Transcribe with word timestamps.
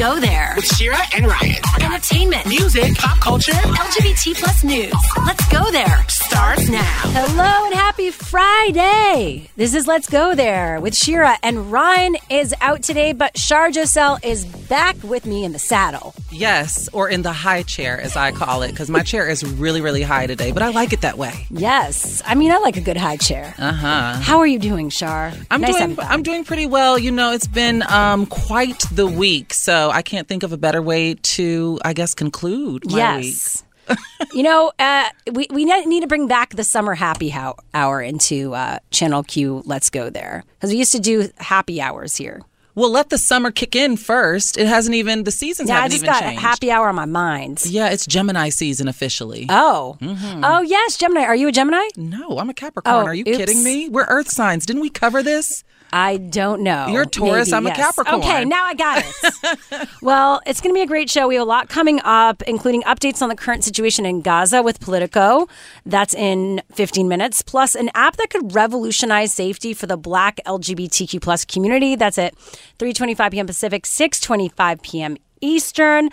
Let's 0.00 0.14
go 0.14 0.20
there. 0.20 0.52
With 0.56 0.64
Shira 0.64 0.96
and 1.14 1.26
Ryan. 1.26 1.56
Entertainment, 1.82 2.46
music, 2.46 2.94
pop 2.96 3.20
culture, 3.20 3.52
LGBT 3.52 4.34
plus 4.34 4.64
news. 4.64 4.94
Let's 5.26 5.46
go 5.48 5.70
there. 5.70 6.02
Starts 6.08 6.70
now. 6.70 7.00
Hello 7.12 7.66
and 7.66 7.74
happy 7.74 8.10
Friday. 8.10 9.50
This 9.56 9.74
is 9.74 9.86
Let's 9.86 10.08
Go 10.08 10.34
There 10.34 10.80
with 10.80 10.96
Shira 10.96 11.36
and 11.42 11.70
Ryan 11.70 12.16
is 12.30 12.54
out 12.62 12.82
today, 12.82 13.12
but 13.12 13.36
Shar 13.36 13.68
Jossell 13.70 14.24
is 14.24 14.46
back 14.46 14.96
with 15.02 15.26
me 15.26 15.44
in 15.44 15.52
the 15.52 15.58
saddle. 15.58 16.14
Yes, 16.30 16.88
or 16.92 17.10
in 17.10 17.20
the 17.22 17.32
high 17.32 17.62
chair, 17.64 18.00
as 18.00 18.16
I 18.16 18.30
call 18.30 18.62
it, 18.62 18.70
because 18.70 18.88
my 18.88 19.02
chair 19.02 19.28
is 19.28 19.44
really, 19.44 19.80
really 19.80 20.02
high 20.02 20.26
today, 20.26 20.52
but 20.52 20.62
I 20.62 20.70
like 20.70 20.92
it 20.92 21.00
that 21.02 21.18
way. 21.18 21.46
Yes, 21.50 22.22
I 22.24 22.36
mean 22.36 22.52
I 22.52 22.58
like 22.58 22.76
a 22.76 22.80
good 22.80 22.96
high 22.96 23.16
chair. 23.16 23.52
Uh 23.58 23.72
huh. 23.72 24.12
How 24.14 24.38
are 24.38 24.46
you 24.46 24.60
doing, 24.60 24.88
Shar? 24.88 25.32
I'm 25.50 25.60
Nice 25.60 25.76
doing. 25.76 25.98
I'm 26.00 26.22
doing 26.22 26.44
pretty 26.44 26.66
well. 26.66 26.98
You 26.98 27.10
know, 27.10 27.32
it's 27.32 27.48
been 27.48 27.82
um, 27.82 28.26
quite 28.26 28.78
the 28.92 29.06
week, 29.06 29.52
so 29.52 29.89
I 29.90 30.02
can't 30.02 30.28
think 30.28 30.42
of 30.42 30.52
a 30.52 30.56
better 30.56 30.82
way 30.82 31.14
to, 31.14 31.78
I 31.84 31.92
guess, 31.92 32.14
conclude 32.14 32.84
my 32.90 33.16
week. 33.16 33.24
yes. 33.24 33.64
you 34.32 34.42
know, 34.42 34.72
uh, 34.78 35.08
we 35.32 35.48
we 35.50 35.64
need 35.64 36.00
to 36.02 36.06
bring 36.06 36.28
back 36.28 36.50
the 36.50 36.64
summer 36.64 36.94
happy 36.94 37.34
hour 37.74 38.00
into 38.00 38.54
uh, 38.54 38.78
Channel 38.90 39.24
Q. 39.24 39.62
Let's 39.66 39.90
go 39.90 40.10
there 40.10 40.44
because 40.54 40.70
we 40.70 40.76
used 40.76 40.92
to 40.92 41.00
do 41.00 41.28
happy 41.38 41.80
hours 41.80 42.16
here. 42.16 42.42
Well, 42.74 42.90
let 42.90 43.10
the 43.10 43.18
summer 43.18 43.50
kick 43.50 43.74
in 43.74 43.96
first. 43.96 44.56
It 44.56 44.66
hasn't 44.66 44.94
even 44.94 45.24
the 45.24 45.30
seasons 45.30 45.68
Yeah, 45.68 45.82
I 45.82 45.88
just 45.88 46.04
got 46.04 46.20
changed. 46.22 46.40
happy 46.40 46.70
hour 46.70 46.88
on 46.88 46.94
my 46.94 47.04
mind. 47.04 47.64
Yeah, 47.66 47.90
it's 47.90 48.06
Gemini 48.06 48.48
season 48.48 48.88
officially. 48.88 49.46
Oh, 49.48 49.96
mm-hmm. 50.00 50.44
oh 50.44 50.62
yes, 50.62 50.96
Gemini. 50.96 51.24
Are 51.24 51.36
you 51.36 51.48
a 51.48 51.52
Gemini? 51.52 51.86
no, 51.96 52.38
I'm 52.38 52.48
a 52.50 52.54
Capricorn. 52.54 52.94
Oh, 52.94 53.04
Are 53.06 53.14
you 53.14 53.24
oops. 53.26 53.36
kidding 53.36 53.62
me? 53.64 53.88
We're 53.88 54.04
Earth 54.04 54.28
signs. 54.30 54.66
Didn't 54.66 54.82
we 54.82 54.90
cover 54.90 55.22
this? 55.22 55.64
I 55.92 56.18
don't 56.18 56.62
know. 56.62 56.86
You're 56.86 57.02
a 57.02 57.06
Taurus, 57.06 57.50
Maybe, 57.50 57.56
I'm 57.56 57.66
a. 57.66 57.74
Capricorn. 57.74 58.20
Okay, 58.20 58.44
now 58.44 58.64
I 58.64 58.74
got 58.74 59.04
it. 59.04 59.88
well, 60.02 60.40
it's 60.46 60.60
going 60.60 60.72
to 60.72 60.78
be 60.78 60.82
a 60.82 60.86
great 60.86 61.10
show. 61.10 61.26
We 61.26 61.34
have 61.34 61.42
a 61.42 61.44
lot 61.48 61.68
coming 61.68 62.00
up, 62.04 62.42
including 62.42 62.82
updates 62.82 63.22
on 63.22 63.28
the 63.28 63.34
current 63.34 63.64
situation 63.64 64.06
in 64.06 64.20
Gaza 64.20 64.62
with 64.62 64.78
Politico. 64.78 65.48
That's 65.84 66.14
in 66.14 66.62
15 66.74 67.08
minutes, 67.08 67.42
plus 67.42 67.74
an 67.74 67.90
app 67.94 68.18
that 68.18 68.30
could 68.30 68.54
revolutionize 68.54 69.32
safety 69.34 69.74
for 69.74 69.86
the 69.88 69.96
Black 69.96 70.38
LGBTQ 70.46 71.20
plus 71.20 71.44
community. 71.44 71.96
That's 71.96 72.18
at 72.18 72.34
3:25 72.78 73.30
p.m. 73.32 73.46
Pacific, 73.46 73.84
6:25 73.84 74.82
p.m. 74.82 75.16
Eastern. 75.40 76.10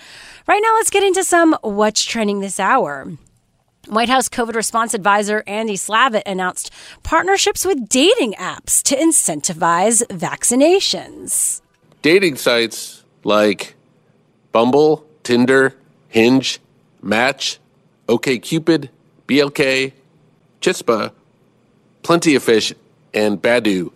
Right 0.47 0.62
now, 0.63 0.74
let's 0.75 0.90
get 0.90 1.03
into 1.03 1.24
some 1.24 1.56
what's 1.62 2.03
trending 2.03 2.40
this 2.40 2.59
hour. 2.59 3.18
White 3.88 4.09
House 4.09 4.28
COVID 4.28 4.53
response 4.56 4.94
advisor 4.94 5.44
Andy 5.47 5.75
Slavitt 5.75 6.24
announced 6.25 6.74
partnerships 7.03 7.66
with 7.66 7.88
dating 7.88 8.34
apps 8.34 8.84
to 8.84 8.96
incentivize 8.96 10.03
vaccinations. 10.08 11.62
dating 12.02 12.35
sites 12.35 13.03
like 13.24 13.75
Bumble, 14.52 15.06
Tinder, 15.24 15.74
Hinge, 16.09 16.59
Match, 17.02 17.59
OKCupid, 18.08 18.90
BLK, 19.28 19.94
Chispa, 20.62 21.12
Plenty 22.03 22.35
of 22.35 22.44
Fish, 22.44 22.74
and 23.14 23.41
Badoo 23.41 23.91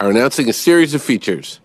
are 0.00 0.10
announcing 0.10 0.48
a 0.48 0.52
series 0.52 0.94
of 0.94 1.02
features 1.02 1.60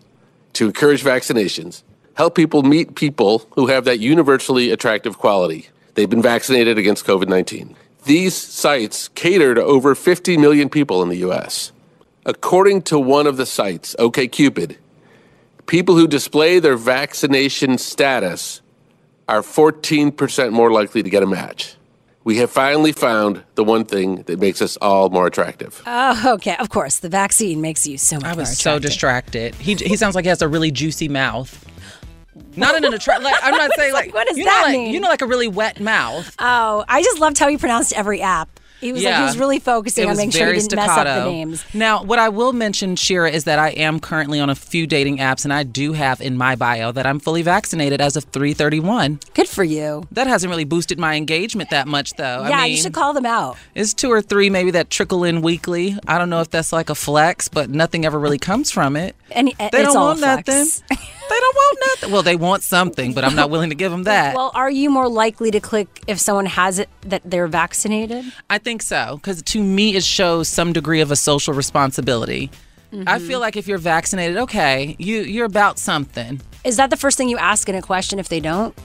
to 0.54 0.66
encourage 0.66 1.04
vaccinations, 1.04 1.84
help 2.16 2.36
people 2.36 2.64
meet 2.64 2.96
people 2.96 3.48
who 3.56 3.68
have 3.68 3.86
that 3.86 4.00
universally 4.00 4.72
attractive 4.72 5.18
quality. 5.18 5.70
They've 5.96 6.10
been 6.10 6.22
vaccinated 6.22 6.78
against 6.78 7.06
COVID 7.06 7.28
19. 7.28 7.76
These 8.06 8.36
sites 8.36 9.08
cater 9.10 9.56
to 9.56 9.64
over 9.64 9.96
50 9.96 10.38
million 10.38 10.70
people 10.70 11.02
in 11.04 11.10
the 11.10 11.18
US. 11.18 11.72
According 12.26 12.84
to 12.84 13.00
one 13.00 13.28
of 13.28 13.38
the 13.38 13.46
sites, 13.46 13.96
OKCupid, 14.00 14.78
people 15.66 15.96
who 15.96 16.08
display 16.08 16.60
their 16.60 16.78
vaccination 16.78 17.78
status 17.78 18.62
are 19.28 19.42
14% 19.42 20.52
more 20.52 20.72
likely 20.72 21.04
to 21.04 21.10
get 21.10 21.24
a 21.24 21.28
match. 21.28 21.76
We 22.26 22.38
have 22.38 22.50
finally 22.50 22.94
found 22.94 23.44
the 23.56 23.64
one 23.64 23.84
thing 23.84 24.24
that 24.24 24.40
makes 24.40 24.62
us 24.62 24.78
all 24.78 25.10
more 25.10 25.28
attractive. 25.28 25.82
Oh, 25.86 26.34
okay. 26.36 26.56
Of 26.58 26.70
course, 26.70 27.00
the 27.00 27.10
vaccine 27.10 27.60
makes 27.60 27.86
you 27.86 27.98
so 27.98 28.16
much 28.16 28.26
I 28.26 28.34
was 28.34 28.58
so 28.58 28.80
distracted. 28.80 29.56
He 29.56 29.76
he 29.76 29.98
sounds 29.98 30.16
like 30.16 30.24
he 30.26 30.30
has 30.30 30.42
a 30.42 30.48
really 30.48 30.72
juicy 30.72 31.10
mouth. 31.10 31.66
Not 32.56 32.76
in 32.76 32.86
an 32.86 32.94
attractive. 32.94 33.26
Like, 33.26 33.36
I'm 33.44 33.56
not 33.56 33.72
saying 33.76 33.94
like, 33.94 34.14
what 34.14 34.28
does 34.28 34.38
you 34.38 34.46
that 34.46 34.62
know, 34.62 34.68
like, 34.68 34.74
mean? 34.74 34.94
You 34.94 35.00
know, 35.00 35.10
like 35.10 35.22
a 35.22 35.28
really 35.28 35.48
wet 35.48 35.80
mouth. 35.80 36.34
Oh, 36.40 36.86
I 36.88 37.02
just 37.04 37.20
loved 37.20 37.38
how 37.38 37.48
he 37.48 37.58
pronounced 37.58 37.94
every 37.94 38.22
app. 38.22 38.60
He 38.84 38.92
was 38.94 39.04
like 39.04 39.16
he 39.16 39.22
was 39.24 39.38
really 39.38 39.60
focusing 39.60 40.06
It 40.08 40.12
on 40.12 40.18
making 40.18 40.32
sure 40.32 40.54
he 40.54 40.60
didn't 40.60 40.76
mess 40.76 40.90
up 40.90 40.96
the 40.98 41.02
staccato. 41.04 41.32
names. 41.32 41.64
Now, 41.74 42.04
what 42.04 42.20
I 42.20 42.30
will 42.30 42.54
mention, 42.54 42.96
Shira, 42.96 43.32
is 43.32 43.46
that 43.46 43.60
I 43.60 43.70
am 43.70 44.00
currently 44.00 44.40
on 44.40 44.50
a 44.50 44.56
few 44.56 44.86
dating 44.86 45.18
apps, 45.20 45.44
and 45.46 45.54
I 45.54 45.64
do 45.64 45.94
have 45.94 46.20
in 46.22 46.36
my 46.38 46.56
bio 46.56 46.92
that 46.92 47.06
I'm 47.06 47.20
fully 47.20 47.42
vaccinated 47.42 48.02
as 48.02 48.16
of 48.16 48.26
331. 48.26 49.20
Good 49.34 49.48
for 49.48 49.64
you. 49.64 50.04
That 50.12 50.28
hasn't 50.28 50.50
really 50.50 50.66
boosted 50.66 51.00
my 51.00 51.16
engagement 51.16 51.70
that 51.70 51.88
much, 51.88 52.14
though. 52.14 52.46
yeah, 52.48 52.60
I 52.60 52.64
mean, 52.64 52.72
you 52.72 52.78
should 52.82 52.94
call 52.94 53.14
them 53.14 53.26
out. 53.26 53.58
It's 53.76 53.94
two 53.94 54.12
or 54.12 54.22
three 54.22 54.50
maybe 54.50 54.72
that 54.72 54.90
trickle 54.90 55.24
in 55.24 55.42
weekly. 55.42 55.98
I 56.08 56.18
don't 56.18 56.30
know 56.30 56.42
if 56.42 56.50
that's 56.50 56.74
like 56.74 56.90
a 56.90 56.96
flex, 56.96 57.48
but 57.48 57.70
nothing 57.70 58.06
ever 58.06 58.20
really 58.20 58.40
comes 58.40 58.70
from 58.72 58.96
it. 58.96 59.16
And 59.32 59.48
They 59.72 59.84
don't 59.84 59.96
want 59.96 60.20
a 60.20 60.44
flex. 60.44 60.84
they 61.30 61.40
don't 61.40 61.56
want 61.56 61.80
nothing. 61.88 62.12
Well, 62.12 62.24
they 62.24 62.36
want 62.36 62.64
something, 62.64 63.14
but 63.14 63.24
I'm 63.24 63.36
not 63.36 63.50
willing 63.50 63.70
to 63.70 63.76
give 63.76 63.92
them 63.92 64.04
that. 64.04 64.36
Well, 64.36 64.52
are 64.54 64.70
you 64.70 64.90
more 64.90 65.08
likely 65.10 65.52
to 65.52 65.60
click 65.60 66.04
if 66.08 66.20
someone 66.20 66.46
has 66.46 66.80
it 66.80 66.90
that 67.02 67.22
they're 67.26 67.48
vaccinated? 67.48 68.26
I 68.50 68.58
think 68.58 68.82
so 68.82 69.18
because 69.18 69.42
to 69.44 69.64
me 69.64 69.96
it 69.96 70.04
shows 70.04 70.48
some 70.50 70.74
degree 70.74 71.02
of 71.02 71.12
a 71.12 71.16
social 71.16 71.54
responsibility. 71.54 72.50
I 72.92 72.96
Mm-hmm. 72.96 73.28
feel 73.28 73.40
like 73.40 73.56
if 73.58 73.68
you're 73.68 73.80
vaccinated, 73.80 74.38
okay, 74.38 74.96
you 75.00 75.22
you're 75.22 75.48
about 75.48 75.80
something. 75.80 76.40
Is 76.64 76.78
that 76.78 76.92
the 76.92 76.98
first 76.98 77.18
thing 77.18 77.28
you 77.28 77.40
ask 77.40 77.68
in 77.68 77.74
a 77.74 77.82
question 77.82 78.20
if 78.20 78.30
they 78.30 78.40
don't? 78.40 78.78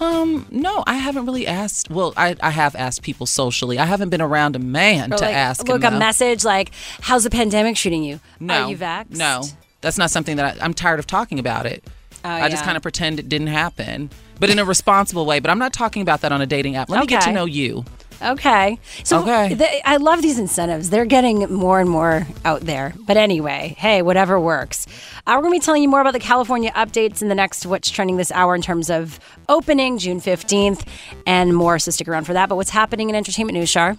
Um, 0.00 0.46
no, 0.50 0.82
I 0.86 0.94
haven't 0.94 1.26
really 1.26 1.46
asked. 1.46 1.90
Well, 1.90 2.14
I, 2.16 2.34
I 2.42 2.48
have 2.50 2.74
asked 2.74 3.02
people 3.02 3.26
socially. 3.26 3.78
I 3.78 3.84
haven't 3.84 4.08
been 4.08 4.22
around 4.22 4.56
a 4.56 4.58
man 4.58 5.12
Or 5.12 5.18
to 5.18 5.24
like, 5.24 5.34
ask. 5.34 5.68
look 5.68 5.82
him, 5.82 5.88
a 5.88 5.90
though. 5.90 5.98
message 5.98 6.44
like, 6.44 6.72
"How's 7.02 7.24
the 7.24 7.30
pandemic 7.30 7.76
treating 7.76 8.02
you? 8.02 8.20
No, 8.40 8.64
Are 8.64 8.70
you 8.70 8.76
vaxxed? 8.78 9.16
No, 9.18 9.42
that's 9.82 9.98
not 9.98 10.10
something 10.10 10.36
that 10.36 10.56
I, 10.60 10.64
I'm 10.64 10.72
tired 10.74 10.98
of 10.98 11.06
talking 11.06 11.38
about 11.38 11.66
it. 11.66 11.84
Oh, 12.24 12.28
I 12.28 12.48
just 12.48 12.64
kind 12.64 12.76
of 12.76 12.82
pretend 12.82 13.18
it 13.18 13.28
didn't 13.28 13.48
happen, 13.48 14.08
but 14.38 14.48
in 14.48 14.58
a 14.60 14.64
responsible 14.64 15.26
way. 15.26 15.40
But 15.40 15.50
I'm 15.50 15.58
not 15.58 15.72
talking 15.72 16.02
about 16.02 16.20
that 16.22 16.30
on 16.32 16.40
a 16.40 16.46
dating 16.46 16.76
app. 16.76 16.88
Let 16.88 17.00
me 17.00 17.06
get 17.06 17.22
to 17.24 17.32
know 17.32 17.44
you. 17.44 17.84
Okay. 18.22 18.78
So 19.02 19.22
Okay. 19.22 19.56
th- 19.56 19.82
I 19.84 19.96
love 19.96 20.22
these 20.22 20.38
incentives. 20.38 20.90
They're 20.90 21.04
getting 21.04 21.52
more 21.52 21.80
and 21.80 21.90
more 21.90 22.24
out 22.44 22.60
there. 22.60 22.94
But 23.00 23.16
anyway, 23.16 23.74
hey, 23.76 24.00
whatever 24.02 24.38
works. 24.38 24.86
Uh, 25.26 25.32
we're 25.34 25.42
going 25.42 25.54
to 25.54 25.60
be 25.60 25.64
telling 25.64 25.82
you 25.82 25.88
more 25.88 26.00
about 26.00 26.12
the 26.12 26.20
California 26.20 26.70
updates 26.76 27.20
in 27.20 27.26
the 27.28 27.34
next 27.34 27.66
What's 27.66 27.90
Trending 27.90 28.18
this 28.18 28.30
hour 28.30 28.54
in 28.54 28.62
terms 28.62 28.90
of 28.90 29.18
opening 29.48 29.98
June 29.98 30.20
15th 30.20 30.86
and 31.26 31.56
more. 31.56 31.80
So 31.80 31.90
stick 31.90 32.06
around 32.06 32.24
for 32.26 32.32
that. 32.34 32.48
But 32.48 32.54
what's 32.54 32.70
happening 32.70 33.10
in 33.10 33.16
entertainment 33.16 33.58
news, 33.58 33.68
Shar? 33.70 33.96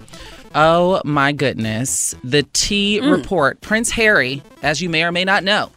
Oh 0.55 1.01
my 1.03 1.31
goodness. 1.31 2.15
The 2.23 2.44
T 2.53 3.00
Mm. 3.01 3.11
report. 3.11 3.61
Prince 3.61 3.91
Harry, 3.91 4.41
as 4.61 4.81
you 4.81 4.89
may 4.89 5.03
or 5.03 5.11
may 5.11 5.23
not 5.25 5.44
know, 5.44 5.71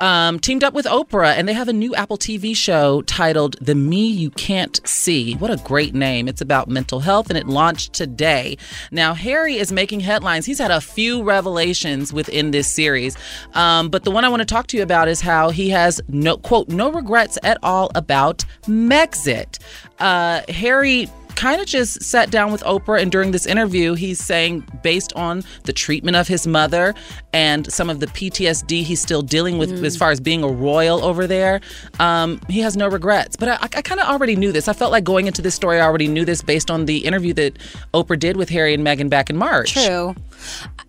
um, 0.00 0.38
teamed 0.40 0.64
up 0.64 0.72
with 0.74 0.86
Oprah, 0.86 1.34
and 1.36 1.46
they 1.46 1.52
have 1.52 1.68
a 1.68 1.72
new 1.72 1.94
Apple 1.94 2.16
TV 2.16 2.54
show 2.54 3.02
titled 3.02 3.56
The 3.60 3.74
Me 3.74 4.06
You 4.06 4.30
Can't 4.30 4.80
See. 4.88 5.34
What 5.34 5.50
a 5.50 5.56
great 5.58 5.94
name. 5.94 6.26
It's 6.26 6.40
about 6.40 6.68
mental 6.68 7.00
health, 7.00 7.28
and 7.28 7.38
it 7.38 7.46
launched 7.46 7.92
today. 7.92 8.56
Now, 8.90 9.12
Harry 9.14 9.56
is 9.56 9.70
making 9.72 10.00
headlines. 10.00 10.46
He's 10.46 10.58
had 10.58 10.70
a 10.70 10.80
few 10.80 11.22
revelations 11.22 12.12
within 12.12 12.50
this 12.50 12.66
series, 12.66 13.16
um, 13.54 13.88
but 13.90 14.04
the 14.04 14.10
one 14.10 14.24
I 14.24 14.28
want 14.30 14.40
to 14.40 14.46
talk 14.46 14.66
to 14.68 14.76
you 14.76 14.82
about 14.82 15.06
is 15.06 15.20
how 15.20 15.50
he 15.50 15.68
has 15.70 16.00
no, 16.08 16.36
quote, 16.38 16.68
no 16.68 16.90
regrets 16.90 17.38
at 17.42 17.58
all 17.62 17.90
about 17.94 18.44
Megxit. 18.66 19.58
Uh, 19.98 20.40
Harry 20.48 21.08
kind 21.36 21.60
of 21.60 21.66
just 21.66 22.02
sat 22.02 22.30
down 22.30 22.52
with 22.52 22.62
Oprah, 22.62 23.00
and 23.00 23.10
during 23.10 23.30
this 23.30 23.46
interview, 23.46 23.94
he's 23.94 24.22
saying, 24.22 24.66
based 24.82 25.12
on 25.14 25.42
the 25.64 25.72
treatment 25.72 26.16
of 26.16 26.28
his 26.28 26.46
mother 26.46 26.94
and 27.32 27.70
some 27.72 27.90
of 27.90 28.00
the 28.00 28.06
PTSD 28.06 28.82
he's 28.82 29.00
still 29.00 29.22
dealing 29.22 29.58
with 29.58 29.70
mm. 29.70 29.84
as 29.84 29.96
far 29.96 30.10
as 30.10 30.20
being 30.20 30.42
a 30.42 30.48
royal 30.48 31.04
over 31.04 31.26
there, 31.26 31.60
um, 31.98 32.40
he 32.48 32.60
has 32.60 32.76
no 32.76 32.88
regrets. 32.88 33.36
But 33.36 33.48
I, 33.48 33.58
I 33.62 33.82
kind 33.82 34.00
of 34.00 34.06
already 34.06 34.36
knew 34.36 34.52
this. 34.52 34.68
I 34.68 34.72
felt 34.72 34.92
like 34.92 35.04
going 35.04 35.26
into 35.26 35.42
this 35.42 35.54
story, 35.54 35.80
I 35.80 35.84
already 35.84 36.08
knew 36.08 36.24
this 36.24 36.42
based 36.42 36.70
on 36.70 36.86
the 36.86 36.98
interview 36.98 37.32
that 37.34 37.58
Oprah 37.92 38.18
did 38.18 38.36
with 38.36 38.48
Harry 38.50 38.74
and 38.74 38.86
Meghan 38.86 39.08
back 39.08 39.30
in 39.30 39.36
March. 39.36 39.72
True. 39.72 40.14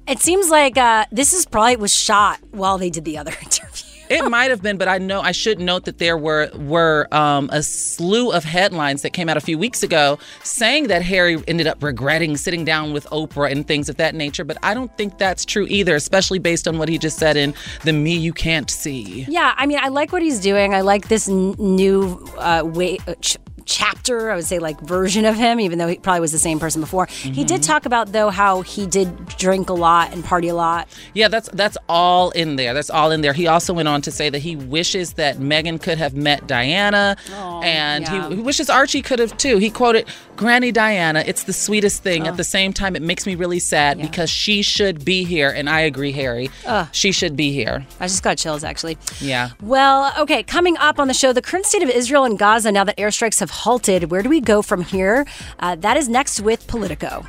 It 0.08 0.20
seems 0.20 0.50
like 0.50 0.78
uh, 0.78 1.06
this 1.12 1.34
is 1.34 1.46
probably 1.46 1.78
was 1.78 1.94
shot 1.96 2.40
while 2.52 2.78
they 2.78 2.90
did 2.90 3.06
the 3.06 3.18
other 3.18 3.32
interview. 3.42 3.85
It 4.10 4.24
might 4.30 4.52
have 4.52 4.62
been, 4.62 4.78
but 4.78 4.88
I 4.88 4.98
know 4.98 5.22
I 5.22 5.32
should 5.32 5.60
note 5.60 5.86
that 5.86 5.98
there 5.98 6.18
were 6.18 6.50
were 6.56 7.08
um, 7.12 7.50
a 7.52 7.64
slew 7.64 8.32
of 8.32 8.44
headlines 8.44 9.02
that 9.02 9.14
came 9.14 9.30
out 9.30 9.38
a 9.38 9.42
few 9.42 9.58
weeks 9.58 9.84
ago 9.84 10.20
saying 10.44 10.88
that 10.88 11.02
Harry 11.02 11.42
ended 11.48 11.68
up 11.68 11.82
regretting 11.82 12.38
sitting 12.38 12.66
down 12.66 12.94
with 12.94 13.06
Oprah 13.08 13.52
and 13.52 13.68
things 13.68 13.90
of 13.90 13.96
that 13.98 14.14
nature. 14.16 14.44
But 14.44 14.58
I 14.64 14.74
don't 14.74 14.96
think 14.98 15.18
that's 15.18 15.46
true 15.46 15.66
either, 15.70 15.96
especially 15.96 16.40
based 16.40 16.68
on 16.68 16.78
what 16.78 16.90
he 16.90 16.98
just 16.98 17.18
said 17.18 17.36
in 17.38 17.54
the 17.84 17.94
"Me 17.94 18.16
You 18.16 18.34
Can't 18.34 18.70
See." 18.70 19.26
Yeah, 19.28 19.54
I 19.58 19.66
mean, 19.66 19.80
I 19.82 19.88
like 19.88 20.12
what 20.12 20.22
he's 20.22 20.40
doing. 20.40 20.74
I 20.74 20.82
like 20.82 21.08
this 21.08 21.28
n- 21.28 21.56
new 21.58 22.24
uh, 22.38 22.62
way. 22.64 23.00
Uh, 23.08 23.16
ch- 23.22 23.38
chapter, 23.66 24.32
I 24.32 24.36
would 24.36 24.46
say 24.46 24.60
like 24.60 24.80
version 24.82 25.26
of 25.26 25.36
him, 25.36 25.60
even 25.60 25.80
though 25.80 25.88
he 25.88 25.98
probably 25.98 26.22
was 26.22 26.32
the 26.32 26.40
same 26.40 26.60
person 26.60 26.82
before. 26.82 27.08
Mm-hmm. 27.08 27.34
He 27.34 27.44
did 27.44 27.62
mm-hmm. 27.62 27.72
talk 27.72 27.86
about 27.86 28.12
though 28.12 28.30
how 28.30 28.62
he 28.62 28.86
did 28.86 29.26
drink 29.38 29.70
a 29.70 29.74
lot 29.74 30.14
and 30.14 30.24
party 30.24 30.48
a 30.48 30.56
lot. 30.56 30.88
Yeah, 31.14 31.28
that's 31.28 31.50
that's 31.50 31.78
all 31.90 32.32
in 32.32 32.56
there. 32.56 32.74
That's 32.74 32.90
all 32.90 33.12
in 33.12 33.22
there. 33.22 33.34
He 33.34 33.48
also 33.48 33.74
went 33.74 33.88
on 33.88 34.02
to 34.04 34.12
say 34.12 34.30
that 34.30 34.40
he 34.40 34.56
wishes 34.56 35.14
that 35.14 35.38
Meghan 35.38 35.82
could 35.82 35.98
have 35.98 36.14
met 36.14 36.48
Diana, 36.48 37.18
oh, 37.32 37.62
and 37.64 38.06
yeah. 38.06 38.30
he, 38.30 38.36
he, 38.36 38.42
wishes 38.42 38.70
Archie 38.70 39.02
could 39.02 39.20
have 39.20 39.36
too. 39.38 39.58
He 39.58 39.70
quoted 39.70 40.08
Granny 40.36 40.72
Diana. 40.72 41.24
It's 41.26 41.44
the 41.44 41.54
sweetest 41.54 42.04
thing. 42.04 42.24
Oh. 42.24 42.30
At 42.30 42.38
the 42.38 42.44
same 42.44 42.74
time, 42.74 42.96
it 42.96 43.02
makes 43.02 43.26
me 43.26 43.36
really 43.36 43.60
sad 43.60 43.98
yeah. 43.98 44.06
because 44.06 44.30
she 44.30 44.62
should 44.62 45.04
be 45.04 45.24
here, 45.24 45.50
and 45.50 45.70
I 45.70 45.82
agree, 45.82 46.12
Harry. 46.12 46.50
Uh, 46.66 46.86
she 46.92 47.12
should 47.12 47.36
be 47.36 47.52
here. 47.52 47.86
I 48.00 48.08
just 48.08 48.24
got 48.24 48.38
chills 48.38 48.64
actually. 48.64 48.98
Yeah. 49.20 49.52
Well, 49.62 50.14
okay. 50.20 50.44
Coming 50.44 50.78
up 50.78 51.00
on 51.00 51.08
the 51.08 51.14
show, 51.14 51.34
the 51.34 51.42
current 51.42 51.66
state 51.66 51.84
of 51.84 51.90
Israel 51.90 52.26
and 52.26 52.38
Gaza 52.38 52.72
now 52.72 52.84
that 52.84 52.98
airstrikes 52.98 53.40
have 53.40 53.50
halted. 53.64 54.12
Where 54.12 54.22
do 54.22 54.30
we 54.30 54.42
go 54.42 54.62
from 54.62 54.82
here? 54.82 55.26
Uh, 55.60 55.76
that 55.76 55.98
is 55.98 56.08
next 56.10 56.42
with 56.42 56.68
Politico. 56.68 57.26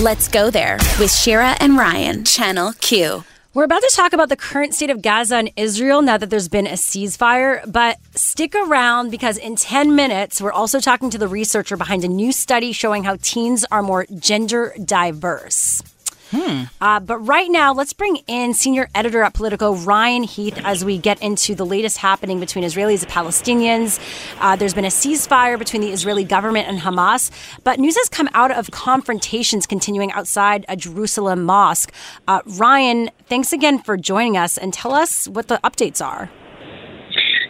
Let's 0.00 0.28
go 0.28 0.50
there 0.50 0.78
with 0.98 1.12
Shira 1.12 1.56
and 1.60 1.76
Ryan, 1.76 2.24
Channel 2.24 2.72
Q. 2.80 3.24
We're 3.52 3.64
about 3.64 3.82
to 3.82 3.92
talk 3.96 4.12
about 4.12 4.28
the 4.28 4.36
current 4.36 4.74
state 4.74 4.90
of 4.90 5.02
Gaza 5.02 5.36
and 5.36 5.50
Israel 5.56 6.02
now 6.02 6.16
that 6.16 6.30
there's 6.30 6.48
been 6.48 6.68
a 6.68 6.74
ceasefire, 6.74 7.60
but 7.70 7.98
stick 8.14 8.54
around 8.54 9.10
because 9.10 9.36
in 9.36 9.56
10 9.56 9.96
minutes, 9.96 10.40
we're 10.40 10.52
also 10.52 10.78
talking 10.78 11.10
to 11.10 11.18
the 11.18 11.26
researcher 11.26 11.76
behind 11.76 12.04
a 12.04 12.08
new 12.08 12.30
study 12.30 12.70
showing 12.70 13.02
how 13.02 13.16
teens 13.20 13.64
are 13.72 13.82
more 13.82 14.06
gender 14.20 14.72
diverse. 14.84 15.82
Hmm. 16.30 16.64
Uh, 16.80 17.00
but 17.00 17.18
right 17.18 17.50
now, 17.50 17.72
let's 17.72 17.92
bring 17.92 18.16
in 18.28 18.54
senior 18.54 18.88
editor 18.94 19.22
at 19.22 19.34
Politico, 19.34 19.74
Ryan 19.74 20.22
Heath, 20.22 20.58
as 20.64 20.84
we 20.84 20.96
get 20.96 21.20
into 21.20 21.56
the 21.56 21.66
latest 21.66 21.98
happening 21.98 22.38
between 22.38 22.64
Israelis 22.64 23.02
and 23.02 23.10
Palestinians. 23.10 23.98
Uh, 24.40 24.54
there's 24.54 24.74
been 24.74 24.84
a 24.84 24.88
ceasefire 24.88 25.58
between 25.58 25.82
the 25.82 25.90
Israeli 25.90 26.22
government 26.22 26.68
and 26.68 26.78
Hamas, 26.78 27.30
but 27.64 27.80
news 27.80 27.96
has 27.96 28.08
come 28.08 28.28
out 28.32 28.52
of 28.52 28.70
confrontations 28.70 29.66
continuing 29.66 30.12
outside 30.12 30.64
a 30.68 30.76
Jerusalem 30.76 31.42
mosque. 31.42 31.92
Uh, 32.28 32.42
Ryan, 32.46 33.10
thanks 33.26 33.52
again 33.52 33.80
for 33.80 33.96
joining 33.96 34.36
us 34.36 34.56
and 34.56 34.72
tell 34.72 34.94
us 34.94 35.26
what 35.26 35.48
the 35.48 35.58
updates 35.64 36.04
are. 36.04 36.30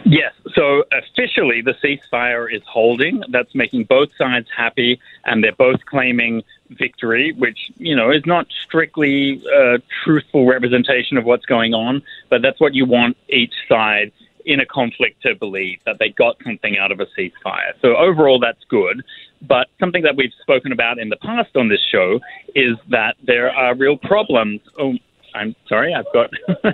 Yes. 0.05 0.33
So 0.55 0.83
officially, 0.91 1.61
the 1.61 1.75
ceasefire 1.83 2.53
is 2.53 2.61
holding. 2.67 3.23
That's 3.29 3.53
making 3.55 3.85
both 3.85 4.09
sides 4.17 4.47
happy, 4.55 4.99
and 5.23 5.43
they're 5.43 5.53
both 5.53 5.85
claiming 5.85 6.43
victory, 6.77 7.33
which 7.37 7.57
you 7.77 7.95
know 7.95 8.11
is 8.11 8.25
not 8.25 8.47
strictly 8.63 9.43
a 9.55 9.77
truthful 10.03 10.45
representation 10.45 11.17
of 11.17 11.25
what's 11.25 11.45
going 11.45 11.73
on, 11.73 12.01
but 12.29 12.41
that's 12.41 12.59
what 12.59 12.73
you 12.73 12.85
want 12.85 13.17
each 13.29 13.53
side 13.67 14.11
in 14.45 14.59
a 14.59 14.65
conflict 14.65 15.21
to 15.21 15.35
believe 15.35 15.79
that 15.85 15.97
they 15.99 16.09
got 16.09 16.35
something 16.43 16.77
out 16.77 16.91
of 16.91 16.99
a 16.99 17.05
ceasefire. 17.17 17.73
So 17.81 17.95
overall, 17.95 18.39
that's 18.39 18.63
good. 18.69 19.03
But 19.41 19.67
something 19.79 20.03
that 20.03 20.15
we've 20.15 20.33
spoken 20.41 20.71
about 20.71 20.99
in 20.99 21.09
the 21.09 21.17
past 21.17 21.55
on 21.55 21.67
this 21.67 21.81
show 21.91 22.19
is 22.55 22.77
that 22.89 23.15
there 23.23 23.51
are 23.51 23.75
real 23.75 23.97
problems. 23.97 24.61
Oh, 24.79 24.93
I'm 25.33 25.55
sorry, 25.67 25.93
I've 25.93 26.11
got 26.13 26.31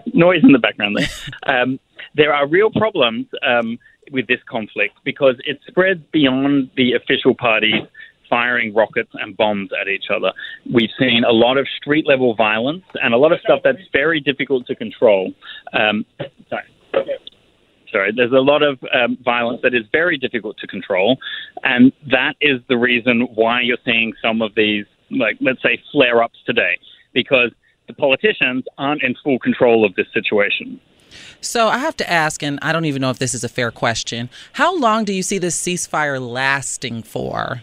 noise 0.14 0.44
in 0.44 0.52
the 0.52 0.60
background 0.60 0.98
there. 0.98 1.08
Um, 1.62 1.80
there 2.16 2.34
are 2.34 2.48
real 2.48 2.72
problems 2.72 3.28
um, 3.46 3.78
with 4.12 4.28
this 4.28 4.40
conflict 4.50 4.98
because 5.04 5.36
it 5.46 5.60
spreads 5.68 6.02
beyond 6.12 6.70
the 6.76 6.94
official 6.94 7.36
parties 7.36 7.84
firing 8.30 8.74
rockets 8.74 9.12
and 9.14 9.36
bombs 9.36 9.70
at 9.80 9.88
each 9.88 10.06
other. 10.16 10.32
We've 10.72 10.90
seen 11.00 11.24
a 11.24 11.32
lot 11.32 11.58
of 11.58 11.68
street 11.80 12.06
level 12.08 12.36
violence 12.36 12.84
and 12.96 13.14
a 13.14 13.18
lot 13.18 13.32
of 13.32 13.40
stuff 13.42 13.62
that's 13.64 13.82
very 13.92 14.20
difficult 14.20 14.68
to 14.68 14.76
control. 14.76 15.34
Um, 15.74 16.06
sorry. 16.50 16.64
Sorry, 17.92 18.12
there's 18.14 18.34
a 18.34 18.36
lot 18.36 18.64
of 18.64 18.80
um, 18.94 19.18
violence 19.24 19.62
that 19.64 19.74
is 19.74 19.84
very 19.94 20.18
difficult 20.18 20.58
to 20.58 20.68
control, 20.68 21.18
and 21.64 21.94
that 22.12 22.34
is 22.42 22.60
the 22.68 22.78
reason 22.78 23.22
why 23.34 23.62
you're 23.62 23.78
seeing 23.86 24.12
some 24.22 24.42
of 24.42 24.54
these, 24.56 24.86
like 25.10 25.38
let's 25.40 25.62
say, 25.64 25.82
flare 25.94 26.22
ups 26.22 26.38
today, 26.46 26.78
because 27.14 27.52
the 27.88 27.94
politicians 27.94 28.66
aren't 28.78 29.04
in 29.04 29.16
full 29.24 29.40
control 29.40 29.86
of 29.86 29.96
this 29.96 30.08
situation. 30.14 30.82
So 31.40 31.70
I 31.70 31.78
have 31.78 31.96
to 31.98 32.10
ask, 32.10 32.44
and 32.44 32.60
I 32.62 32.74
don't 32.74 32.86
even 32.86 33.02
know 33.02 33.10
if 33.10 33.20
this 33.20 33.34
is 33.34 33.46
a 33.46 33.50
fair 33.50 33.72
question. 33.72 34.30
How 34.54 34.78
long 34.78 35.06
do 35.06 35.14
you 35.14 35.24
see 35.24 35.38
this 35.38 35.60
ceasefire 35.60 36.20
lasting 36.20 37.04
for? 37.04 37.62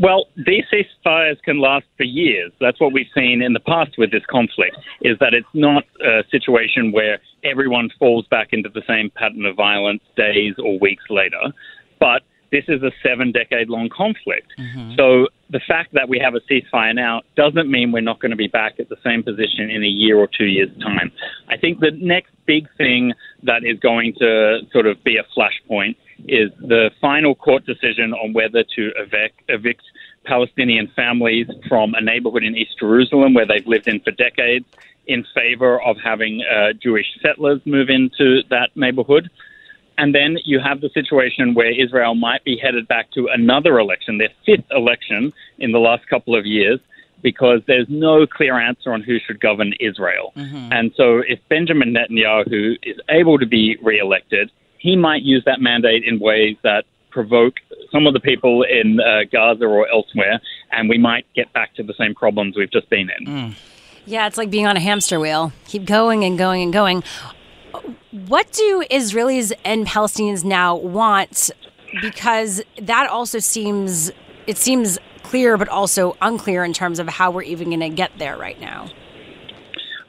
Well, 0.00 0.26
these 0.34 0.64
ceasefires 0.72 1.42
can 1.42 1.60
last 1.60 1.84
for 1.98 2.04
years. 2.04 2.52
That's 2.58 2.80
what 2.80 2.92
we've 2.92 3.10
seen 3.14 3.42
in 3.42 3.52
the 3.52 3.60
past 3.60 3.98
with 3.98 4.10
this 4.10 4.24
conflict, 4.30 4.76
is 5.02 5.18
that 5.20 5.34
it's 5.34 5.46
not 5.52 5.84
a 6.02 6.24
situation 6.30 6.90
where 6.90 7.18
everyone 7.44 7.90
falls 7.98 8.26
back 8.28 8.48
into 8.52 8.70
the 8.70 8.82
same 8.88 9.10
pattern 9.10 9.44
of 9.44 9.56
violence 9.56 10.02
days 10.16 10.54
or 10.58 10.78
weeks 10.78 11.04
later. 11.10 11.52
But 11.98 12.22
this 12.50 12.64
is 12.68 12.82
a 12.82 12.90
seven 13.02 13.30
decade 13.30 13.68
long 13.68 13.90
conflict. 13.90 14.52
Mm-hmm. 14.58 14.94
So 14.96 15.28
the 15.50 15.60
fact 15.68 15.92
that 15.92 16.08
we 16.08 16.18
have 16.18 16.34
a 16.34 16.40
ceasefire 16.40 16.94
now 16.94 17.22
doesn't 17.36 17.70
mean 17.70 17.92
we're 17.92 18.00
not 18.00 18.20
going 18.20 18.30
to 18.30 18.36
be 18.36 18.48
back 18.48 18.80
at 18.80 18.88
the 18.88 18.96
same 19.04 19.22
position 19.22 19.70
in 19.70 19.82
a 19.82 19.86
year 19.86 20.16
or 20.16 20.26
two 20.26 20.46
years' 20.46 20.76
time. 20.82 21.12
I 21.48 21.56
think 21.56 21.80
the 21.80 21.92
next 21.92 22.32
big 22.46 22.68
thing 22.76 23.12
that 23.42 23.64
is 23.64 23.78
going 23.78 24.14
to 24.18 24.60
sort 24.72 24.86
of 24.86 25.02
be 25.04 25.16
a 25.16 25.24
flashpoint 25.36 25.96
is 26.28 26.50
the 26.58 26.90
final 27.00 27.34
court 27.34 27.64
decision 27.66 28.12
on 28.12 28.32
whether 28.32 28.62
to 28.76 28.92
evict, 28.96 29.40
evict 29.48 29.82
Palestinian 30.24 30.88
families 30.94 31.46
from 31.68 31.94
a 31.94 32.00
neighborhood 32.00 32.44
in 32.44 32.56
East 32.56 32.78
Jerusalem 32.78 33.34
where 33.34 33.46
they've 33.46 33.66
lived 33.66 33.88
in 33.88 34.00
for 34.00 34.10
decades 34.12 34.66
in 35.06 35.24
favor 35.34 35.80
of 35.82 35.96
having 35.98 36.42
uh, 36.42 36.72
Jewish 36.74 37.06
settlers 37.22 37.60
move 37.64 37.88
into 37.88 38.42
that 38.50 38.70
neighborhood. 38.76 39.30
And 39.98 40.14
then 40.14 40.38
you 40.44 40.60
have 40.60 40.80
the 40.80 40.88
situation 40.90 41.54
where 41.54 41.70
Israel 41.70 42.14
might 42.14 42.44
be 42.44 42.56
headed 42.56 42.88
back 42.88 43.10
to 43.12 43.28
another 43.28 43.78
election, 43.78 44.18
their 44.18 44.30
fifth 44.46 44.64
election 44.70 45.32
in 45.58 45.72
the 45.72 45.78
last 45.78 46.06
couple 46.08 46.34
of 46.34 46.46
years, 46.46 46.80
because 47.22 47.60
there's 47.66 47.86
no 47.88 48.26
clear 48.26 48.58
answer 48.58 48.92
on 48.92 49.02
who 49.02 49.18
should 49.18 49.40
govern 49.40 49.74
Israel. 49.78 50.32
Mm-hmm. 50.36 50.72
And 50.72 50.92
so 50.96 51.18
if 51.18 51.38
Benjamin 51.48 51.94
Netanyahu 51.94 52.78
is 52.82 52.98
able 53.10 53.38
to 53.38 53.46
be 53.46 53.76
reelected, 53.82 54.50
he 54.80 54.96
might 54.96 55.22
use 55.22 55.42
that 55.44 55.60
mandate 55.60 56.04
in 56.04 56.18
ways 56.18 56.56
that 56.62 56.84
provoke 57.10 57.54
some 57.92 58.06
of 58.06 58.14
the 58.14 58.20
people 58.20 58.62
in 58.62 58.98
uh, 59.00 59.24
Gaza 59.30 59.64
or 59.64 59.88
elsewhere, 59.88 60.40
and 60.72 60.88
we 60.88 60.96
might 60.96 61.26
get 61.34 61.52
back 61.52 61.74
to 61.74 61.82
the 61.82 61.94
same 61.98 62.14
problems 62.14 62.56
we've 62.56 62.70
just 62.70 62.88
been 62.88 63.10
in. 63.18 63.26
Mm. 63.26 63.54
Yeah, 64.06 64.26
it's 64.26 64.38
like 64.38 64.50
being 64.50 64.66
on 64.66 64.76
a 64.76 64.80
hamster 64.80 65.20
wheel. 65.20 65.52
Keep 65.66 65.84
going 65.84 66.24
and 66.24 66.38
going 66.38 66.62
and 66.62 66.72
going. 66.72 67.04
What 68.10 68.50
do 68.52 68.84
Israelis 68.90 69.52
and 69.64 69.86
Palestinians 69.86 70.44
now 70.44 70.76
want? 70.76 71.50
Because 72.00 72.62
that 72.80 73.08
also 73.10 73.38
seems 73.38 74.10
it 74.46 74.56
seems 74.56 74.98
clear, 75.22 75.56
but 75.58 75.68
also 75.68 76.16
unclear 76.22 76.64
in 76.64 76.72
terms 76.72 76.98
of 76.98 77.08
how 77.08 77.30
we're 77.30 77.42
even 77.42 77.68
going 77.68 77.80
to 77.80 77.88
get 77.90 78.10
there 78.18 78.36
right 78.36 78.60
now. 78.60 78.88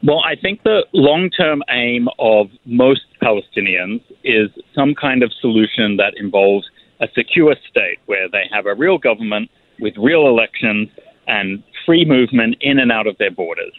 Well, 0.04 0.20
I 0.20 0.36
think 0.36 0.64
the 0.64 0.86
long 0.94 1.30
term 1.30 1.62
aim 1.70 2.08
of 2.18 2.48
most 2.66 3.02
Palestinians 3.24 4.02
is 4.24 4.50
some 4.74 4.96
kind 4.96 5.24
of 5.24 5.32
solution 5.40 5.98
that 5.98 6.14
involves 6.18 6.70
a 7.00 7.08
secure 7.16 7.56
state 7.70 8.00
where 8.06 8.30
they 8.30 8.44
have 8.52 8.66
a 8.66 8.76
real 8.76 8.98
government 8.98 9.50
with 9.80 9.94
real 9.98 10.28
elections 10.28 10.90
and 11.28 11.64
free 11.86 12.06
movement 12.06 12.56
in 12.62 12.80
and 12.80 12.92
out 12.92 13.08
of 13.08 13.18
their 13.18 13.32
borders. 13.32 13.74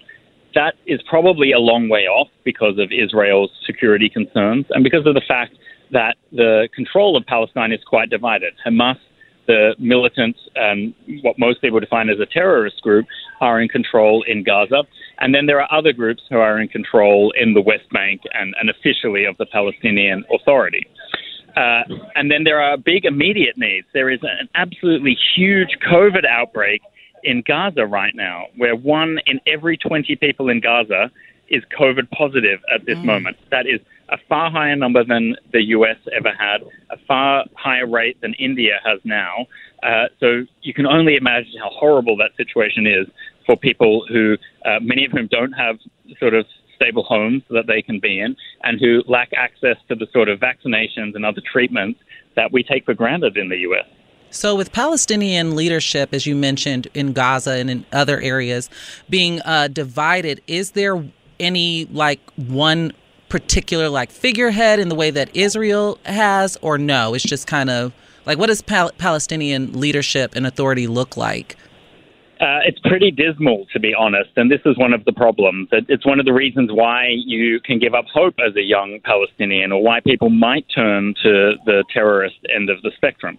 that 0.54 0.74
is 0.86 1.00
probably 1.08 1.52
a 1.52 1.58
long 1.58 1.88
way 1.88 2.06
off 2.06 2.28
because 2.44 2.78
of 2.78 2.92
Israel's 2.92 3.50
security 3.64 4.08
concerns 4.08 4.66
and 4.70 4.84
because 4.84 5.06
of 5.06 5.14
the 5.14 5.22
fact 5.26 5.54
that 5.92 6.16
the 6.30 6.68
control 6.74 7.16
of 7.16 7.24
Palestine 7.26 7.72
is 7.72 7.80
quite 7.86 8.10
divided. 8.10 8.52
Hamas, 8.66 8.98
the 9.46 9.74
militants, 9.78 10.38
and 10.54 10.94
what 11.22 11.38
most 11.38 11.60
people 11.60 11.80
define 11.80 12.08
as 12.08 12.20
a 12.20 12.26
terrorist 12.26 12.80
group, 12.82 13.06
are 13.40 13.60
in 13.60 13.68
control 13.68 14.24
in 14.26 14.44
Gaza. 14.44 14.84
And 15.18 15.34
then 15.34 15.46
there 15.46 15.60
are 15.60 15.72
other 15.72 15.92
groups 15.92 16.22
who 16.30 16.36
are 16.36 16.60
in 16.60 16.68
control 16.68 17.32
in 17.38 17.54
the 17.54 17.60
West 17.60 17.88
Bank 17.92 18.22
and, 18.34 18.54
and 18.60 18.70
officially 18.70 19.24
of 19.24 19.36
the 19.38 19.46
Palestinian 19.46 20.24
Authority. 20.32 20.86
Uh, 21.56 21.82
and 22.14 22.30
then 22.30 22.44
there 22.44 22.60
are 22.60 22.76
big 22.76 23.04
immediate 23.04 23.58
needs. 23.58 23.86
There 23.92 24.10
is 24.10 24.20
an 24.22 24.48
absolutely 24.54 25.16
huge 25.36 25.76
COVID 25.86 26.24
outbreak 26.24 26.80
in 27.24 27.42
Gaza 27.46 27.86
right 27.86 28.14
now, 28.14 28.46
where 28.56 28.74
one 28.74 29.18
in 29.26 29.40
every 29.46 29.76
20 29.76 30.16
people 30.16 30.48
in 30.48 30.60
Gaza 30.60 31.10
is 31.48 31.62
COVID 31.78 32.10
positive 32.10 32.60
at 32.74 32.86
this 32.86 32.98
mm. 32.98 33.04
moment. 33.04 33.36
That 33.50 33.66
is 33.66 33.80
a 34.08 34.18
far 34.28 34.50
higher 34.50 34.76
number 34.76 35.04
than 35.04 35.36
the 35.52 35.62
US 35.76 35.96
ever 36.14 36.32
had, 36.38 36.62
a 36.90 36.98
far 37.06 37.44
higher 37.54 37.86
rate 37.86 38.20
than 38.20 38.34
India 38.34 38.80
has 38.84 39.00
now. 39.04 39.46
Uh, 39.82 40.06
so 40.20 40.44
you 40.62 40.74
can 40.74 40.86
only 40.86 41.16
imagine 41.16 41.52
how 41.58 41.70
horrible 41.70 42.16
that 42.16 42.30
situation 42.36 42.86
is 42.86 43.06
for 43.46 43.56
people 43.56 44.04
who, 44.08 44.36
uh, 44.64 44.78
many 44.80 45.04
of 45.04 45.12
whom 45.12 45.26
don't 45.28 45.52
have 45.52 45.76
sort 46.18 46.34
of 46.34 46.46
stable 46.76 47.02
homes 47.04 47.42
that 47.50 47.66
they 47.66 47.82
can 47.82 47.98
be 48.00 48.20
in 48.20 48.36
and 48.62 48.80
who 48.80 49.02
lack 49.06 49.30
access 49.36 49.76
to 49.88 49.94
the 49.94 50.06
sort 50.12 50.28
of 50.28 50.40
vaccinations 50.40 51.14
and 51.14 51.24
other 51.24 51.42
treatments 51.52 52.00
that 52.36 52.52
we 52.52 52.62
take 52.62 52.84
for 52.84 52.94
granted 52.94 53.36
in 53.36 53.48
the 53.48 53.58
US. 53.58 53.86
So, 54.30 54.56
with 54.56 54.72
Palestinian 54.72 55.54
leadership, 55.54 56.14
as 56.14 56.26
you 56.26 56.34
mentioned, 56.34 56.88
in 56.94 57.12
Gaza 57.12 57.52
and 57.52 57.68
in 57.68 57.84
other 57.92 58.18
areas 58.20 58.70
being 59.10 59.42
uh, 59.42 59.68
divided, 59.68 60.40
is 60.46 60.70
there 60.70 61.04
any 61.38 61.84
like 61.86 62.20
one 62.36 62.92
particular 63.32 63.88
like 63.88 64.10
figurehead 64.10 64.78
in 64.78 64.90
the 64.90 64.94
way 64.94 65.10
that 65.10 65.34
Israel 65.34 65.98
has, 66.04 66.58
or 66.60 66.76
no? 66.76 67.14
It's 67.14 67.24
just 67.24 67.46
kind 67.46 67.70
of 67.70 67.94
like 68.26 68.36
what 68.36 68.48
does 68.48 68.60
Pal- 68.60 68.92
Palestinian 68.98 69.72
leadership 69.72 70.34
and 70.36 70.46
authority 70.46 70.86
look 70.86 71.16
like? 71.16 71.56
Uh, 72.42 72.58
it's 72.66 72.78
pretty 72.80 73.10
dismal, 73.10 73.66
to 73.72 73.80
be 73.80 73.94
honest, 73.94 74.28
and 74.36 74.50
this 74.50 74.60
is 74.66 74.76
one 74.76 74.92
of 74.92 75.02
the 75.06 75.12
problems. 75.12 75.68
It's 75.72 76.04
one 76.04 76.20
of 76.20 76.26
the 76.26 76.32
reasons 76.32 76.70
why 76.72 77.06
you 77.08 77.58
can 77.60 77.78
give 77.78 77.94
up 77.94 78.04
hope 78.12 78.34
as 78.46 78.54
a 78.56 78.60
young 78.60 78.98
Palestinian, 79.02 79.72
or 79.72 79.82
why 79.82 80.00
people 80.00 80.28
might 80.28 80.66
turn 80.74 81.14
to 81.22 81.54
the 81.64 81.84
terrorist 81.90 82.36
end 82.54 82.68
of 82.68 82.82
the 82.82 82.90
spectrum. 82.96 83.38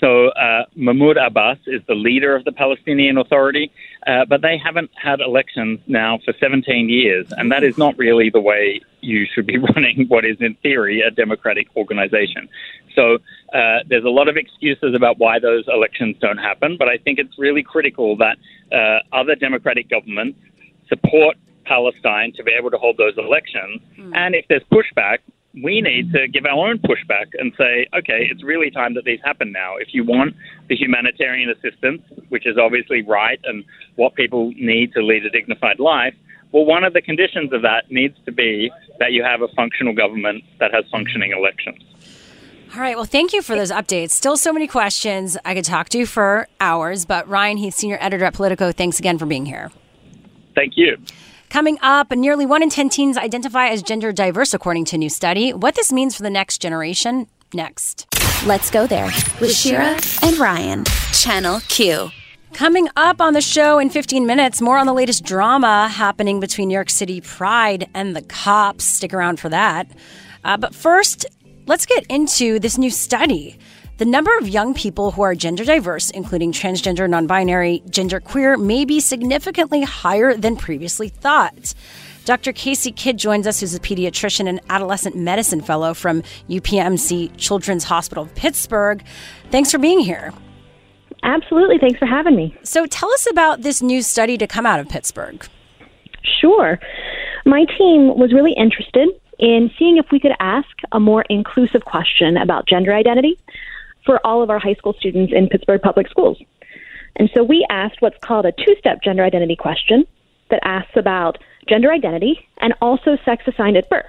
So 0.00 0.28
uh, 0.28 0.64
Mahmoud 0.76 1.16
Abbas 1.16 1.58
is 1.66 1.82
the 1.88 1.94
leader 1.94 2.36
of 2.36 2.44
the 2.44 2.52
Palestinian 2.52 3.18
Authority, 3.18 3.72
uh, 4.06 4.24
but 4.28 4.42
they 4.42 4.56
haven't 4.56 4.90
had 4.94 5.20
elections 5.20 5.80
now 5.86 6.18
for 6.24 6.32
17 6.38 6.88
years, 6.88 7.26
and 7.36 7.50
that 7.50 7.64
is 7.64 7.76
not 7.76 7.98
really 7.98 8.30
the 8.30 8.40
way 8.40 8.80
you 9.00 9.26
should 9.32 9.46
be 9.46 9.58
running 9.74 10.06
what 10.08 10.24
is, 10.24 10.36
in 10.40 10.54
theory, 10.62 11.00
a 11.00 11.10
democratic 11.10 11.66
organization. 11.76 12.48
So 12.94 13.18
uh, 13.52 13.78
there's 13.88 14.04
a 14.04 14.10
lot 14.10 14.28
of 14.28 14.36
excuses 14.36 14.94
about 14.94 15.18
why 15.18 15.38
those 15.38 15.64
elections 15.68 16.16
don't 16.20 16.38
happen, 16.38 16.76
but 16.78 16.88
I 16.88 16.98
think 16.98 17.18
it's 17.18 17.36
really 17.38 17.62
critical 17.62 18.16
that 18.18 18.36
uh, 18.72 19.00
other 19.12 19.34
democratic 19.34 19.88
governments 19.88 20.38
support 20.88 21.36
Palestine 21.64 22.32
to 22.36 22.42
be 22.42 22.52
able 22.58 22.70
to 22.70 22.78
hold 22.78 22.96
those 22.96 23.16
elections. 23.18 23.80
Mm. 23.98 24.16
And 24.16 24.34
if 24.34 24.46
there's 24.48 24.62
pushback, 24.72 25.18
we 25.62 25.80
need 25.80 26.12
to 26.12 26.28
give 26.28 26.44
our 26.44 26.68
own 26.68 26.78
pushback 26.78 27.26
and 27.38 27.52
say, 27.58 27.86
okay, 27.96 28.28
it's 28.30 28.42
really 28.42 28.70
time 28.70 28.94
that 28.94 29.04
these 29.04 29.20
happen 29.24 29.52
now. 29.52 29.76
If 29.76 29.88
you 29.92 30.04
want 30.04 30.34
the 30.68 30.76
humanitarian 30.76 31.50
assistance, 31.50 32.02
which 32.28 32.46
is 32.46 32.56
obviously 32.58 33.02
right 33.02 33.40
and 33.44 33.64
what 33.96 34.14
people 34.14 34.52
need 34.56 34.92
to 34.94 35.02
lead 35.02 35.24
a 35.24 35.30
dignified 35.30 35.78
life, 35.78 36.14
well, 36.52 36.64
one 36.64 36.84
of 36.84 36.94
the 36.94 37.02
conditions 37.02 37.52
of 37.52 37.62
that 37.62 37.90
needs 37.90 38.16
to 38.24 38.32
be 38.32 38.70
that 38.98 39.12
you 39.12 39.22
have 39.22 39.42
a 39.42 39.48
functional 39.48 39.94
government 39.94 40.44
that 40.60 40.72
has 40.72 40.84
functioning 40.90 41.32
elections. 41.32 41.82
All 42.74 42.80
right. 42.80 42.96
Well, 42.96 43.06
thank 43.06 43.32
you 43.32 43.40
for 43.40 43.56
those 43.56 43.70
updates. 43.70 44.10
Still 44.10 44.36
so 44.36 44.52
many 44.52 44.66
questions. 44.66 45.38
I 45.44 45.54
could 45.54 45.64
talk 45.64 45.88
to 45.90 45.98
you 45.98 46.06
for 46.06 46.48
hours, 46.60 47.06
but 47.06 47.26
Ryan 47.28 47.56
Heath, 47.56 47.74
senior 47.74 47.98
editor 48.00 48.24
at 48.26 48.34
Politico, 48.34 48.72
thanks 48.72 48.98
again 48.98 49.18
for 49.18 49.26
being 49.26 49.46
here. 49.46 49.70
Thank 50.54 50.76
you. 50.76 50.98
Coming 51.50 51.78
up, 51.80 52.10
nearly 52.10 52.44
one 52.44 52.62
in 52.62 52.68
10 52.68 52.90
teens 52.90 53.16
identify 53.16 53.68
as 53.68 53.82
gender 53.82 54.12
diverse, 54.12 54.52
according 54.52 54.84
to 54.86 54.96
a 54.96 54.98
new 54.98 55.08
study. 55.08 55.54
What 55.54 55.74
this 55.76 55.90
means 55.90 56.14
for 56.14 56.22
the 56.22 56.30
next 56.30 56.58
generation, 56.60 57.26
next. 57.54 58.06
Let's 58.44 58.70
go 58.70 58.86
there 58.86 59.10
with 59.40 59.54
Shira 59.54 59.98
and 60.22 60.36
Ryan, 60.38 60.84
Channel 61.12 61.60
Q. 61.68 62.10
Coming 62.52 62.88
up 62.96 63.20
on 63.20 63.32
the 63.32 63.40
show 63.40 63.78
in 63.78 63.88
15 63.88 64.26
minutes, 64.26 64.60
more 64.60 64.76
on 64.76 64.86
the 64.86 64.92
latest 64.92 65.24
drama 65.24 65.88
happening 65.88 66.38
between 66.38 66.68
New 66.68 66.74
York 66.74 66.90
City 66.90 67.20
Pride 67.20 67.88
and 67.94 68.14
the 68.14 68.22
cops. 68.22 68.84
Stick 68.84 69.14
around 69.14 69.40
for 69.40 69.48
that. 69.48 69.86
Uh, 70.44 70.56
but 70.56 70.74
first, 70.74 71.24
let's 71.66 71.86
get 71.86 72.04
into 72.06 72.58
this 72.58 72.76
new 72.76 72.90
study. 72.90 73.58
The 73.98 74.04
number 74.04 74.38
of 74.38 74.48
young 74.48 74.74
people 74.74 75.10
who 75.10 75.22
are 75.22 75.34
gender 75.34 75.64
diverse, 75.64 76.10
including 76.10 76.52
transgender, 76.52 77.10
non 77.10 77.26
binary, 77.26 77.82
gender 77.90 78.20
queer, 78.20 78.56
may 78.56 78.84
be 78.84 79.00
significantly 79.00 79.82
higher 79.82 80.36
than 80.36 80.54
previously 80.54 81.08
thought. 81.08 81.74
Dr. 82.24 82.52
Kacie 82.52 82.94
Kidd 82.94 83.16
joins 83.16 83.44
us, 83.44 83.58
who's 83.58 83.74
a 83.74 83.80
pediatrician 83.80 84.48
and 84.48 84.60
adolescent 84.70 85.16
medicine 85.16 85.60
fellow 85.60 85.94
from 85.94 86.22
UPMC 86.48 87.36
Children's 87.38 87.82
Hospital 87.82 88.22
of 88.22 88.34
Pittsburgh. 88.36 89.02
Thanks 89.50 89.72
for 89.72 89.78
being 89.78 89.98
here. 89.98 90.32
Absolutely. 91.24 91.78
Thanks 91.78 91.98
for 91.98 92.06
having 92.06 92.36
me. 92.36 92.56
So, 92.62 92.86
tell 92.86 93.12
us 93.14 93.26
about 93.28 93.62
this 93.62 93.82
new 93.82 94.02
study 94.02 94.38
to 94.38 94.46
come 94.46 94.64
out 94.64 94.78
of 94.78 94.88
Pittsburgh. 94.88 95.44
Sure. 96.40 96.78
My 97.44 97.64
team 97.76 98.16
was 98.16 98.32
really 98.32 98.52
interested 98.52 99.08
in 99.40 99.72
seeing 99.76 99.96
if 99.96 100.06
we 100.12 100.20
could 100.20 100.36
ask 100.38 100.68
a 100.92 101.00
more 101.00 101.24
inclusive 101.28 101.84
question 101.84 102.36
about 102.36 102.68
gender 102.68 102.94
identity 102.94 103.36
for 104.08 104.26
all 104.26 104.42
of 104.42 104.48
our 104.48 104.58
high 104.58 104.72
school 104.72 104.94
students 104.98 105.34
in 105.36 105.48
Pittsburgh 105.48 105.82
Public 105.82 106.08
Schools. 106.08 106.38
And 107.16 107.28
so 107.34 107.44
we 107.44 107.66
asked 107.68 107.96
what's 108.00 108.16
called 108.24 108.46
a 108.46 108.52
two 108.52 108.74
step 108.78 109.02
gender 109.04 109.22
identity 109.22 109.54
question 109.54 110.06
that 110.50 110.60
asks 110.64 110.96
about 110.96 111.36
gender 111.68 111.92
identity 111.92 112.48
and 112.62 112.72
also 112.80 113.18
sex 113.26 113.44
assigned 113.46 113.76
at 113.76 113.90
birth. 113.90 114.06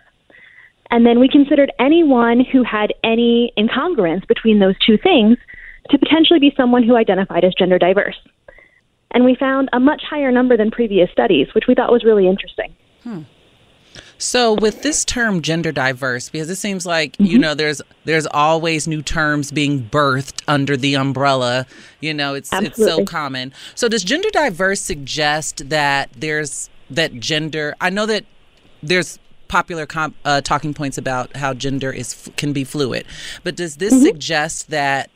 And 0.89 1.05
then 1.05 1.19
we 1.19 1.27
considered 1.27 1.73
anyone 1.79 2.45
who 2.49 2.63
had 2.63 2.93
any 3.03 3.51
incongruence 3.57 4.25
between 4.25 4.59
those 4.59 4.75
two 4.87 4.97
things 4.97 5.37
to 5.89 5.97
potentially 5.97 6.39
be 6.39 6.53
someone 6.55 6.83
who 6.83 6.95
identified 6.95 7.43
as 7.43 7.53
gender 7.55 7.77
diverse. 7.77 8.19
And 9.11 9.25
we 9.25 9.35
found 9.35 9.67
a 9.73 9.81
much 9.81 10.01
higher 10.09 10.31
number 10.31 10.55
than 10.55 10.71
previous 10.71 11.11
studies, 11.11 11.47
which 11.53 11.65
we 11.67 11.75
thought 11.75 11.91
was 11.91 12.05
really 12.05 12.25
interesting. 12.25 12.73
Hmm. 13.03 13.23
So 14.19 14.53
with 14.53 14.83
this 14.83 15.05
term 15.05 15.41
gender 15.41 15.71
diverse, 15.71 16.29
because 16.29 16.49
it 16.49 16.57
seems 16.57 16.85
like 16.85 17.13
mm-hmm. 17.13 17.25
you 17.25 17.39
know 17.39 17.55
there's 17.55 17.81
there's 18.03 18.27
always 18.27 18.87
new 18.87 19.01
terms 19.01 19.49
being 19.51 19.89
birthed 19.89 20.43
under 20.47 20.77
the 20.77 20.95
umbrella. 20.95 21.65
You 22.01 22.13
know, 22.13 22.35
it's 22.35 22.51
Absolutely. 22.51 22.83
it's 22.83 22.93
so 22.93 23.05
common. 23.05 23.53
So 23.75 23.87
does 23.87 24.03
gender 24.03 24.29
diverse 24.29 24.81
suggest 24.81 25.69
that 25.69 26.09
there's 26.15 26.69
that 26.89 27.13
gender? 27.13 27.75
I 27.79 27.89
know 27.89 28.05
that 28.05 28.25
there's 28.83 29.19
popular 29.47 29.85
comp, 29.85 30.15
uh, 30.25 30.41
talking 30.41 30.73
points 30.73 30.97
about 30.97 31.35
how 31.37 31.53
gender 31.53 31.91
is 31.91 32.29
can 32.35 32.51
be 32.51 32.65
fluid, 32.65 33.05
but 33.45 33.55
does 33.55 33.77
this 33.77 33.93
mm-hmm. 33.93 34.03
suggest 34.03 34.69
that? 34.69 35.09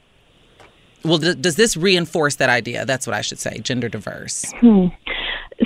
Well, 1.04 1.20
th- 1.20 1.42
does 1.42 1.58
this 1.58 1.76
reinforce 1.76 2.38
that 2.38 2.50
idea? 2.50 2.86
That's 2.86 3.06
what 3.06 3.14
I 3.14 3.20
should 3.20 3.40
say. 3.40 3.60
Gender 3.60 3.90
diverse. 3.90 4.50
Hmm. 4.62 4.88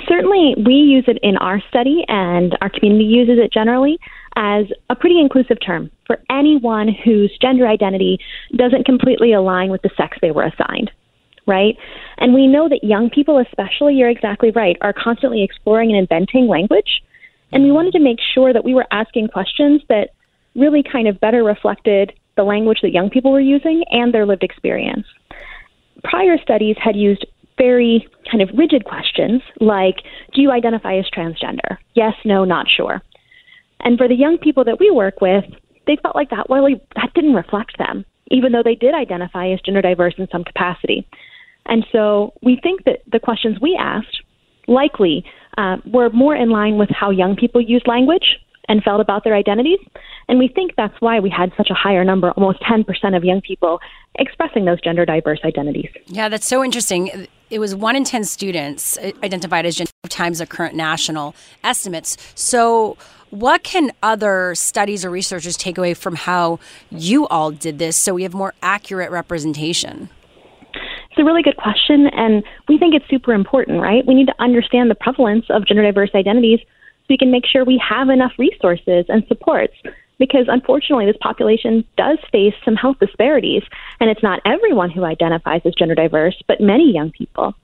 Certainly, 0.06 0.56
we 0.64 0.74
use 0.74 1.04
it 1.08 1.18
in 1.22 1.36
our 1.38 1.62
study, 1.68 2.04
and 2.08 2.56
our 2.60 2.68
community 2.70 3.04
uses 3.04 3.38
it 3.38 3.52
generally 3.52 3.98
as 4.36 4.66
a 4.90 4.94
pretty 4.94 5.20
inclusive 5.20 5.58
term 5.64 5.90
for 6.06 6.18
anyone 6.30 6.88
whose 7.04 7.36
gender 7.40 7.66
identity 7.66 8.18
doesn't 8.56 8.84
completely 8.84 9.32
align 9.32 9.70
with 9.70 9.82
the 9.82 9.90
sex 9.96 10.16
they 10.20 10.30
were 10.30 10.44
assigned, 10.44 10.90
right? 11.46 11.76
And 12.18 12.34
we 12.34 12.46
know 12.46 12.68
that 12.68 12.84
young 12.84 13.10
people, 13.10 13.38
especially, 13.38 13.94
you're 13.94 14.10
exactly 14.10 14.50
right, 14.50 14.76
are 14.80 14.92
constantly 14.92 15.42
exploring 15.42 15.90
and 15.90 15.98
inventing 15.98 16.46
language. 16.46 17.02
And 17.52 17.64
we 17.64 17.72
wanted 17.72 17.92
to 17.92 18.00
make 18.00 18.18
sure 18.34 18.52
that 18.52 18.64
we 18.64 18.74
were 18.74 18.86
asking 18.90 19.28
questions 19.28 19.80
that 19.88 20.10
really 20.54 20.82
kind 20.82 21.08
of 21.08 21.20
better 21.20 21.42
reflected 21.42 22.12
the 22.36 22.44
language 22.44 22.78
that 22.82 22.92
young 22.92 23.10
people 23.10 23.32
were 23.32 23.40
using 23.40 23.84
and 23.90 24.12
their 24.12 24.26
lived 24.26 24.42
experience. 24.42 25.06
Prior 26.04 26.36
studies 26.38 26.76
had 26.82 26.94
used 26.94 27.26
very 27.58 28.08
kind 28.30 28.42
of 28.42 28.50
rigid 28.56 28.84
questions 28.84 29.42
like 29.60 29.96
Do 30.34 30.40
you 30.40 30.50
identify 30.50 30.96
as 30.96 31.06
transgender? 31.10 31.76
Yes, 31.94 32.14
no, 32.24 32.44
not 32.44 32.66
sure. 32.68 33.02
And 33.80 33.98
for 33.98 34.08
the 34.08 34.14
young 34.14 34.38
people 34.38 34.64
that 34.64 34.80
we 34.80 34.90
work 34.90 35.20
with, 35.20 35.44
they 35.86 35.96
felt 36.02 36.16
like 36.16 36.30
that 36.30 36.46
really 36.48 36.80
that 36.96 37.12
didn't 37.14 37.34
reflect 37.34 37.78
them, 37.78 38.04
even 38.30 38.52
though 38.52 38.62
they 38.62 38.74
did 38.74 38.94
identify 38.94 39.50
as 39.50 39.60
gender 39.60 39.82
diverse 39.82 40.14
in 40.18 40.28
some 40.30 40.44
capacity. 40.44 41.06
And 41.66 41.86
so 41.92 42.32
we 42.42 42.58
think 42.62 42.84
that 42.84 43.00
the 43.10 43.20
questions 43.20 43.58
we 43.60 43.76
asked 43.78 44.22
likely 44.66 45.24
uh, 45.56 45.76
were 45.86 46.10
more 46.10 46.34
in 46.34 46.50
line 46.50 46.78
with 46.78 46.90
how 46.90 47.10
young 47.10 47.36
people 47.36 47.60
use 47.60 47.82
language 47.86 48.38
and 48.68 48.82
felt 48.82 49.00
about 49.00 49.24
their 49.24 49.34
identities. 49.34 49.78
And 50.28 50.38
we 50.38 50.48
think 50.48 50.72
that's 50.76 50.94
why 51.00 51.20
we 51.20 51.30
had 51.30 51.52
such 51.56 51.70
a 51.70 51.74
higher 51.74 52.04
number, 52.04 52.30
almost 52.32 52.60
10% 52.60 53.16
of 53.16 53.24
young 53.24 53.40
people 53.40 53.80
expressing 54.16 54.66
those 54.66 54.80
gender 54.80 55.06
diverse 55.06 55.40
identities. 55.44 55.88
Yeah, 56.06 56.28
that's 56.28 56.46
so 56.46 56.62
interesting. 56.62 57.26
It 57.50 57.58
was 57.58 57.74
one 57.74 57.96
in 57.96 58.04
10 58.04 58.24
students 58.24 58.98
uh, 58.98 59.12
identified 59.22 59.66
as 59.66 59.76
gender 59.76 59.90
times 60.08 60.38
the 60.38 60.46
current 60.46 60.74
national 60.74 61.34
estimates. 61.64 62.16
So, 62.34 62.96
what 63.30 63.62
can 63.62 63.92
other 64.02 64.54
studies 64.54 65.04
or 65.04 65.10
researchers 65.10 65.56
take 65.56 65.76
away 65.76 65.92
from 65.92 66.16
how 66.16 66.60
you 66.90 67.26
all 67.28 67.50
did 67.50 67.78
this 67.78 67.94
so 67.94 68.14
we 68.14 68.22
have 68.22 68.32
more 68.32 68.54
accurate 68.62 69.10
representation? 69.10 70.08
It's 70.72 71.18
a 71.18 71.24
really 71.24 71.42
good 71.42 71.58
question, 71.58 72.06
and 72.06 72.42
we 72.68 72.78
think 72.78 72.94
it's 72.94 73.04
super 73.10 73.34
important, 73.34 73.82
right? 73.82 74.06
We 74.06 74.14
need 74.14 74.28
to 74.28 74.34
understand 74.38 74.90
the 74.90 74.94
prevalence 74.94 75.44
of 75.50 75.66
gender 75.66 75.82
diverse 75.82 76.10
identities 76.14 76.60
so 76.60 77.06
we 77.10 77.18
can 77.18 77.30
make 77.30 77.44
sure 77.44 77.64
we 77.64 77.82
have 77.86 78.08
enough 78.08 78.32
resources 78.38 79.04
and 79.08 79.26
supports. 79.26 79.74
Because 80.18 80.46
unfortunately, 80.48 81.06
this 81.06 81.16
population 81.20 81.84
does 81.96 82.18
face 82.32 82.54
some 82.64 82.74
health 82.74 82.96
disparities, 82.98 83.62
and 84.00 84.10
it's 84.10 84.22
not 84.22 84.40
everyone 84.44 84.90
who 84.90 85.04
identifies 85.04 85.62
as 85.64 85.74
gender 85.74 85.94
diverse, 85.94 86.34
but 86.48 86.60
many 86.60 86.92
young 86.92 87.12
people. 87.12 87.54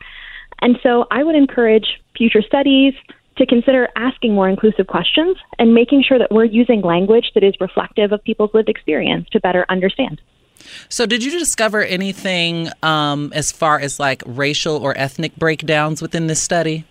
And 0.60 0.78
so 0.82 1.06
I 1.10 1.24
would 1.24 1.34
encourage 1.34 2.00
future 2.16 2.42
studies 2.42 2.94
to 3.36 3.46
consider 3.46 3.88
asking 3.96 4.34
more 4.34 4.48
inclusive 4.48 4.86
questions 4.86 5.36
and 5.58 5.74
making 5.74 6.04
sure 6.06 6.18
that 6.18 6.30
we're 6.30 6.44
using 6.44 6.80
language 6.82 7.32
that 7.34 7.42
is 7.42 7.54
reflective 7.60 8.12
of 8.12 8.22
people's 8.22 8.50
lived 8.54 8.68
experience 8.68 9.28
to 9.30 9.40
better 9.40 9.66
understand. 9.68 10.20
So, 10.88 11.04
did 11.04 11.24
you 11.24 11.38
discover 11.38 11.82
anything 11.82 12.68
um, 12.82 13.32
as 13.34 13.52
far 13.52 13.78
as 13.80 13.98
like 13.98 14.22
racial 14.24 14.76
or 14.76 14.96
ethnic 14.96 15.36
breakdowns 15.36 16.00
within 16.00 16.26
this 16.26 16.42
study? 16.42 16.84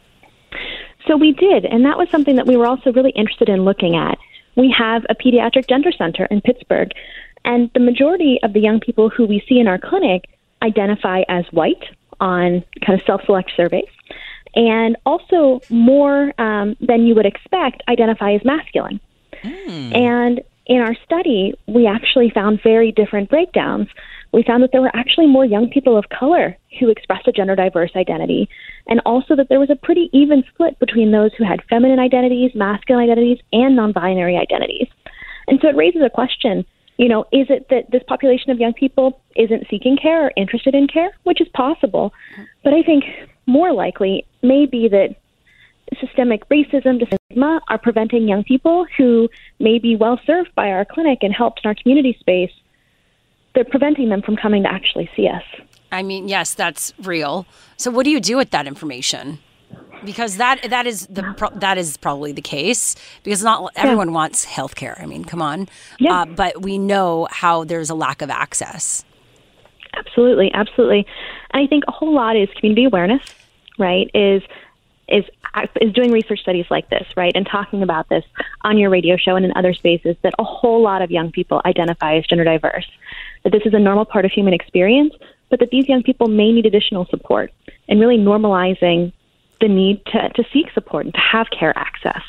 So, 1.08 1.18
we 1.18 1.32
did, 1.32 1.66
and 1.66 1.86
that 1.86 1.98
was 1.98 2.10
something 2.10 2.36
that 2.36 2.46
we 2.46 2.58
were 2.58 2.68
also 2.68 2.92
really 2.92 3.12
interested 3.12 3.50
in 3.50 3.64
looking 3.64 3.96
at. 3.96 4.18
We 4.56 4.74
have 4.78 5.06
a 5.10 5.16
pediatric 5.16 5.68
gender 5.68 5.92
center 5.92 6.26
in 6.26 6.42
Pittsburgh, 6.42 6.92
and 7.46 7.70
the 7.74 7.80
majority 7.80 8.40
of 8.44 8.54
the 8.54 8.60
young 8.60 8.80
people 8.80 9.10
who 9.10 9.26
we 9.26 9.44
see 9.48 9.60
in 9.60 9.68
our 9.68 9.78
clinic 9.78 10.30
identify 10.62 11.24
as 11.28 11.46
white 11.52 11.84
on 12.20 12.64
kind 12.86 13.00
of 13.00 13.06
self 13.06 13.22
select 13.26 13.52
surveys, 13.56 13.90
and 14.56 14.96
also 15.06 15.62
more 15.70 16.34
um, 16.40 16.76
than 16.80 17.06
you 17.06 17.16
would 17.16 17.26
expect 17.26 17.84
identify 17.88 18.34
as 18.34 18.46
masculine. 18.46 19.00
Mm. 19.44 19.96
And 19.96 20.42
in 20.66 20.78
our 20.78 20.96
study, 21.06 21.54
we 21.68 21.88
actually 21.88 22.30
found 22.30 22.62
very 22.64 22.92
different 22.92 23.30
breakdowns. 23.30 23.88
We 24.32 24.44
found 24.44 24.64
that 24.64 24.72
there 24.72 24.82
were 24.82 24.96
actually 24.96 25.28
more 25.28 25.46
young 25.46 25.70
people 25.70 25.98
of 25.98 26.06
color 26.10 26.58
who 26.80 26.90
expressed 26.90 27.28
a 27.28 27.32
gender 27.32 27.56
diverse 27.56 27.92
identity, 27.96 28.50
and 28.88 29.02
also 29.06 29.36
that 29.36 29.50
there 29.50 29.60
was 29.60 29.70
a 29.70 29.76
pretty 29.76 30.10
even 30.14 30.44
split 30.54 30.80
between 30.80 31.12
those 31.12 31.32
who 31.38 31.44
had 31.44 31.62
feminine 31.70 32.00
identities, 32.00 32.52
masculine 32.56 33.04
identities, 33.04 33.40
and 33.52 33.76
non 33.76 33.92
binary 33.92 34.38
identities. 34.38 34.88
And 35.48 35.60
so 35.62 35.68
it 35.68 35.76
raises 35.76 36.02
a 36.02 36.10
question 36.10 36.66
you 36.98 37.10
know, 37.10 37.22
is 37.32 37.48
it 37.50 37.68
that 37.70 37.90
this 37.92 38.04
population 38.08 38.52
of 38.52 38.60
young 38.60 38.74
people 38.74 39.20
isn't 39.36 39.66
seeking 39.70 39.98
care 39.98 40.28
or 40.28 40.32
interested 40.38 40.76
in 40.76 40.88
care, 40.88 41.10
which 41.24 41.42
is 41.42 41.48
possible, 41.56 42.14
but 42.64 42.74
I 42.74 42.84
think 42.84 43.04
more 43.46 43.74
likely 43.74 44.26
may 44.42 44.66
be 44.66 44.88
that 44.90 45.16
systemic 46.00 46.48
racism, 46.50 47.02
stigma 47.06 47.62
are 47.68 47.78
preventing 47.78 48.28
young 48.28 48.44
people 48.44 48.86
who 48.98 49.30
may 49.60 49.80
be 49.80 49.96
well 49.96 50.20
served 50.26 50.54
by 50.56 50.70
our 50.70 50.86
clinic 50.86 51.20
and 51.22 51.34
helped 51.34 51.62
in 51.64 51.68
our 51.68 51.76
community 51.76 52.16
space. 52.20 52.52
They're 53.56 53.66
preventing 53.66 54.10
them 54.10 54.22
from 54.22 54.36
coming 54.36 54.64
to 54.64 54.72
actually 54.72 55.10
see 55.16 55.28
us. 55.28 55.44
I 55.92 56.02
mean, 56.02 56.28
yes, 56.28 56.56
that's 56.56 56.94
real. 57.04 57.46
So, 57.78 57.92
what 57.92 58.04
do 58.04 58.10
you 58.10 58.20
do 58.20 58.36
with 58.36 58.50
that 58.50 58.66
information? 58.66 59.40
Because 60.04 60.38
that 60.38 60.70
that 60.70 60.88
is 60.88 61.08
the 61.08 61.52
that 61.56 61.78
is 61.78 61.98
probably 61.98 62.32
the 62.32 62.42
case 62.42 62.96
because 63.24 63.44
not 63.44 63.72
everyone 63.76 64.10
yeah. 64.10 64.16
wants 64.16 64.44
health 64.44 64.76
care. 64.76 64.98
I 65.00 65.06
mean, 65.06 65.24
come 65.24 65.42
on. 65.42 65.70
Yeah. 66.00 66.22
Uh, 66.22 66.26
but 66.26 66.62
we 66.62 66.78
know 66.78 67.28
how 67.32 67.64
there's 67.64 67.90
a 67.90 67.96
lack 67.96 68.22
of 68.22 68.30
access. 68.30 69.06
Absolutely, 69.94 70.52
absolutely. 70.54 71.06
And 71.52 71.64
I 71.64 71.68
think 71.68 71.84
a 71.88 71.92
whole 71.92 72.14
lot 72.14 72.36
is 72.36 72.50
community 72.60 72.86
awareness, 72.86 73.24
right? 73.78 74.10
Is 74.14 74.42
is 75.08 75.24
is 75.82 75.94
doing 75.94 76.12
research 76.12 76.40
studies 76.40 76.66
like 76.70 76.90
this, 76.90 77.06
right, 77.16 77.32
and 77.36 77.46
talking 77.46 77.84
about 77.84 78.10
this 78.10 78.24
on 78.62 78.78
your 78.78 78.90
radio 78.90 79.18
show 79.18 79.36
and 79.36 79.46
in 79.46 79.54
other 79.56 79.74
spaces 79.74 80.16
that 80.22 80.34
a 80.40 80.44
whole 80.44 80.82
lot 80.82 81.02
of 81.02 81.12
young 81.12 81.32
people 81.32 81.62
identify 81.66 82.16
as 82.16 82.26
gender 82.26 82.44
diverse, 82.44 82.90
that 83.44 83.52
this 83.52 83.64
is 83.66 83.74
a 83.74 83.80
normal 83.80 84.06
part 84.06 84.26
of 84.26 84.32
human 84.32 84.54
experience, 84.54 85.14
but 85.50 85.60
that 85.60 85.70
these 85.70 85.88
young 85.88 86.04
people 86.04 86.28
may 86.28 86.52
need 86.52 86.66
additional 86.66 87.06
support, 87.06 87.52
and 87.88 88.00
really 88.00 88.18
normalizing 88.18 89.12
the 89.62 89.68
need 89.68 90.06
to, 90.08 90.30
to 90.30 90.44
seek 90.52 90.72
support 90.74 91.06
and 91.06 91.14
to 91.14 91.20
have 91.20 91.48
care 91.50 91.78
access. 91.78 92.22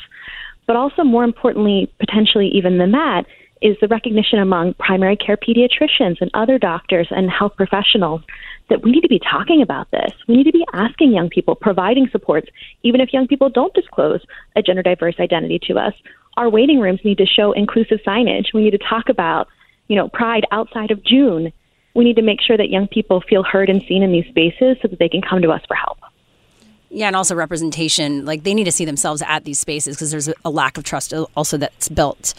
But 0.67 0.75
also, 0.75 1.03
more 1.03 1.23
importantly, 1.23 1.91
potentially 1.99 2.47
even 2.49 2.77
than 2.77 2.91
that, 2.91 3.25
is 3.65 3.75
the 3.81 3.87
recognition 3.87 4.37
among 4.37 4.75
primary 4.75 5.17
care 5.17 5.37
pediatricians 5.37 6.21
and 6.21 6.29
other 6.35 6.59
doctors 6.59 7.07
and 7.09 7.31
health 7.31 7.53
professionals 7.57 8.21
that 8.69 8.83
we 8.83 8.91
need 8.91 9.01
to 9.01 9.07
be 9.07 9.19
talking 9.19 9.63
about 9.63 9.89
this. 9.89 10.11
We 10.27 10.37
need 10.37 10.43
to 10.43 10.51
be 10.51 10.63
asking 10.71 11.13
young 11.13 11.29
people, 11.29 11.55
providing 11.55 12.07
supports, 12.11 12.47
even 12.83 13.01
if 13.01 13.11
young 13.11 13.27
people 13.27 13.49
don't 13.49 13.73
disclose 13.73 14.21
a 14.55 14.61
gender 14.61 14.83
diverse 14.83 15.15
identity 15.19 15.59
to 15.63 15.79
us. 15.79 15.93
Our 16.37 16.47
waiting 16.47 16.79
rooms 16.79 16.99
need 17.03 17.17
to 17.17 17.25
show 17.25 17.53
inclusive 17.53 18.01
signage. 18.05 18.53
We 18.53 18.63
need 18.63 18.71
to 18.71 18.77
talk 18.77 19.09
about, 19.09 19.47
you 19.87 19.95
know, 19.95 20.09
pride 20.09 20.45
outside 20.51 20.91
of 20.91 21.03
June. 21.03 21.51
We 21.95 22.03
need 22.03 22.17
to 22.17 22.21
make 22.21 22.41
sure 22.41 22.57
that 22.57 22.69
young 22.69 22.87
people 22.87 23.23
feel 23.27 23.41
heard 23.41 23.71
and 23.71 23.81
seen 23.87 24.03
in 24.03 24.11
these 24.11 24.27
spaces 24.27 24.77
so 24.83 24.89
that 24.89 24.99
they 24.99 25.09
can 25.09 25.23
come 25.23 25.41
to 25.41 25.49
us 25.49 25.61
for 25.67 25.73
help. 25.75 25.97
Yeah, 26.91 27.07
and 27.07 27.15
also 27.15 27.33
representation. 27.33 28.25
Like 28.25 28.43
they 28.43 28.53
need 28.53 28.65
to 28.65 28.71
see 28.71 28.85
themselves 28.85 29.23
at 29.23 29.43
these 29.43 29.59
spaces 29.59 29.95
because 29.95 30.11
there's 30.11 30.29
a 30.45 30.49
lack 30.51 30.77
of 30.77 30.83
trust 30.83 31.13
also 31.35 31.57
that's 31.57 31.89
built 31.89 32.35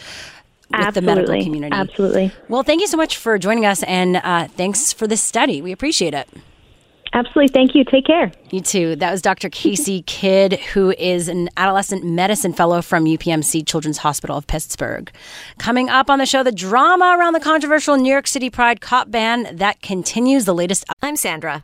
with 0.69 0.79
Absolutely. 0.81 1.01
the 1.01 1.15
medical 1.15 1.43
community. 1.43 1.75
Absolutely. 1.75 2.31
Well, 2.49 2.63
thank 2.63 2.81
you 2.81 2.87
so 2.87 2.97
much 2.97 3.17
for 3.17 3.37
joining 3.37 3.65
us, 3.65 3.83
and 3.83 4.17
uh, 4.17 4.47
thanks 4.47 4.93
for 4.93 5.07
this 5.07 5.21
study. 5.21 5.61
We 5.61 5.71
appreciate 5.71 6.13
it. 6.13 6.27
Absolutely. 7.13 7.47
Thank 7.47 7.73
you. 7.73 7.83
Take 7.83 8.05
care. 8.05 8.31
You 8.51 8.61
too. 8.61 8.95
That 8.97 9.11
was 9.11 9.21
Dr. 9.21 9.49
Kacie 9.49 10.01
Kidd, 10.05 10.53
who 10.59 10.91
is 10.91 11.27
an 11.29 11.49
adolescent 11.57 12.03
medicine 12.03 12.53
fellow 12.53 12.81
from 12.81 13.05
UPMC 13.05 13.65
Children's 13.65 13.99
Hospital 13.99 14.37
of 14.37 14.45
Pittsburgh. 14.45 15.11
Coming 15.57 15.89
up 15.89 16.09
on 16.09 16.19
the 16.19 16.25
show, 16.25 16.43
the 16.43 16.51
drama 16.51 17.15
around 17.17 17.33
the 17.33 17.39
controversial 17.39 17.97
New 17.97 18.11
York 18.11 18.27
City 18.27 18.49
Pride 18.49 18.81
cop 18.81 19.09
ban 19.09 19.47
that 19.55 19.81
continues. 19.81 20.45
The 20.45 20.53
latest. 20.53 20.85
I'm 21.01 21.15
Sandra, 21.15 21.63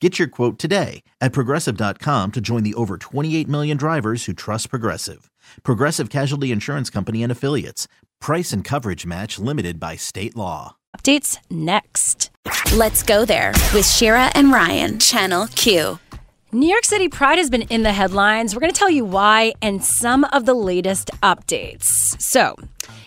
Get 0.00 0.18
your 0.18 0.28
quote 0.28 0.58
today 0.58 1.02
at 1.22 1.32
progressive.com 1.32 2.32
to 2.32 2.40
join 2.40 2.62
the 2.64 2.74
over 2.74 2.98
28 2.98 3.48
million 3.48 3.76
drivers 3.78 4.26
who 4.26 4.34
trust 4.34 4.68
Progressive. 4.68 5.30
Progressive 5.62 6.10
Casualty 6.10 6.52
Insurance 6.52 6.90
Company 6.90 7.22
and 7.22 7.32
Affiliates. 7.32 7.88
Price 8.20 8.52
and 8.52 8.62
coverage 8.62 9.06
match 9.06 9.38
limited 9.38 9.80
by 9.80 9.96
state 9.96 10.36
law. 10.36 10.76
Updates 10.94 11.38
next. 11.50 12.30
Let's 12.74 13.02
go 13.02 13.24
there 13.24 13.52
with 13.72 13.88
Shira 13.88 14.30
and 14.34 14.52
Ryan, 14.52 14.98
Channel 14.98 15.46
Q. 15.48 15.98
New 16.52 16.68
York 16.68 16.84
City 16.84 17.08
Pride 17.08 17.38
has 17.38 17.50
been 17.50 17.62
in 17.62 17.82
the 17.82 17.92
headlines. 17.92 18.54
We're 18.54 18.60
going 18.60 18.72
to 18.72 18.78
tell 18.78 18.90
you 18.90 19.04
why 19.04 19.54
and 19.60 19.82
some 19.82 20.24
of 20.24 20.46
the 20.46 20.54
latest 20.54 21.10
updates. 21.22 22.20
So, 22.20 22.54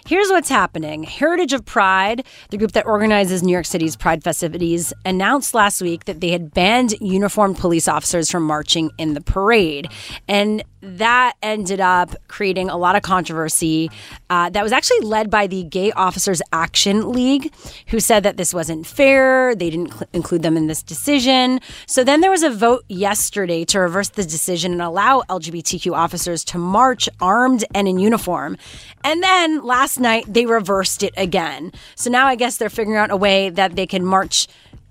Here's 0.10 0.30
what's 0.30 0.50
happening. 0.50 1.04
Heritage 1.04 1.54
of 1.54 1.64
Pride, 1.66 2.26
the 2.50 2.58
group 2.58 2.72
that 2.72 2.88
organizes 2.88 3.44
New 3.44 3.52
York 3.52 3.68
City's 3.68 3.96
Pride 3.96 4.24
festivities, 4.24 4.92
announced 5.06 5.54
last 5.54 5.84
week 5.84 6.06
that 6.06 6.20
they 6.20 6.32
had 6.32 6.52
banned 6.52 6.96
uniformed 7.00 7.60
police 7.60 7.88
officers 7.88 8.32
from 8.32 8.42
marching 8.42 8.90
in 8.98 9.14
the 9.14 9.22
parade. 9.22 9.88
And 10.28 10.64
that 10.82 11.34
ended 11.44 11.80
up 11.80 12.16
creating 12.28 12.70
a 12.70 12.78
lot 12.78 12.96
of 12.96 13.02
controversy. 13.02 13.92
Uh, 14.30 14.50
that 14.50 14.64
was 14.64 14.72
actually 14.72 15.02
led 15.02 15.30
by 15.30 15.46
the 15.46 15.64
Gay 15.64 15.92
Officers 15.92 16.42
Action 16.54 17.12
League, 17.12 17.54
who 17.88 18.00
said 18.00 18.24
that 18.24 18.38
this 18.38 18.54
wasn't 18.54 18.88
fair. 18.88 19.54
They 19.56 19.70
didn't 19.70 19.92
cl- 19.92 20.10
include 20.14 20.42
them 20.42 20.56
in 20.56 20.68
this 20.68 20.82
decision. 20.82 21.60
So 21.86 22.04
then 22.04 22.22
there 22.22 22.32
was 22.32 22.44
a 22.44 22.50
vote 22.50 22.86
yesterday 22.88 23.66
to 23.66 23.80
reverse 23.80 24.10
the 24.10 24.24
decision 24.24 24.72
and 24.72 24.82
allow 24.82 25.24
LGBTQ 25.30 25.92
officers 25.92 26.44
to 26.46 26.58
march 26.58 27.10
armed 27.20 27.66
and 27.76 27.88
in 27.88 28.00
uniform. 28.00 28.58
And 29.04 29.22
then 29.22 29.64
last 29.64 29.99
night 30.00 30.26
they 30.28 30.46
reversed 30.46 31.04
it 31.04 31.14
again. 31.18 31.72
So 31.96 32.10
now 32.10 32.28
I 32.28 32.36
guess 32.36 32.58
they're 32.58 32.70
figuring 32.70 32.98
out 32.98 33.12
a 33.12 33.18
way 33.18 33.50
that 33.50 33.76
they 33.76 33.86
can 33.88 34.06
march 34.06 34.48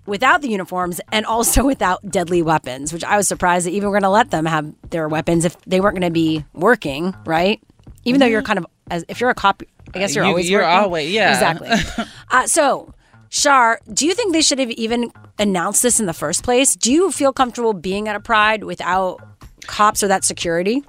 without 0.07 0.41
the 0.43 0.49
uniforms 0.49 1.01
and 1.13 1.27
also 1.27 1.65
without 1.73 2.09
deadly 2.11 2.43
weapons, 2.43 2.93
which 2.93 3.05
I 3.05 3.17
was 3.17 3.29
surprised 3.29 3.67
that 3.67 3.73
even 3.73 3.89
we're 3.89 3.95
going 4.01 4.03
to 4.05 4.09
let 4.11 4.31
them 4.31 4.47
have 4.47 4.73
their 4.91 5.09
weapons 5.09 5.45
if 5.45 5.61
they 5.63 5.81
weren't 5.81 5.95
going 5.97 6.09
to 6.09 6.13
be 6.13 6.45
working, 6.55 7.15
right? 7.27 7.61
Even 8.05 8.21
though 8.21 8.27
you're 8.27 8.43
kind 8.43 8.59
of, 8.59 8.67
as 8.91 9.05
if 9.09 9.21
you're 9.21 9.29
a 9.31 9.35
cop, 9.35 9.63
I 9.95 9.99
guess 9.99 10.15
you're 10.15 10.25
You- 10.25 10.31
always 10.31 10.49
you're 10.51 10.63
working. 10.63 10.79
always- 10.79 11.11
yeah. 11.13 11.33
exactly. 11.35 12.05
uh, 12.31 12.47
so. 12.47 12.93
Shar, 13.31 13.79
do 13.93 14.07
you 14.07 14.15
think 14.15 14.33
they 14.33 14.41
should 14.41 14.59
have 14.59 14.71
even 14.71 15.13
announced 15.39 15.83
this 15.83 16.01
in 16.01 16.07
the 16.07 16.15
first 16.15 16.43
place? 16.43 16.75
Do 16.75 16.91
you 16.91 17.13
feel 17.13 17.31
comfortable 17.31 17.75
being 17.75 18.09
at 18.09 18.17
a 18.17 18.21
pride 18.21 18.65
without 18.65 19.21
cops 19.67 20.03
or 20.03 20.09
that 20.09 20.25
security? 20.25 20.83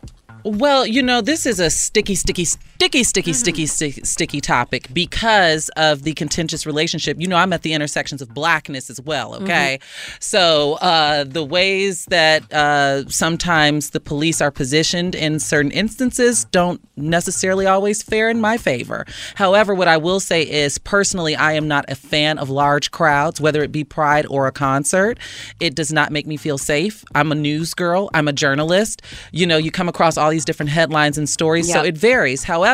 Well, 0.45 0.85
you 0.87 1.03
know, 1.03 1.19
this 1.19 1.45
is 1.45 1.59
a 1.59 1.69
sticky, 1.69 2.15
sticky, 2.15 2.47
sticky, 2.79 3.03
sticky, 3.03 3.33
sticky, 3.33 3.65
sticky, 3.65 4.01
sticky 4.05 4.39
topic 4.39 4.87
because 4.93 5.67
of 5.75 6.03
the 6.03 6.13
contentious 6.13 6.65
relationship. 6.65 7.19
You 7.19 7.27
know, 7.27 7.35
I'm 7.35 7.51
at 7.51 7.61
the 7.61 7.73
intersections 7.73 8.21
of 8.21 8.33
blackness 8.33 8.89
as 8.89 9.01
well, 9.01 9.35
okay? 9.35 9.79
So 10.21 10.75
uh, 10.75 11.25
the 11.25 11.43
ways 11.43 12.05
that 12.05 12.49
uh, 12.53 13.05
sometimes 13.09 13.89
the 13.89 13.99
police 13.99 14.39
are 14.39 14.49
positioned 14.49 15.13
in 15.13 15.41
certain 15.41 15.71
instances 15.71 16.45
don't 16.45 16.79
necessarily 16.95 17.65
always 17.65 18.01
fare 18.01 18.29
in 18.29 18.39
my 18.39 18.55
favor. 18.55 19.05
However, 19.35 19.75
what 19.75 19.89
I 19.89 19.97
will 19.97 20.21
say 20.21 20.43
is 20.43 20.77
personally, 20.77 21.35
I 21.35 21.53
am 21.53 21.67
not 21.67 21.83
a 21.89 21.95
fan 21.95 22.37
of 22.37 22.49
large 22.49 22.91
crowds, 22.91 23.41
whether 23.41 23.61
it 23.61 23.73
be 23.73 23.83
pride 23.83 24.25
or 24.29 24.47
a 24.47 24.53
concert. 24.53 25.19
It 25.59 25.75
does 25.75 25.91
not 25.91 26.13
make 26.13 26.25
me 26.25 26.37
feel 26.37 26.57
safe. 26.57 27.03
I'm 27.13 27.33
a 27.33 27.35
news 27.35 27.73
girl, 27.73 28.09
I'm 28.13 28.29
a 28.29 28.33
journalist. 28.33 29.01
You 29.33 29.45
know, 29.45 29.57
you 29.57 29.69
come 29.69 29.89
across 29.89 30.15
all 30.15 30.29
these 30.29 30.45
different 30.45 30.69
headlines 30.69 31.17
and 31.17 31.27
stories, 31.27 31.69
so 31.69 31.83
it 31.83 31.97
varies. 31.97 32.45
However, 32.45 32.68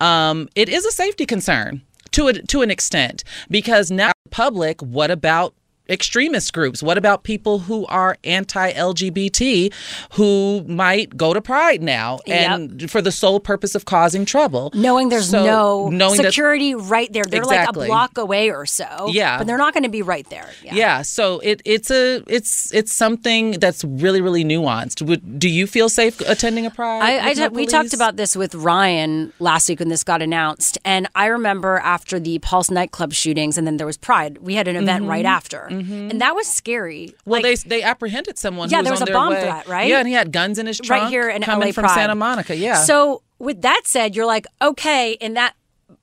um, 0.00 0.48
it 0.54 0.68
is 0.68 0.84
a 0.84 0.92
safety 0.92 1.26
concern 1.26 1.82
to 2.12 2.28
a, 2.28 2.32
to 2.34 2.62
an 2.62 2.70
extent 2.70 3.24
because 3.50 3.90
now 3.90 4.12
public 4.30 4.80
what 4.82 5.10
about 5.10 5.54
extremist 5.88 6.52
groups 6.52 6.82
what 6.82 6.98
about 6.98 7.22
people 7.22 7.60
who 7.60 7.86
are 7.86 8.16
anti-lgbt 8.24 9.72
who 10.12 10.64
might 10.66 11.16
go 11.16 11.32
to 11.32 11.40
pride 11.40 11.82
now 11.82 12.18
and 12.26 12.90
for 12.90 13.00
the 13.02 13.12
sole 13.12 13.40
purpose 13.40 13.74
of 13.74 13.84
causing 13.84 14.24
trouble 14.24 14.70
Knowing 14.74 15.08
there's 15.08 15.30
So, 15.30 15.44
no 15.44 15.88
knowing 15.88 16.16
that- 16.22 16.26
security 16.32 16.74
right 16.74 17.12
there. 17.12 17.24
They're 17.24 17.44
like 17.44 17.68
a 17.68 17.72
block 17.72 18.18
away 18.18 18.50
or 18.50 18.66
so. 18.66 19.08
Yeah. 19.10 19.38
But 19.38 19.46
they're 19.46 19.58
not 19.58 19.72
going 19.74 19.82
to 19.84 19.88
be 19.88 20.02
right 20.02 20.28
there. 20.30 20.50
yeah. 20.62 21.02
so 21.02 21.40
it 21.40 21.62
it's 21.64 21.90
a 21.90 22.22
it's 22.26 22.72
it's 22.72 22.92
something 22.92 23.52
that's 23.52 23.84
really 23.84 24.20
really 24.20 24.44
nuanced 24.44 25.02
Would, 25.06 25.38
do 25.38 25.48
you 25.48 25.66
feel 25.66 25.88
safe 25.88 26.20
attending 26.20 26.66
a 26.66 26.70
pride 26.70 27.02
I, 27.02 27.30
I 27.30 27.32
no 27.34 27.48
we 27.48 27.66
talked 27.66 27.94
about 27.94 28.16
this 28.16 28.36
with 28.36 28.54
Ryan 28.54 29.32
last 29.38 29.68
week 29.68 29.80
when 29.80 29.88
this 29.88 30.04
got 30.04 30.22
announced, 30.22 30.78
and 30.84 31.08
I 31.14 31.26
remember 31.26 31.78
after 31.78 32.18
the 32.20 32.38
Pulse 32.40 32.70
nightclub 32.70 33.12
shootings, 33.12 33.56
and 33.58 33.66
then 33.66 33.76
there 33.76 33.86
was 33.86 33.96
Pride. 33.96 34.38
We 34.38 34.54
had 34.54 34.68
an 34.68 34.76
event 34.76 35.04
Mhm. 35.04 35.08
right 35.08 35.24
after, 35.24 35.68
and 35.80 36.20
that 36.20 36.34
was 36.34 36.46
scary. 36.46 37.14
Well, 37.24 37.42
Like, 37.42 37.60
they 37.62 37.68
they 37.78 37.82
apprehended 37.82 38.38
someone. 38.38 38.70
Yeah, 38.70 38.78
who 38.78 38.84
there 38.84 38.92
was 38.92 39.02
a 39.02 39.06
bomb 39.06 39.32
way. 39.32 39.42
threat, 39.42 39.66
right? 39.68 39.88
Yeah, 39.88 39.98
and 39.98 40.08
he 40.08 40.14
had 40.14 40.32
guns 40.32 40.58
in 40.58 40.66
his 40.66 40.78
trunk. 40.78 41.02
right 41.04 41.10
here 41.10 41.28
in 41.28 41.42
coming 41.42 41.68
LA 41.68 41.72
from 41.72 41.84
Pride. 41.84 41.94
Santa 41.94 42.14
Monica. 42.14 42.56
Yeah. 42.56 42.76
So 42.84 43.22
with 43.38 43.62
that 43.62 43.82
said, 43.84 44.16
you're 44.16 44.26
like, 44.26 44.46
okay, 44.62 45.12
in 45.20 45.34
that 45.34 45.54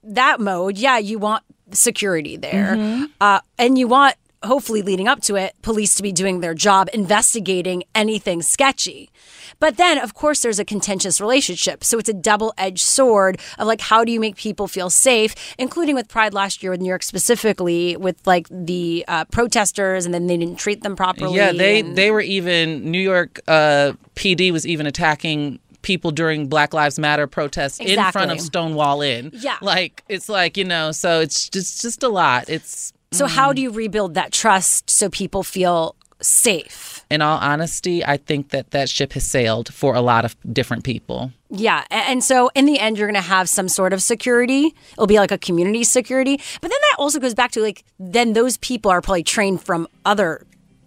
that 0.04 0.40
mode, 0.40 0.78
yeah, 0.78 0.98
you 0.98 1.18
want 1.20 1.44
security 1.72 2.38
there, 2.38 2.76
Mhm. 2.78 3.10
uh, 3.22 3.40
and 3.58 3.78
you 3.78 3.88
want 3.88 4.16
hopefully 4.44 4.82
leading 4.82 5.08
up 5.08 5.22
to 5.22 5.36
it, 5.38 5.56
police 5.62 5.96
to 5.96 6.04
be 6.04 6.12
doing 6.12 6.42
their 6.42 6.54
job 6.54 6.90
investigating 6.94 7.84
anything 7.96 8.42
sketchy. 8.42 9.10
But 9.64 9.78
then, 9.78 9.98
of 9.98 10.14
course, 10.14 10.42
there's 10.42 10.60
a 10.60 10.66
contentious 10.66 11.22
relationship. 11.22 11.86
So 11.86 11.98
it's 11.98 12.10
a 12.10 12.14
double 12.14 12.54
edged 12.58 12.84
sword 12.84 13.40
of 13.58 13.66
like, 13.66 13.80
how 13.80 14.04
do 14.04 14.12
you 14.12 14.20
make 14.20 14.36
people 14.36 14.68
feel 14.68 14.90
safe, 14.90 15.34
including 15.58 15.96
with 15.96 16.10
Pride 16.10 16.34
last 16.34 16.62
year 16.62 16.70
with 16.72 16.82
New 16.82 16.90
York 16.90 17.02
specifically, 17.02 17.96
with 17.96 18.18
like 18.28 18.50
the 18.52 19.06
uh, 19.08 19.24
protesters, 19.24 20.04
and 20.04 20.14
then 20.14 20.28
they 20.28 20.36
didn't 20.36 20.58
treat 20.60 20.84
them 20.84 20.98
properly. 20.98 21.38
Yeah, 21.38 21.54
they 21.54 21.80
and- 21.80 21.96
they 21.96 22.12
were 22.12 22.20
even 22.20 22.92
New 22.92 23.00
York 23.00 23.40
uh, 23.48 23.94
PD 24.16 24.52
was 24.52 24.68
even 24.68 24.86
attacking 24.86 25.60
people 25.82 26.12
during 26.12 26.50
Black 26.50 26.74
Lives 26.74 27.00
Matter 27.00 27.26
protests 27.26 27.80
in 27.80 28.04
front 28.12 28.32
of 28.32 28.42
Stonewall 28.42 29.02
Inn. 29.02 29.32
Yeah. 29.32 29.60
like 29.62 30.04
it's 30.10 30.28
like 30.28 30.58
you 30.58 30.66
know, 30.66 30.92
so 30.92 31.22
it's 31.22 31.48
just 31.48 31.82
just 31.82 32.04
a 32.04 32.10
lot. 32.10 32.50
It's 32.50 32.92
So 33.14 33.28
how 33.28 33.54
do 33.54 33.62
you 33.62 33.72
rebuild 33.72 34.16
that 34.16 34.34
trust 34.34 34.90
so 34.90 35.10
people 35.10 35.42
feel 35.42 35.96
safe? 36.22 36.94
in 37.14 37.22
all 37.22 37.38
honesty, 37.38 38.04
I 38.04 38.18
think 38.18 38.50
that 38.50 38.72
that 38.72 38.90
ship 38.90 39.14
has 39.14 39.24
sailed 39.24 39.72
for 39.72 39.94
a 39.94 40.02
lot 40.02 40.26
of 40.26 40.36
different 40.52 40.84
people. 40.84 41.32
Yeah, 41.52 41.86
and 41.92 42.24
so 42.24 42.50
in 42.56 42.66
the 42.66 42.80
end, 42.80 42.98
you're 42.98 43.08
going 43.08 43.22
to 43.22 43.22
have 43.22 43.48
some 43.48 43.70
sort 43.70 43.94
of 43.94 44.02
security. 44.02 44.74
It'll 44.94 45.06
be 45.06 45.18
like 45.18 45.32
a 45.32 45.38
community 45.38 45.84
security, 45.84 46.38
but 46.60 46.72
then 46.72 46.80
that 46.82 46.96
also 46.98 47.20
goes 47.20 47.36
back 47.36 47.52
to 47.52 47.62
like 47.62 47.84
then 48.00 48.34
those 48.34 48.58
people 48.58 48.90
are 48.90 49.00
probably 49.00 49.24
trained 49.24 49.62
from 49.62 49.88
other 50.06 50.44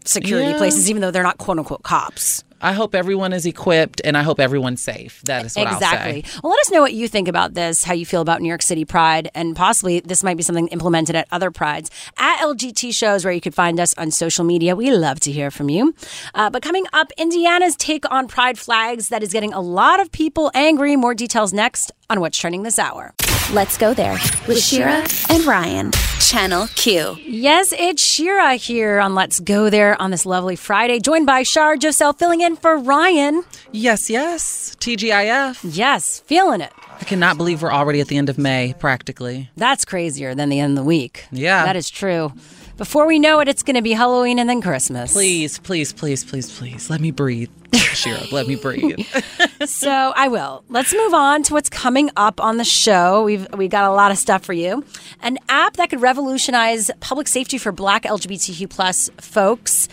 security 0.08 0.50
Yeah. 0.52 0.56
places, 0.58 0.88
even 0.90 1.02
though 1.02 1.10
they're 1.10 1.22
not 1.22 1.38
quote 1.38 1.58
unquote 1.58 1.82
cops. 1.82 2.42
I 2.58 2.72
hope 2.72 2.94
everyone 2.94 3.34
is 3.34 3.44
equipped, 3.44 4.00
and 4.02 4.16
I 4.16 4.22
hope 4.22 4.40
everyone's 4.40 4.80
safe. 4.80 5.20
That 5.26 5.44
is 5.44 5.56
what 5.56 5.70
exactly. 5.70 6.24
I'll 6.24 6.30
say. 6.30 6.40
Well, 6.42 6.50
let 6.52 6.60
us 6.60 6.70
know 6.70 6.80
what 6.80 6.94
you 6.94 7.06
think 7.06 7.28
about 7.28 7.52
this, 7.52 7.84
how 7.84 7.92
you 7.92 8.06
feel 8.06 8.22
about 8.22 8.40
New 8.40 8.48
York 8.48 8.62
City 8.62 8.86
Pride, 8.86 9.30
and 9.34 9.54
possibly 9.54 10.00
this 10.00 10.24
might 10.24 10.38
be 10.38 10.42
something 10.42 10.66
implemented 10.68 11.16
at 11.16 11.28
other 11.30 11.50
prides. 11.50 11.90
At 12.18 12.38
LGT 12.40 12.92
shows, 12.94 13.24
where 13.26 13.34
you 13.34 13.42
could 13.42 13.54
find 13.54 13.78
us 13.78 13.92
on 13.98 14.10
social 14.10 14.42
media. 14.42 14.74
We 14.74 14.90
love 14.90 15.20
to 15.20 15.32
hear 15.32 15.50
from 15.50 15.68
you. 15.68 15.94
Uh, 16.34 16.48
but 16.48 16.62
coming 16.62 16.86
up, 16.94 17.12
Indiana's 17.18 17.76
take 17.76 18.10
on 18.10 18.26
Pride 18.26 18.58
flags 18.58 19.10
that 19.10 19.22
is 19.22 19.32
getting 19.34 19.52
a 19.52 19.60
lot 19.60 20.00
of 20.00 20.10
people 20.10 20.50
angry. 20.54 20.96
More 20.96 21.14
details 21.14 21.52
next 21.52 21.92
on 22.08 22.20
What's 22.20 22.38
Trending 22.38 22.62
This 22.62 22.78
Hour. 22.78 23.12
Let's 23.52 23.78
go 23.78 23.94
there 23.94 24.18
with 24.48 24.58
Shira 24.58 25.06
and 25.30 25.44
Ryan. 25.44 25.92
Channel 26.18 26.66
Q. 26.74 27.16
Yes, 27.24 27.72
it's 27.78 28.02
Shira 28.02 28.56
here 28.56 28.98
on 28.98 29.14
Let's 29.14 29.38
Go 29.38 29.70
There 29.70 30.00
on 30.02 30.10
this 30.10 30.26
lovely 30.26 30.56
Friday, 30.56 30.98
joined 30.98 31.26
by 31.26 31.44
Shar 31.44 31.76
Jossell 31.76 32.18
filling 32.18 32.40
in 32.40 32.56
for 32.56 32.76
Ryan. 32.76 33.44
Yes, 33.70 34.10
yes. 34.10 34.74
TGIF. 34.80 35.60
Yes, 35.62 36.20
feeling 36.26 36.60
it. 36.60 36.72
I 37.00 37.04
cannot 37.04 37.36
believe 37.36 37.62
we're 37.62 37.72
already 37.72 38.00
at 38.00 38.08
the 38.08 38.16
end 38.16 38.28
of 38.28 38.36
May, 38.36 38.74
practically. 38.80 39.48
That's 39.56 39.84
crazier 39.84 40.34
than 40.34 40.48
the 40.48 40.58
end 40.58 40.76
of 40.76 40.82
the 40.82 40.88
week. 40.88 41.26
Yeah. 41.30 41.64
That 41.64 41.76
is 41.76 41.88
true. 41.88 42.32
Before 42.76 43.06
we 43.06 43.18
know 43.18 43.40
it, 43.40 43.48
it's 43.48 43.62
going 43.62 43.76
to 43.76 43.82
be 43.82 43.92
Halloween 43.92 44.38
and 44.38 44.50
then 44.50 44.60
Christmas. 44.60 45.12
Please, 45.12 45.58
please, 45.58 45.94
please, 45.94 46.24
please, 46.24 46.58
please, 46.58 46.90
let 46.90 47.00
me 47.00 47.10
breathe. 47.10 47.48
Shira, 47.72 48.20
let 48.32 48.46
me 48.46 48.56
breathe. 48.56 49.00
so 49.64 50.12
I 50.14 50.28
will. 50.28 50.62
Let's 50.68 50.92
move 50.92 51.14
on 51.14 51.42
to 51.44 51.54
what's 51.54 51.70
coming 51.70 52.10
up 52.16 52.38
on 52.38 52.58
the 52.58 52.64
show. 52.64 53.24
We've 53.24 53.46
we 53.54 53.68
got 53.68 53.90
a 53.90 53.94
lot 53.94 54.10
of 54.10 54.18
stuff 54.18 54.44
for 54.44 54.52
you. 54.52 54.84
An 55.22 55.38
app 55.48 55.76
that 55.78 55.88
could 55.88 56.02
revolutionize 56.02 56.90
public 57.00 57.28
safety 57.28 57.56
for 57.56 57.72
Black 57.72 58.02
LGBTQ 58.02 58.68
plus 58.68 59.08
folks. 59.18 59.88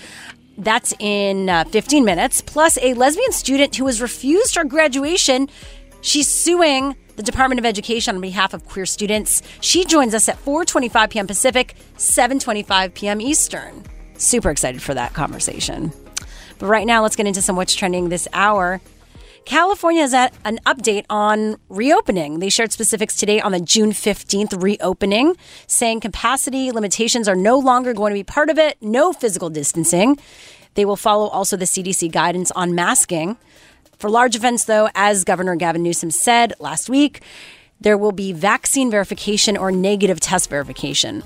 That's 0.58 0.94
in 1.00 1.50
uh, 1.50 1.64
15 1.66 2.04
minutes. 2.04 2.42
Plus, 2.42 2.78
a 2.82 2.94
lesbian 2.94 3.32
student 3.32 3.76
who 3.76 3.86
was 3.86 4.02
refused 4.02 4.56
her 4.56 4.66
graduation. 4.66 5.50
She's 6.02 6.28
suing 6.28 6.98
the 7.16 7.24
Department 7.24 7.60
of 7.60 7.66
Education 7.66 8.16
on 8.16 8.22
behalf 8.22 8.54
of 8.54 8.66
queer 8.66 8.86
students. 8.86 9.42
She 9.62 9.86
joins 9.86 10.14
us 10.14 10.30
at 10.30 10.38
4:25 10.44 11.10
p.m. 11.10 11.28
Pacific, 11.28 11.76
7:25 11.98 12.94
p.m. 12.94 13.22
Eastern. 13.22 13.84
Super 14.18 14.50
excited 14.50 14.82
for 14.82 14.94
that 14.94 15.14
conversation. 15.14 15.92
But 16.60 16.68
right 16.68 16.88
now, 16.88 17.02
let's 17.02 17.16
get 17.16 17.28
into 17.28 17.42
some 17.42 17.56
what's 17.56 17.76
trending 17.76 18.10
this 18.10 18.28
hour. 18.34 18.82
California 19.46 20.02
has 20.02 20.14
had 20.14 20.32
an 20.46 20.60
update 20.66 21.06
on 21.10 21.58
reopening. 21.68 22.40
They 22.40 22.50
shared 22.50 22.72
specifics 22.72 23.18
today 23.18 23.42
on 23.42 23.52
the 23.52 23.60
June 23.60 23.92
15th 23.92 24.62
reopening, 24.62 25.36
saying 25.68 26.00
capacity 26.00 26.72
limitations 26.72 27.28
are 27.28 27.36
no 27.36 27.60
longer 27.60 27.94
going 27.94 28.12
to 28.12 28.20
be 28.20 28.24
part 28.24 28.50
of 28.50 28.58
it, 28.58 28.78
no 28.82 29.12
physical 29.12 29.50
distancing. 29.50 30.18
They 30.76 30.86
will 30.86 30.96
follow 30.96 31.28
also 31.28 31.58
the 31.58 31.66
CDC 31.66 32.12
guidance 32.12 32.52
on 32.52 32.74
masking. 32.74 33.38
For 34.04 34.10
large 34.10 34.36
events, 34.36 34.66
though, 34.66 34.90
as 34.96 35.24
Governor 35.24 35.56
Gavin 35.56 35.82
Newsom 35.82 36.12
said 36.12 36.52
last 36.60 36.90
week, 36.90 37.22
there 37.80 37.98
will 37.98 38.12
be 38.12 38.34
vaccine 38.34 38.92
verification 38.92 39.56
or 39.56 39.72
negative 39.72 40.20
test 40.20 40.50
verification. 40.50 41.24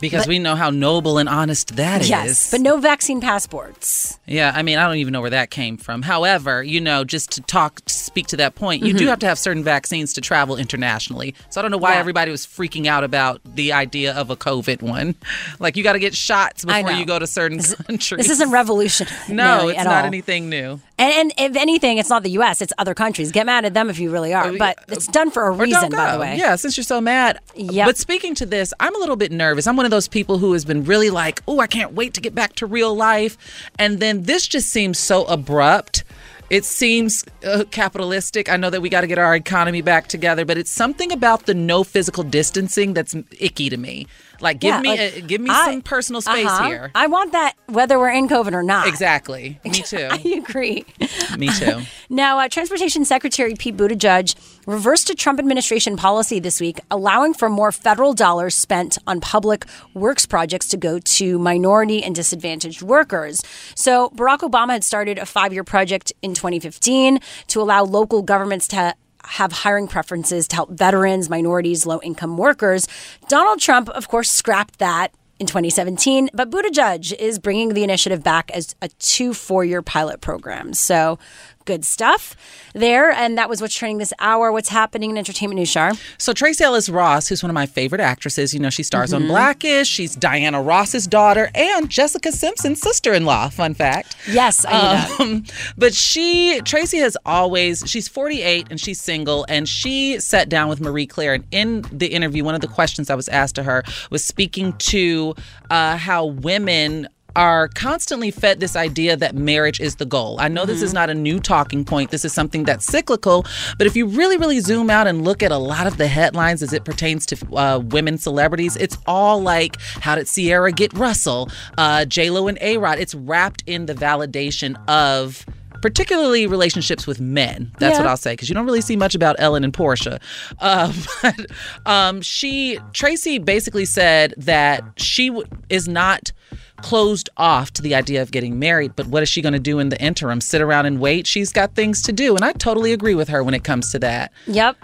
Because 0.00 0.22
But- 0.22 0.28
we 0.28 0.38
know 0.38 0.54
how 0.56 0.70
noble 0.70 1.18
and 1.18 1.28
honest 1.28 1.76
that 1.76 2.02
is. 2.02 2.08
yes, 2.10 2.50
but 2.50 2.60
no 2.60 2.76
vaccine 2.78 3.20
passports. 3.20 4.18
Yeah, 4.26 4.52
I 4.54 4.62
mean, 4.62 4.76
I 4.78 4.86
don't 4.86 4.96
even 4.98 5.12
know 5.12 5.20
where 5.20 5.30
that 5.30 5.50
came 5.50 5.76
from. 5.76 6.02
However, 6.02 6.62
you 6.62 6.80
know, 6.80 7.04
just 7.04 7.30
to 7.32 7.40
talk, 7.42 7.82
to 7.86 7.94
speak 7.94 8.26
to 8.28 8.36
that 8.38 8.54
point, 8.56 8.82
you 8.82 8.92
do 8.92 9.06
Mhm. 9.06 9.08
have 9.08 9.18
to 9.20 9.26
have 9.26 9.38
certain 9.38 9.64
vaccines 9.64 10.12
to 10.14 10.20
travel 10.20 10.56
internationally. 10.56 11.34
So 11.48 11.60
I 11.60 11.62
don't 11.62 11.70
know 11.70 11.78
why 11.78 11.94
Yeah. 11.94 12.00
everybody 12.00 12.30
was 12.30 12.46
freaking 12.46 12.86
out 12.86 13.04
about 13.04 13.40
the 13.44 13.72
idea 13.72 14.12
of 14.12 14.28
a 14.30 14.36
COVID 14.36 14.82
one. 14.82 15.14
Like, 15.60 15.76
you 15.76 15.82
got 15.82 15.94
to 15.94 15.98
get 15.98 16.14
shots 16.14 16.64
before 16.64 16.92
you 16.92 17.06
go 17.06 17.18
to 17.18 17.26
certain 17.26 17.60
countries. 17.62 18.18
This 18.26 18.30
isn't 18.30 18.50
revolutionary. 18.60 19.14
No, 19.28 19.68
it's 19.68 19.78
not 19.78 19.86
all. 19.86 20.04
anything 20.04 20.50
new. 20.50 20.80
And, 20.98 21.12
and 21.12 21.32
if 21.38 21.56
anything, 21.56 21.98
it's 21.98 22.08
not 22.10 22.22
the 22.22 22.30
U.S. 22.30 22.60
It's 22.62 22.72
other 22.78 22.94
countries. 22.94 23.30
Get 23.32 23.46
mad 23.46 23.64
at 23.64 23.74
them 23.74 23.88
if 23.90 23.98
you 23.98 24.10
really 24.10 24.32
are. 24.34 24.52
But 24.52 24.78
it's 24.88 25.06
done 25.06 25.30
for 25.30 25.46
a 25.46 25.50
reason, 25.50 25.90
by 25.90 26.12
the 26.12 26.18
way. 26.18 26.36
Yeah, 26.38 26.56
since 26.56 26.76
you're 26.76 26.84
so 26.84 27.00
mad. 27.00 27.38
Yeah. 27.54 27.84
But 27.86 27.96
speaking 27.98 28.34
to 28.36 28.46
this, 28.46 28.72
I'm 28.80 28.94
a 28.94 28.98
little 28.98 29.16
bit 29.16 29.30
nervous. 29.32 29.66
I'm 29.66 29.76
one 29.76 29.85
of 29.86 29.90
those 29.90 30.08
people 30.08 30.38
who 30.38 30.52
has 30.52 30.64
been 30.64 30.84
really 30.84 31.08
like, 31.08 31.42
oh, 31.48 31.60
I 31.60 31.66
can't 31.66 31.92
wait 31.94 32.12
to 32.14 32.20
get 32.20 32.34
back 32.34 32.54
to 32.56 32.66
real 32.66 32.94
life. 32.94 33.38
And 33.78 34.00
then 34.00 34.24
this 34.24 34.46
just 34.46 34.68
seems 34.68 34.98
so 34.98 35.24
abrupt. 35.24 36.04
It 36.48 36.64
seems 36.64 37.24
uh, 37.44 37.64
capitalistic. 37.70 38.48
I 38.48 38.56
know 38.56 38.70
that 38.70 38.80
we 38.80 38.88
got 38.88 39.00
to 39.00 39.06
get 39.06 39.18
our 39.18 39.34
economy 39.34 39.82
back 39.82 40.06
together, 40.06 40.44
but 40.44 40.56
it's 40.58 40.70
something 40.70 41.10
about 41.10 41.46
the 41.46 41.54
no 41.54 41.82
physical 41.82 42.22
distancing 42.22 42.94
that's 42.94 43.16
icky 43.40 43.68
to 43.68 43.76
me. 43.76 44.06
Like, 44.40 44.60
give 44.60 44.68
Yeah, 44.74 44.80
me 44.80 44.88
like, 44.90 45.00
a, 45.16 45.20
give 45.22 45.40
me 45.40 45.50
I- 45.50 45.72
some 45.72 45.82
personal 45.82 46.20
space 46.20 46.46
Uh-huh. 46.46 46.66
here. 46.68 46.90
I 46.94 47.06
want 47.06 47.32
that 47.32 47.54
whether 47.66 47.98
we're 47.98 48.10
in 48.12 48.28
COVID 48.28 48.52
or 48.52 48.62
not. 48.62 48.86
Exactly. 48.88 49.58
Me 49.64 49.70
too. 49.92 50.08
I 50.10 50.16
agree. 50.36 50.84
me 51.38 51.48
too. 51.48 51.82
Now, 52.08 52.38
uh, 52.38 52.48
Transportation 52.48 53.04
Secretary 53.04 53.54
Pete 53.56 53.76
Buttigieg 53.76 54.36
reversed 54.64 55.10
a 55.10 55.14
Trump 55.16 55.40
administration 55.40 55.96
policy 55.96 56.38
this 56.38 56.60
week, 56.60 56.78
allowing 56.88 57.34
for 57.34 57.48
more 57.48 57.72
federal 57.72 58.12
dollars 58.14 58.54
spent 58.54 58.96
on 59.08 59.20
public 59.20 59.64
works 59.92 60.24
projects 60.24 60.68
to 60.68 60.76
go 60.76 61.00
to 61.00 61.36
minority 61.40 62.04
and 62.04 62.14
disadvantaged 62.14 62.80
workers. 62.82 63.42
So, 63.74 64.10
Barack 64.10 64.38
Obama 64.48 64.70
had 64.70 64.84
started 64.84 65.18
a 65.18 65.26
five 65.26 65.52
year 65.52 65.64
project 65.64 66.12
in 66.22 66.32
2015 66.32 67.18
to 67.48 67.60
allow 67.60 67.82
local 67.82 68.22
governments 68.22 68.68
to 68.68 68.94
have 69.26 69.52
hiring 69.52 69.88
preferences 69.88 70.48
to 70.48 70.56
help 70.56 70.70
veterans, 70.70 71.28
minorities, 71.28 71.86
low 71.86 72.00
income 72.02 72.36
workers. 72.36 72.88
Donald 73.28 73.60
Trump, 73.60 73.88
of 73.90 74.08
course, 74.08 74.30
scrapped 74.30 74.78
that 74.78 75.12
in 75.38 75.46
2017, 75.46 76.30
but 76.32 76.50
Buttigieg 76.50 77.12
is 77.14 77.38
bringing 77.38 77.74
the 77.74 77.84
initiative 77.84 78.22
back 78.22 78.50
as 78.52 78.74
a 78.80 78.88
two 78.98 79.34
four 79.34 79.64
year 79.64 79.82
pilot 79.82 80.20
program. 80.20 80.72
So 80.72 81.18
good 81.66 81.84
stuff 81.84 82.34
there. 82.72 83.10
And 83.10 83.36
that 83.36 83.48
was 83.50 83.60
what's 83.60 83.74
trending 83.74 83.98
this 83.98 84.12
hour. 84.18 84.50
What's 84.50 84.70
happening 84.70 85.10
in 85.10 85.18
entertainment 85.18 85.58
news, 85.58 85.68
Shar? 85.68 85.92
So 86.16 86.32
Tracee 86.32 86.64
Ellis 86.64 86.88
Ross, 86.88 87.28
who's 87.28 87.42
one 87.42 87.50
of 87.50 87.54
my 87.54 87.66
favorite 87.66 88.00
actresses, 88.00 88.54
you 88.54 88.60
know, 88.60 88.70
she 88.70 88.82
stars 88.82 89.12
on 89.12 89.24
Mhm. 89.24 89.28
Blackish. 89.28 89.88
She's 89.88 90.16
Diana 90.16 90.62
Ross's 90.62 91.06
daughter 91.06 91.50
and 91.54 91.90
Jessica 91.90 92.32
Simpson's 92.32 92.80
sister-in-law. 92.80 93.50
Fun 93.50 93.74
fact. 93.74 94.16
Yes, 94.30 94.64
I 94.66 94.72
knew 94.72 94.78
that. 94.78 95.20
Um, 95.20 95.44
but 95.76 95.94
she, 95.94 96.60
Tracy, 96.64 96.98
has 96.98 97.16
always. 97.26 97.82
She's 97.86 98.08
48 98.08 98.68
and 98.70 98.80
she's 98.80 99.00
single, 99.00 99.44
and 99.48 99.68
she 99.68 100.18
sat 100.20 100.48
down 100.48 100.68
with 100.68 100.80
Marie 100.80 101.06
Claire. 101.06 101.34
And 101.34 101.44
in 101.50 101.84
the 101.92 102.06
interview, 102.06 102.44
one 102.44 102.54
of 102.54 102.60
the 102.60 102.68
questions 102.68 103.10
I 103.10 103.14
was 103.14 103.28
asked 103.28 103.56
to 103.56 103.64
her 103.64 103.82
was 104.10 104.24
speaking 104.24 104.72
to 104.74 105.34
uh, 105.70 105.96
how 105.96 106.24
women 106.26 107.08
are 107.36 107.68
constantly 107.68 108.30
fed 108.30 108.58
this 108.60 108.74
idea 108.74 109.16
that 109.16 109.34
marriage 109.34 109.78
is 109.80 109.96
the 109.96 110.06
goal. 110.06 110.36
I 110.40 110.48
know 110.48 110.64
this 110.64 110.82
is 110.82 110.92
not 110.94 111.10
a 111.10 111.14
new 111.14 111.38
talking 111.38 111.84
point. 111.84 112.10
This 112.10 112.24
is 112.24 112.32
something 112.32 112.64
that's 112.64 112.84
cyclical. 112.86 113.44
But 113.78 113.86
if 113.86 113.94
you 113.94 114.06
really, 114.06 114.36
really 114.38 114.58
zoom 114.60 114.90
out 114.90 115.06
and 115.06 115.22
look 115.22 115.42
at 115.42 115.52
a 115.52 115.58
lot 115.58 115.86
of 115.86 115.98
the 115.98 116.08
headlines 116.08 116.62
as 116.62 116.72
it 116.72 116.84
pertains 116.84 117.26
to 117.26 117.54
uh, 117.56 117.78
women 117.78 118.18
celebrities, 118.18 118.76
it's 118.76 118.96
all 119.06 119.40
like, 119.40 119.80
how 119.80 120.14
did 120.16 120.26
Ciara 120.26 120.72
get 120.72 120.92
Russell? 120.94 121.50
Uh, 121.78 122.04
J 122.06 122.30
Lo 122.30 122.48
and 122.48 122.58
A 122.60 122.78
Rod. 122.78 122.98
It's 122.98 123.14
wrapped 123.14 123.62
in 123.66 123.86
the 123.86 123.94
validation 123.94 124.74
of 124.88 125.44
particularly 125.82 126.46
relationships 126.46 127.06
with 127.06 127.20
men. 127.20 127.70
That's 127.78 127.92
Yeah. 127.94 127.98
what 128.04 128.08
I'll 128.08 128.16
say 128.16 128.32
because 128.32 128.48
you 128.48 128.54
don't 128.54 128.64
really 128.64 128.80
see 128.80 128.96
much 128.96 129.14
about 129.14 129.36
Ellen 129.38 129.62
and 129.62 129.74
Portia. 129.74 130.18
Uh, 130.58 130.90
but 131.22 131.46
um, 131.84 132.22
she 132.22 132.78
Tracy 132.94 133.38
basically 133.38 133.84
said 133.84 134.32
that 134.38 134.82
she 134.96 135.28
w- 135.28 135.46
is 135.68 135.86
not 135.86 136.32
closed 136.82 137.28
off 137.36 137.72
to 137.72 137.82
the 137.82 137.94
idea 137.94 138.22
of 138.22 138.30
getting 138.30 138.58
married, 138.58 138.94
but 138.96 139.06
what 139.06 139.22
is 139.22 139.28
she 139.28 139.42
going 139.42 139.52
to 139.54 139.58
do 139.58 139.78
in 139.78 139.88
the 139.88 140.00
interim? 140.00 140.40
Sit 140.40 140.60
around 140.60 140.86
and 140.86 141.00
wait? 141.00 141.26
She's 141.26 141.52
got 141.52 141.74
things 141.74 142.02
to 142.02 142.12
do, 142.12 142.34
and 142.36 142.44
I 142.44 142.52
totally 142.52 142.92
agree 142.92 143.14
with 143.14 143.28
her 143.28 143.42
when 143.42 143.54
it 143.54 143.64
comes 143.64 143.90
to 143.92 143.98
that. 144.00 144.32
Yep. 144.46 144.76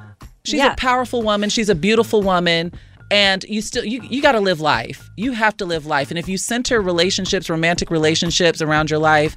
She's 0.44 0.54
Yeah. 0.58 0.72
a 0.72 0.76
powerful 0.76 1.22
woman. 1.22 1.50
She's 1.50 1.68
a 1.68 1.74
beautiful 1.74 2.22
woman. 2.22 2.72
And 3.10 3.44
you 3.46 3.60
still 3.60 3.84
you, 3.84 4.00
you 4.02 4.22
got 4.22 4.32
to 4.32 4.40
live 4.40 4.58
life. 4.60 5.10
You 5.16 5.32
have 5.32 5.54
to 5.58 5.66
live 5.66 5.84
life. 5.84 6.10
And 6.10 6.18
if 6.18 6.30
you 6.30 6.38
center 6.38 6.80
relationships, 6.80 7.50
romantic 7.50 7.90
relationships 7.90 8.62
around 8.62 8.88
your 8.88 8.98
life, 9.00 9.36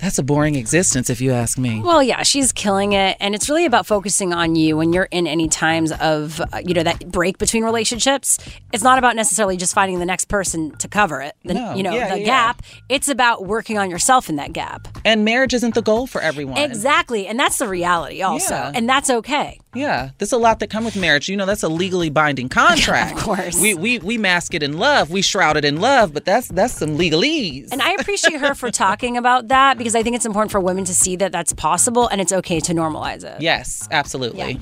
that's 0.00 0.18
a 0.18 0.22
boring 0.22 0.54
existence 0.54 1.10
if 1.10 1.20
you 1.20 1.32
ask 1.32 1.58
me. 1.58 1.80
Well, 1.80 2.02
yeah, 2.02 2.22
she's 2.22 2.52
killing 2.52 2.92
it, 2.92 3.16
and 3.20 3.34
it's 3.34 3.48
really 3.48 3.64
about 3.64 3.86
focusing 3.86 4.32
on 4.32 4.54
you 4.56 4.76
when 4.76 4.92
you're 4.92 5.08
in 5.10 5.26
any 5.26 5.48
times 5.48 5.92
of 5.92 6.40
uh, 6.40 6.60
you 6.64 6.74
know 6.74 6.82
that 6.82 7.10
break 7.10 7.38
between 7.38 7.64
relationships. 7.64 8.38
It's 8.72 8.82
not 8.84 8.98
about 8.98 9.16
necessarily 9.16 9.56
just 9.56 9.74
finding 9.74 9.98
the 9.98 10.06
next 10.06 10.26
person 10.26 10.76
to 10.78 10.88
cover 10.88 11.20
it, 11.22 11.34
the, 11.44 11.54
No. 11.54 11.74
you 11.74 11.82
know, 11.82 11.92
Yeah, 11.94 12.10
the 12.14 12.20
yeah. 12.20 12.26
gap. 12.26 12.62
It's 12.88 13.08
about 13.08 13.46
working 13.46 13.78
on 13.78 13.90
yourself 13.90 14.28
in 14.28 14.36
that 14.36 14.52
gap. 14.52 14.86
And 15.04 15.24
marriage 15.24 15.54
isn't 15.54 15.74
the 15.74 15.82
goal 15.82 16.06
for 16.06 16.20
everyone. 16.20 16.58
Exactly, 16.58 17.26
and 17.26 17.38
that's 17.38 17.58
the 17.58 17.68
reality 17.68 18.22
also, 18.22 18.54
Yeah. 18.54 18.72
and 18.74 18.88
that's 18.88 19.10
okay. 19.10 19.60
Yeah, 19.74 20.10
there's 20.18 20.32
a 20.32 20.38
lot 20.38 20.60
that 20.60 20.70
come 20.70 20.84
with 20.84 20.96
marriage. 20.96 21.28
You 21.28 21.36
know, 21.36 21.46
that's 21.46 21.62
a 21.62 21.68
legally 21.68 22.10
binding 22.10 22.48
contract. 22.62 23.16
Of 23.18 23.22
course. 23.22 23.60
we 23.60 23.74
we 23.74 23.98
we 23.98 24.18
mask 24.18 24.54
it 24.54 24.62
in 24.62 24.78
love, 24.78 25.10
we 25.10 25.22
shroud 25.22 25.56
it 25.56 25.64
in 25.64 25.80
love, 25.80 26.12
but 26.14 26.24
that's 26.24 26.48
that's 26.48 26.74
some 26.74 26.96
legalese. 26.98 27.68
And 27.72 27.82
I 27.82 27.92
appreciate 27.92 28.40
her 28.40 28.54
for 28.54 28.70
talking 28.70 29.16
about 29.16 29.48
that 29.48 29.76
because 29.78 29.87
I 29.94 30.02
think 30.02 30.16
it's 30.16 30.26
important 30.26 30.52
for 30.52 30.60
women 30.60 30.84
to 30.84 30.94
see 30.94 31.16
that 31.16 31.32
that's 31.32 31.52
possible 31.52 32.08
and 32.08 32.20
it's 32.20 32.32
okay 32.32 32.60
to 32.60 32.72
normalize 32.72 33.24
it. 33.24 33.40
Yes, 33.40 33.88
absolutely. 33.90 34.60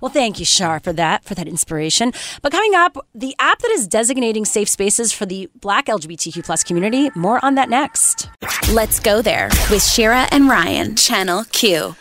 Well, 0.00 0.10
thank 0.10 0.38
you, 0.38 0.44
Shar, 0.44 0.80
for 0.80 0.92
that, 0.94 1.24
for 1.24 1.34
that 1.34 1.46
inspiration. 1.46 2.12
But 2.42 2.52
coming 2.52 2.74
up, 2.74 2.96
the 3.14 3.34
app 3.38 3.60
that 3.60 3.70
is 3.70 3.86
designating 3.86 4.44
safe 4.44 4.68
spaces 4.68 5.12
for 5.12 5.26
the 5.26 5.48
Black 5.60 5.86
LGBTQ 5.86 6.44
plus 6.44 6.64
community. 6.64 7.10
More 7.14 7.44
on 7.44 7.54
that 7.54 7.68
next. 7.68 8.28
Let's 8.72 9.00
go 9.00 9.22
there 9.22 9.48
with 9.70 9.82
Shira 9.82 10.26
and 10.30 10.48
Ryan, 10.48 10.96
Channel 10.96 11.44
Q. 11.52 11.94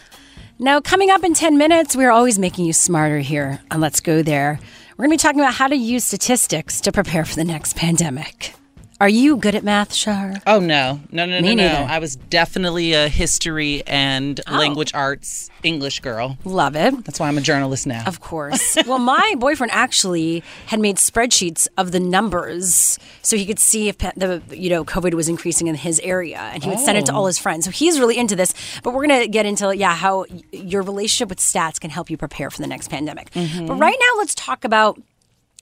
Now, 0.58 0.82
coming 0.82 1.10
up 1.10 1.24
in 1.24 1.34
10 1.34 1.58
minutes, 1.58 1.96
we're 1.96 2.12
always 2.12 2.38
making 2.38 2.66
you 2.66 2.74
smarter 2.74 3.20
here 3.20 3.62
on 3.72 3.80
Let's 3.80 4.02
Go 4.02 4.22
There. 4.22 4.60
We're 4.98 5.06
going 5.06 5.18
to 5.18 5.22
be 5.22 5.28
talking 5.28 5.40
about 5.40 5.54
how 5.54 5.68
to 5.68 5.76
use 5.76 6.04
statistics 6.04 6.82
to 6.82 6.92
prepare 6.92 7.24
for 7.24 7.36
the 7.36 7.46
next 7.46 7.78
pandemic. 7.78 8.54
Are 9.02 9.08
you 9.08 9.38
good 9.38 9.56
at 9.56 9.64
math, 9.64 9.94
Shar? 9.94 10.36
Oh 10.46 10.60
no, 10.60 11.00
no, 11.10 11.26
no, 11.26 11.40
Me 11.40 11.56
no, 11.56 11.64
no! 11.64 11.72
neither. 11.74 11.90
I 11.90 12.00
was 12.00 12.18
definitely 12.18 12.92
a 12.94 13.08
history 13.08 13.82
and 13.88 14.42
Oh. 14.46 14.58
language 14.58 14.94
arts 14.94 15.50
English 15.64 16.02
girl. 16.02 16.38
Love 16.44 16.76
it. 16.76 17.06
That's 17.06 17.18
why 17.18 17.30
I'm 17.30 17.38
a 17.38 17.42
journalist 17.42 17.88
now. 17.88 18.04
Of 18.06 18.20
course. 18.20 18.78
well, 18.86 19.00
my 19.00 19.36
boyfriend 19.38 19.72
actually 19.72 20.44
had 20.66 20.82
made 20.82 20.98
spreadsheets 20.98 21.68
of 21.78 21.94
the 21.94 22.00
numbers 22.02 23.00
so 23.22 23.38
he 23.38 23.46
could 23.46 23.60
see 23.60 23.88
if 23.88 23.98
the 24.00 24.42
you 24.52 24.70
know 24.70 24.84
COVID 24.84 25.14
was 25.14 25.30
increasing 25.30 25.68
in 25.68 25.76
his 25.76 26.02
area, 26.02 26.40
and 26.54 26.62
he 26.62 26.70
would 26.70 26.80
send 26.80 26.98
it 26.98 27.06
to 27.06 27.14
Oh. 27.14 27.18
all 27.20 27.26
his 27.28 27.38
friends. 27.40 27.64
So 27.66 27.72
he's 27.72 28.00
really 28.00 28.18
into 28.18 28.36
this. 28.36 28.54
But 28.84 28.94
we're 28.94 29.08
gonna 29.08 29.28
get 29.28 29.46
into 29.46 29.76
yeah 29.78 29.96
how 29.96 30.26
your 30.52 30.82
relationship 30.82 31.30
with 31.30 31.40
stats 31.40 31.80
can 31.80 31.90
help 31.90 32.10
you 32.10 32.18
prepare 32.18 32.50
for 32.50 32.62
the 32.62 32.68
next 32.68 32.90
pandemic. 32.90 33.32
Mm-hmm. 33.32 33.66
But 33.68 33.76
right 33.76 33.98
now, 33.98 34.18
let's 34.18 34.36
talk 34.36 34.66
about 34.66 35.02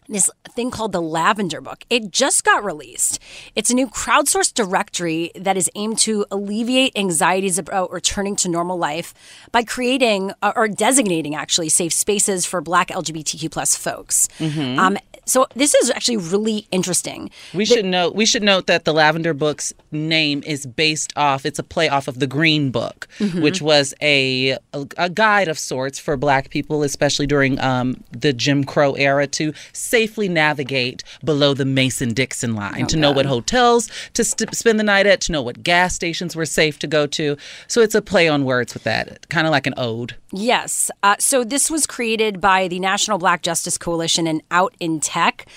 this 0.10 0.30
thing 0.50 0.72
called 0.72 0.92
the 0.92 1.02
Lavender 1.02 1.62
Book. 1.62 1.84
It 1.90 2.12
just 2.12 2.44
got 2.44 2.64
released. 2.64 3.20
It's 3.56 3.70
a 3.70 3.74
new 3.76 3.88
crowdsourced 3.88 4.54
directory 4.54 5.32
that 5.36 5.58
is 5.58 5.70
aimed 5.76 5.98
to 6.00 6.26
alleviate 6.32 6.98
anxieties 6.98 7.58
about 7.58 7.92
returning 7.92 8.36
to 8.38 8.50
normal 8.50 8.78
life 8.78 9.14
by 9.52 9.64
creating 9.64 10.32
uh, 10.42 10.54
or 10.56 10.68
designating 10.68 11.36
actually 11.36 11.70
safe 11.70 11.94
spaces 11.94 12.46
for 12.46 12.62
Black 12.62 12.88
LGBTQ 12.90 13.52
plus 13.52 13.76
folks. 13.76 14.28
Mhm. 14.40 14.78
Um, 14.78 14.98
so 15.28 15.46
this 15.56 15.76
is 15.76 15.90
actually 15.92 16.18
really 16.18 16.68
interesting. 16.72 17.30
We 17.54 17.66
should 17.66 17.86
note 17.86 18.16
we 18.16 18.26
should 18.26 18.44
note 18.44 18.68
that 18.68 18.86
the 18.86 18.94
Lavender 18.94 19.34
Book's 19.34 19.74
name 19.92 20.42
is 20.46 20.66
based 20.66 21.14
off 21.16 21.46
it's 21.46 21.60
a 21.60 21.64
play 21.64 21.90
off 21.90 22.08
of 22.08 22.20
the 22.20 22.28
Green 22.28 22.72
Book, 22.72 23.08
Mhm. 23.20 23.42
which 23.42 23.62
was 23.62 23.94
a, 24.02 24.58
a 24.98 25.10
guide 25.10 25.48
of 25.48 25.60
sorts 25.60 26.00
for 26.00 26.18
black 26.18 26.50
people 26.50 26.84
especially 26.84 27.28
during 27.28 27.60
um, 27.60 28.04
the 28.12 28.34
Jim 28.34 28.64
Crow 28.64 28.94
era 28.94 29.28
to 29.28 29.54
safely 29.74 30.28
navigate 30.30 31.04
below 31.24 31.54
the 31.54 31.66
Mason-Dixon 31.66 32.56
line, 32.56 32.84
Oh, 32.84 32.88
to 32.88 32.98
know 32.98 33.12
what 33.12 33.26
hotels 33.26 33.90
to 34.14 34.24
st- 34.24 34.54
spend 34.56 34.80
the 34.80 34.84
night 34.84 35.06
at, 35.06 35.22
to 35.22 35.32
know 35.32 35.42
what 35.42 35.64
gas 35.64 35.94
stations 35.96 36.36
were 36.36 36.46
safe 36.46 36.80
to 36.80 36.88
go 36.88 37.06
to. 37.08 37.38
So 37.68 37.82
it's 37.82 37.96
a 37.96 38.02
play 38.02 38.28
on 38.28 38.46
words 38.46 38.74
with 38.74 38.84
that, 38.84 39.28
kind 39.30 39.46
of 39.48 39.52
like 39.52 39.68
an 39.68 39.74
ode. 39.78 40.16
Yes. 40.32 40.92
Uh, 41.04 41.16
so 41.20 41.44
this 41.44 41.70
was 41.72 41.88
created 41.88 42.40
by 42.42 42.68
the 42.68 42.80
National 42.80 43.18
Black 43.18 43.42
Justice 43.42 43.78
Coalition 43.78 44.28
and 44.28 44.42
Out 44.52 44.74
in 44.80 45.00
Tech. 45.18 45.48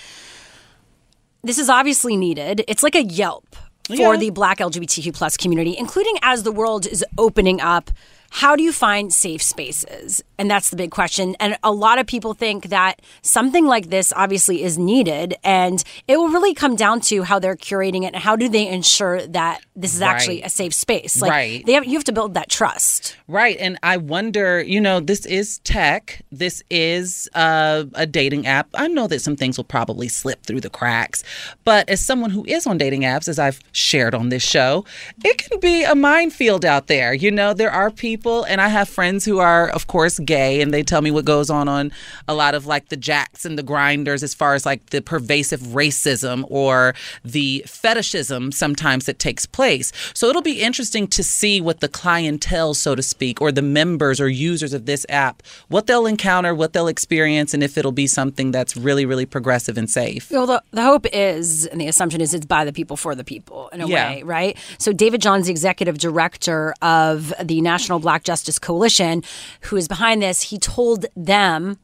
This 1.43 1.59
is 1.59 1.69
obviously 1.69 2.17
needed. 2.17 2.63
It's 2.67 2.81
like 2.81 2.95
a 2.95 3.03
Yelp 3.03 3.55
for 3.87 4.13
Yeah. 4.13 4.17
the 4.17 4.29
Black 4.31 4.57
LGBTQ 4.59 5.11
plus 5.13 5.37
community, 5.37 5.75
including 5.77 6.15
as 6.23 6.41
the 6.43 6.51
world 6.51 6.87
is 6.87 7.05
opening 7.17 7.61
up. 7.61 7.91
How 8.33 8.55
do 8.55 8.63
you 8.63 8.71
find 8.71 9.13
safe 9.13 9.41
spaces? 9.41 10.23
And 10.39 10.49
that's 10.49 10.69
the 10.69 10.77
big 10.77 10.89
question. 10.89 11.35
And 11.39 11.57
a 11.63 11.71
lot 11.71 11.99
of 11.99 12.07
people 12.07 12.33
think 12.33 12.69
that 12.69 13.01
something 13.21 13.67
like 13.67 13.89
this 13.89 14.13
obviously 14.15 14.63
is 14.63 14.77
needed. 14.77 15.35
And 15.43 15.83
it 16.07 16.15
will 16.17 16.29
really 16.29 16.53
come 16.53 16.75
down 16.77 17.01
to 17.01 17.23
how 17.23 17.39
they're 17.39 17.57
curating 17.57 18.03
it 18.03 18.13
and 18.13 18.23
how 18.23 18.37
do 18.37 18.47
they 18.47 18.67
ensure 18.67 19.27
that 19.27 19.61
this 19.75 19.93
is 19.93 20.01
actually 20.01 20.41
a 20.43 20.49
safe 20.49 20.73
space. 20.73 21.21
Like 21.21 21.29
Right. 21.29 21.65
they 21.65 21.73
have, 21.73 21.85
you 21.85 21.93
have 21.93 22.05
to 22.05 22.13
build 22.13 22.33
that 22.35 22.49
trust. 22.49 23.17
Right. 23.27 23.57
And 23.59 23.77
I 23.83 23.97
wonder, 23.97 24.61
you 24.63 24.79
know, 24.79 25.01
this 25.01 25.25
is 25.25 25.59
tech. 25.59 26.21
This 26.31 26.63
is 26.69 27.29
uh, 27.35 27.83
a 27.95 28.07
dating 28.07 28.47
app. 28.47 28.69
I 28.75 28.87
know 28.87 29.07
that 29.07 29.19
some 29.21 29.35
things 29.35 29.57
will 29.57 29.65
probably 29.65 30.07
slip 30.07 30.43
through 30.45 30.61
the 30.61 30.69
cracks. 30.69 31.21
But 31.65 31.89
as 31.89 31.99
someone 32.03 32.29
who 32.31 32.45
is 32.47 32.65
on 32.65 32.77
dating 32.77 33.01
apps, 33.01 33.27
as 33.27 33.37
I've 33.37 33.59
shared 33.73 34.15
on 34.15 34.29
this 34.29 34.41
show, 34.41 34.85
it 35.23 35.37
can 35.37 35.59
be 35.59 35.83
a 35.83 35.95
minefield 35.95 36.63
out 36.63 36.87
there. 36.87 37.13
You 37.13 37.29
know, 37.29 37.53
there 37.53 37.71
are 37.71 37.91
people, 37.91 38.20
and 38.47 38.61
I 38.61 38.67
have 38.67 38.87
friends 38.87 39.25
who 39.25 39.39
are, 39.39 39.69
of 39.69 39.87
course, 39.87 40.19
gay, 40.19 40.61
and 40.61 40.73
they 40.73 40.83
tell 40.83 41.01
me 41.01 41.11
what 41.11 41.25
goes 41.25 41.49
on 41.49 41.67
on 41.67 41.91
a 42.27 42.33
lot 42.33 42.53
of 42.55 42.65
like 42.65 42.89
the 42.89 42.97
jacks 42.97 43.45
and 43.45 43.57
the 43.57 43.63
Grindrs 43.63 44.21
as 44.23 44.33
far 44.33 44.53
as 44.53 44.65
like 44.65 44.91
the 44.91 45.01
pervasive 45.01 45.59
racism 45.61 46.45
or 46.49 46.93
the 47.25 47.63
fetishism 47.67 48.51
sometimes 48.51 49.05
that 49.05 49.19
takes 49.19 49.45
place. 49.45 49.91
So 50.13 50.27
it'll 50.27 50.41
be 50.41 50.61
interesting 50.61 51.07
to 51.07 51.23
see 51.23 51.59
what 51.61 51.79
the 51.79 51.87
clientele, 51.87 52.73
so 52.73 52.95
to 52.95 53.01
speak, 53.03 53.41
or 53.41 53.51
the 53.51 53.61
members 53.61 54.21
or 54.21 54.29
users 54.29 54.73
of 54.73 54.85
this 54.85 55.05
app, 55.09 55.41
what 55.67 55.87
they'll 55.87 56.05
encounter, 56.05 56.53
what 56.53 56.73
they'll 56.73 56.87
experience, 56.87 57.53
and 57.53 57.63
if 57.63 57.77
it'll 57.77 57.91
be 57.91 58.07
something 58.07 58.51
that's 58.51 58.77
really, 58.77 59.05
really 59.05 59.25
progressive 59.25 59.77
and 59.77 59.89
safe. 59.89 60.29
Well, 60.31 60.45
the, 60.45 60.63
the 60.71 60.83
hope 60.83 61.05
is, 61.11 61.65
and 61.65 61.81
the 61.81 61.87
assumption 61.87 62.21
is, 62.21 62.33
it's 62.33 62.45
by 62.45 62.65
the 62.65 62.73
people 62.73 62.97
for 62.97 63.15
the 63.15 63.23
people 63.23 63.69
in 63.69 63.81
a 63.81 63.87
Yeah. 63.87 64.09
way, 64.11 64.23
right? 64.23 64.57
So, 64.77 64.93
David 64.93 65.21
Johns 65.21 65.47
the 65.47 65.51
executive 65.51 65.97
director 65.97 66.73
of 66.81 67.33
the 67.43 67.61
National 67.61 67.99
Black 68.11 68.25
Justice 68.25 68.59
Coalition, 68.59 69.23
who 69.61 69.77
is 69.77 69.87
behind 69.87 70.21
this. 70.21 70.41
He 70.41 70.57
told 70.57 71.05
them 71.15 71.77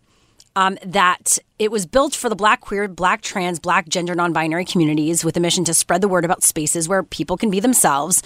um, 0.57 0.77
that 0.85 1.37
it 1.57 1.71
was 1.71 1.85
built 1.85 2.13
for 2.13 2.27
the 2.27 2.35
black, 2.35 2.59
queer, 2.59 2.89
black, 2.89 3.21
trans, 3.21 3.59
black, 3.61 3.87
gender, 3.87 4.13
non 4.13 4.33
binary 4.33 4.65
communities 4.65 5.23
with 5.23 5.37
a 5.37 5.39
mission 5.39 5.63
to 5.63 5.73
spread 5.73 6.01
the 6.01 6.09
word 6.09 6.25
about 6.25 6.43
spaces 6.43 6.89
where 6.89 7.01
people 7.01 7.37
can 7.37 7.49
be 7.49 7.61
themselves. 7.61 8.21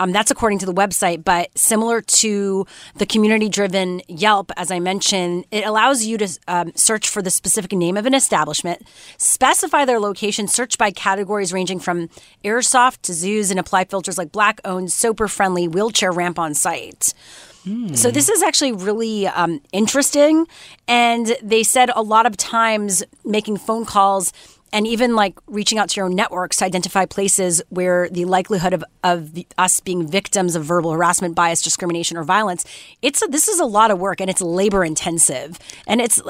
Um, 0.00 0.12
that's 0.12 0.30
according 0.30 0.58
to 0.58 0.66
the 0.66 0.74
website, 0.74 1.22
but 1.24 1.56
similar 1.56 2.00
to 2.00 2.66
the 2.96 3.06
community 3.06 3.48
driven 3.48 4.02
Yelp, 4.08 4.50
as 4.56 4.70
I 4.70 4.80
mentioned, 4.80 5.46
it 5.52 5.64
allows 5.64 6.04
you 6.04 6.18
to 6.18 6.38
um, 6.48 6.72
search 6.74 7.08
for 7.08 7.22
the 7.22 7.30
specific 7.30 7.72
name 7.72 7.96
of 7.96 8.04
an 8.04 8.14
establishment, 8.14 8.82
specify 9.18 9.84
their 9.84 10.00
location, 10.00 10.48
search 10.48 10.78
by 10.78 10.90
categories 10.90 11.52
ranging 11.52 11.78
from 11.78 12.08
airsoft 12.44 13.02
to 13.02 13.14
zoos, 13.14 13.50
and 13.50 13.60
apply 13.60 13.84
filters 13.84 14.18
like 14.18 14.32
black 14.32 14.60
owned, 14.64 14.90
sober 14.90 15.28
friendly, 15.28 15.68
wheelchair 15.68 16.10
ramp 16.10 16.38
on 16.38 16.54
site. 16.54 17.14
So 17.96 18.10
this 18.10 18.28
is 18.28 18.42
actually 18.42 18.72
really 18.72 19.26
um, 19.26 19.62
interesting, 19.72 20.46
and 20.86 21.34
they 21.42 21.62
said 21.62 21.90
a 21.96 22.02
lot 22.02 22.26
of 22.26 22.36
times 22.36 23.02
making 23.24 23.56
phone 23.56 23.86
calls 23.86 24.34
and 24.74 24.88
even 24.88 25.14
like 25.14 25.38
reaching 25.46 25.78
out 25.78 25.88
to 25.90 25.96
your 25.96 26.06
own 26.06 26.16
networks 26.16 26.56
to 26.56 26.64
identify 26.64 27.06
places 27.06 27.62
where 27.68 28.08
the 28.10 28.24
likelihood 28.24 28.74
of, 28.74 28.84
of 29.04 29.32
the, 29.34 29.46
us 29.56 29.78
being 29.78 30.04
victims 30.06 30.56
of 30.56 30.64
verbal 30.64 30.90
harassment, 30.90 31.36
bias, 31.36 31.62
discrimination, 31.62 32.16
or 32.16 32.24
violence. 32.24 32.64
It's 33.00 33.22
a, 33.22 33.28
this 33.28 33.46
is 33.46 33.60
a 33.60 33.64
lot 33.64 33.92
of 33.92 34.00
work, 34.00 34.20
and 34.20 34.28
it's 34.28 34.42
labor 34.42 34.84
intensive, 34.84 35.60
and 35.86 36.00
it's 36.00 36.20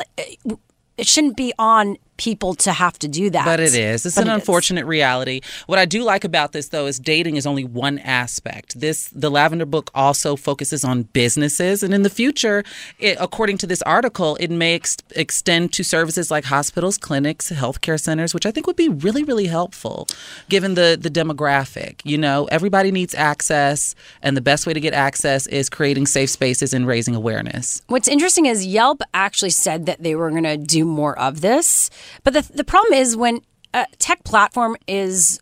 it 0.97 1.07
shouldn't 1.07 1.39
be 1.39 1.55
on 1.59 1.97
people 2.17 2.55
to 2.55 2.73
have 2.73 2.99
to 3.01 3.09
do 3.09 3.31
that. 3.31 3.45
But 3.45 3.61
it 3.61 3.75
is. 3.75 4.07
It's 4.07 4.15
But 4.15 4.23
an 4.23 4.29
it 4.29 4.37
is. 4.37 4.41
unfortunate 4.41 4.87
reality. 4.87 5.41
What 5.67 5.79
I 5.79 5.85
do 5.85 6.03
like 6.03 6.25
about 6.25 6.53
this, 6.53 6.69
though, 6.69 6.87
is 6.87 6.99
dating 6.99 7.37
is 7.37 7.47
only 7.47 7.65
one 7.65 7.99
aspect. 7.99 8.81
This, 8.81 9.09
the 9.09 9.31
Lavender 9.31 9.67
Book, 9.67 9.91
also 9.95 10.37
focuses 10.37 10.85
on 10.85 11.03
businesses, 11.05 11.83
and 11.83 11.93
in 11.93 12.03
the 12.03 12.11
future, 12.11 12.65
it, 12.99 13.17
according 13.21 13.59
to 13.59 13.67
this 13.67 13.83
article, 13.83 14.37
it 14.41 14.51
may 14.51 14.75
ex- 14.75 14.97
extend 15.17 15.73
to 15.75 15.83
services 15.85 16.31
like 16.31 16.45
hospitals, 16.45 16.99
clinics, 16.99 17.51
healthcare 17.51 18.01
centers, 18.01 18.33
which 18.35 18.47
I 18.47 18.51
think 18.51 18.67
would 18.67 18.77
be 18.77 18.89
really, 18.89 19.25
really 19.25 19.47
helpful, 19.47 20.07
given 20.49 20.75
the 20.75 20.97
the 21.01 21.11
demographic. 21.11 22.01
You 22.05 22.19
know, 22.19 22.47
everybody 22.51 22.91
needs 22.91 23.15
access, 23.15 23.95
and 24.23 24.37
the 24.37 24.41
best 24.41 24.67
way 24.67 24.73
to 24.73 24.81
get 24.81 24.95
access 24.95 25.47
is 25.49 25.69
creating 25.69 26.07
safe 26.07 26.31
spaces 26.31 26.73
and 26.73 26.87
raising 26.87 27.15
awareness. 27.15 27.83
What's 27.89 28.09
interesting 28.09 28.47
is 28.47 28.67
Yelp 28.67 29.03
actually 29.13 29.51
said 29.51 29.87
that 29.87 30.03
they 30.03 30.15
were 30.15 30.31
going 30.31 30.45
to 30.45 30.57
do 30.57 30.85
more 30.85 31.19
of 31.19 31.41
this. 31.41 31.91
But 32.23 32.33
the, 32.35 32.43
the 32.55 32.65
problem 32.65 32.95
is 32.95 33.17
when 33.17 33.41
a 33.73 33.87
tech 33.99 34.25
platform 34.25 34.77
is 34.87 35.41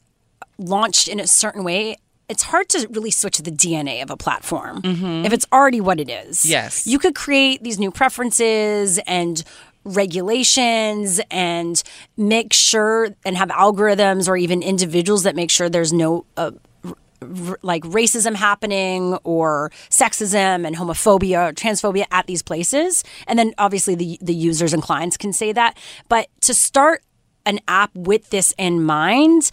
launched 0.59 1.09
in 1.09 1.21
a 1.21 1.27
certain 1.27 1.65
way, 1.65 1.97
it's 2.29 2.45
hard 2.45 2.69
to 2.71 2.87
really 2.91 3.11
switch 3.11 3.39
the 3.39 3.51
DNA 3.51 4.03
of 4.03 4.11
a 4.11 4.17
platform 4.17 4.81
if 5.25 5.33
it's 5.33 5.47
already 5.53 5.81
what 5.81 6.01
it 6.01 6.09
is. 6.09 6.47
Yes. 6.49 6.87
You 6.87 6.99
could 6.99 7.15
create 7.15 7.63
these 7.63 7.79
new 7.79 7.91
preferences 7.91 8.99
and 9.07 9.43
regulations 9.85 11.21
and 11.31 11.83
make 12.17 12.53
sure 12.53 13.09
and 13.25 13.37
have 13.37 13.49
algorithms 13.51 14.29
or 14.29 14.37
even 14.37 14.63
individuals 14.63 15.25
that 15.25 15.35
make 15.35 15.51
sure 15.51 15.69
there's 15.69 15.93
no 15.93 16.25
uh, 16.37 16.53
r- 17.23 17.59
like 17.63 17.83
racism 17.85 18.35
happening 18.35 19.15
or 19.25 19.71
sexism 19.91 20.67
and 20.67 20.77
homophobia 20.77 21.51
or 21.51 21.53
transphobia 21.53 22.05
at 22.11 22.27
these 22.27 22.43
places 22.43 23.05
and 23.27 23.39
then 23.39 23.53
obviously 23.59 23.95
the 23.95 24.19
the 24.21 24.35
users 24.35 24.73
and 24.73 24.83
clients 24.83 25.17
can 25.17 25.33
say 25.33 25.53
that 25.53 25.77
but 26.09 26.29
to 26.41 26.53
start 26.55 27.03
an 27.47 27.59
app 27.69 27.91
with 27.95 28.31
this 28.31 28.55
in 28.59 28.83
mind 28.83 29.51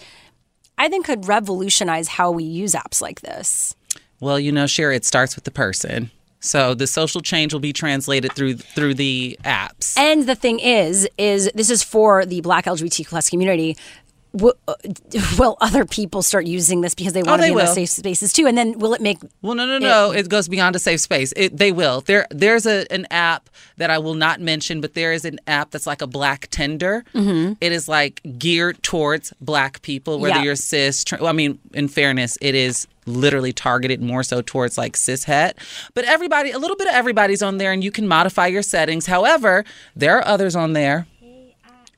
i 0.77 0.87
think 0.87 1.05
could 1.05 1.27
revolutionize 1.27 2.07
how 2.07 2.31
we 2.31 2.43
use 2.43 2.73
apps 2.73 3.01
like 3.01 3.21
this 3.21 3.73
Well, 4.19 4.39
you 4.39 4.51
know, 4.51 4.67
Shira, 4.67 4.95
it 4.95 5.05
starts 5.05 5.35
with 5.35 5.45
the 5.45 5.51
person. 5.51 6.11
So 6.41 6.73
the 6.73 6.87
social 6.87 7.21
change 7.21 7.53
will 7.53 7.61
be 7.61 7.73
translated 7.73 8.31
through 8.33 8.55
through 8.75 8.95
the 8.95 9.37
apps. 9.45 9.97
and 9.97 10.27
the 10.27 10.35
thing 10.35 10.59
is 10.59 11.07
is 11.17 11.49
this 11.55 11.69
is 11.69 11.83
for 11.83 12.25
the 12.25 12.39
black 12.41 12.65
lgbt 12.65 13.07
plus 13.07 13.29
community 13.29 13.75
will, 14.33 14.53
uh, 14.67 14.75
other 15.61 15.85
people 15.85 16.21
start 16.21 16.45
using 16.45 16.81
this 16.81 16.93
because 16.95 17.13
they 17.13 17.23
want 17.23 17.41
to 17.41 17.47
Oh, 17.47 17.47
they 17.49 17.53
be 17.53 17.59
in 17.59 17.65
those 17.65 17.75
safe 17.75 17.89
spaces 17.89 18.33
too 18.33 18.45
and 18.47 18.57
then 18.57 18.77
will 18.79 18.93
it 18.93 19.01
make 19.01 19.17
Well, 19.41 19.55
no, 19.55 19.65
no, 19.65 19.77
no. 19.79 20.11
It, 20.11 20.29
goes 20.29 20.47
beyond 20.47 20.75
a 20.75 20.79
safe 20.79 20.99
space. 20.99 21.33
It, 21.35 21.57
they 21.57 21.71
will. 21.71 22.01
There, 22.01 22.27
there's 22.29 22.65
a, 22.67 22.85
an 22.91 23.07
app 23.09 23.49
that 23.77 23.89
I 23.89 23.97
will 23.97 24.13
not 24.13 24.39
mention, 24.41 24.79
but 24.81 24.93
there 24.93 25.11
is 25.11 25.25
an 25.25 25.39
app 25.47 25.71
that's 25.71 25.87
like 25.87 26.01
a 26.01 26.07
black 26.07 26.47
Tinder. 26.49 27.03
It 27.15 27.71
is 27.71 27.87
like 27.87 28.21
geared 28.37 28.81
towards 28.83 29.33
black 29.41 29.81
people, 29.81 30.19
whether 30.19 30.35
Yeah. 30.35 30.43
you're 30.43 30.55
cis. 30.55 31.03
Tra- 31.03 31.17
well, 31.19 31.29
I 31.29 31.31
mean, 31.33 31.57
in 31.73 31.87
fairness, 31.87 32.37
it 32.41 32.53
is 32.55 32.87
literally 33.05 33.51
targeted 33.51 34.01
more 34.03 34.21
so 34.21 34.41
towards 34.41 34.77
like 34.77 34.95
cis 34.95 35.23
het. 35.23 35.57
But 35.95 36.05
everybody, 36.05 36.51
a 36.51 36.59
little 36.59 36.75
bit 36.77 36.87
of 36.87 36.93
everybody's 36.93 37.41
on 37.41 37.57
there, 37.57 37.71
and 37.71 37.83
you 37.83 37.89
can 37.91 38.07
modify 38.07 38.45
your 38.47 38.61
settings. 38.61 39.07
However, 39.07 39.65
there 39.95 40.17
are 40.17 40.25
others 40.27 40.55
on 40.55 40.73
there, 40.73 41.07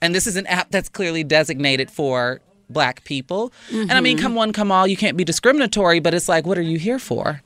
and 0.02 0.14
this 0.16 0.28
is 0.28 0.36
an 0.36 0.48
app 0.48 0.72
that's 0.72 0.90
clearly 0.90 1.24
designated 1.24 1.90
for 1.92 2.42
black 2.70 3.04
people. 3.04 3.52
And 3.72 3.92
I 3.92 4.00
mean, 4.02 4.18
Mhm. 4.18 4.22
come 4.22 4.36
one, 4.36 4.54
come 4.54 4.72
all. 4.72 4.88
You 4.88 4.96
can't 4.98 5.18
be 5.18 5.24
discriminatory, 5.26 6.00
but 6.00 6.14
it's 6.14 6.30
like, 6.30 6.46
what 6.46 6.58
are 6.58 6.62
you 6.64 6.80
here 6.80 7.00
for? 7.00 7.42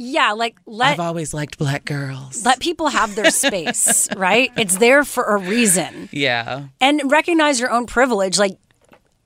yeah 0.00 0.30
like 0.30 0.54
let 0.64 0.92
I've 0.92 1.00
always 1.00 1.34
liked 1.34 1.58
black 1.58 1.84
girls. 1.84 2.44
let 2.44 2.60
people 2.60 2.86
have 2.88 3.16
their 3.16 3.30
space, 3.44 4.08
right? 4.16 4.52
It's 4.56 4.76
there 4.76 5.02
for 5.04 5.24
a 5.24 5.36
reason. 5.36 6.08
Yeah. 6.12 6.66
And 6.80 7.10
recognize 7.10 7.58
your 7.58 7.70
own 7.72 7.86
privilege. 7.86 8.38
Like, 8.38 8.58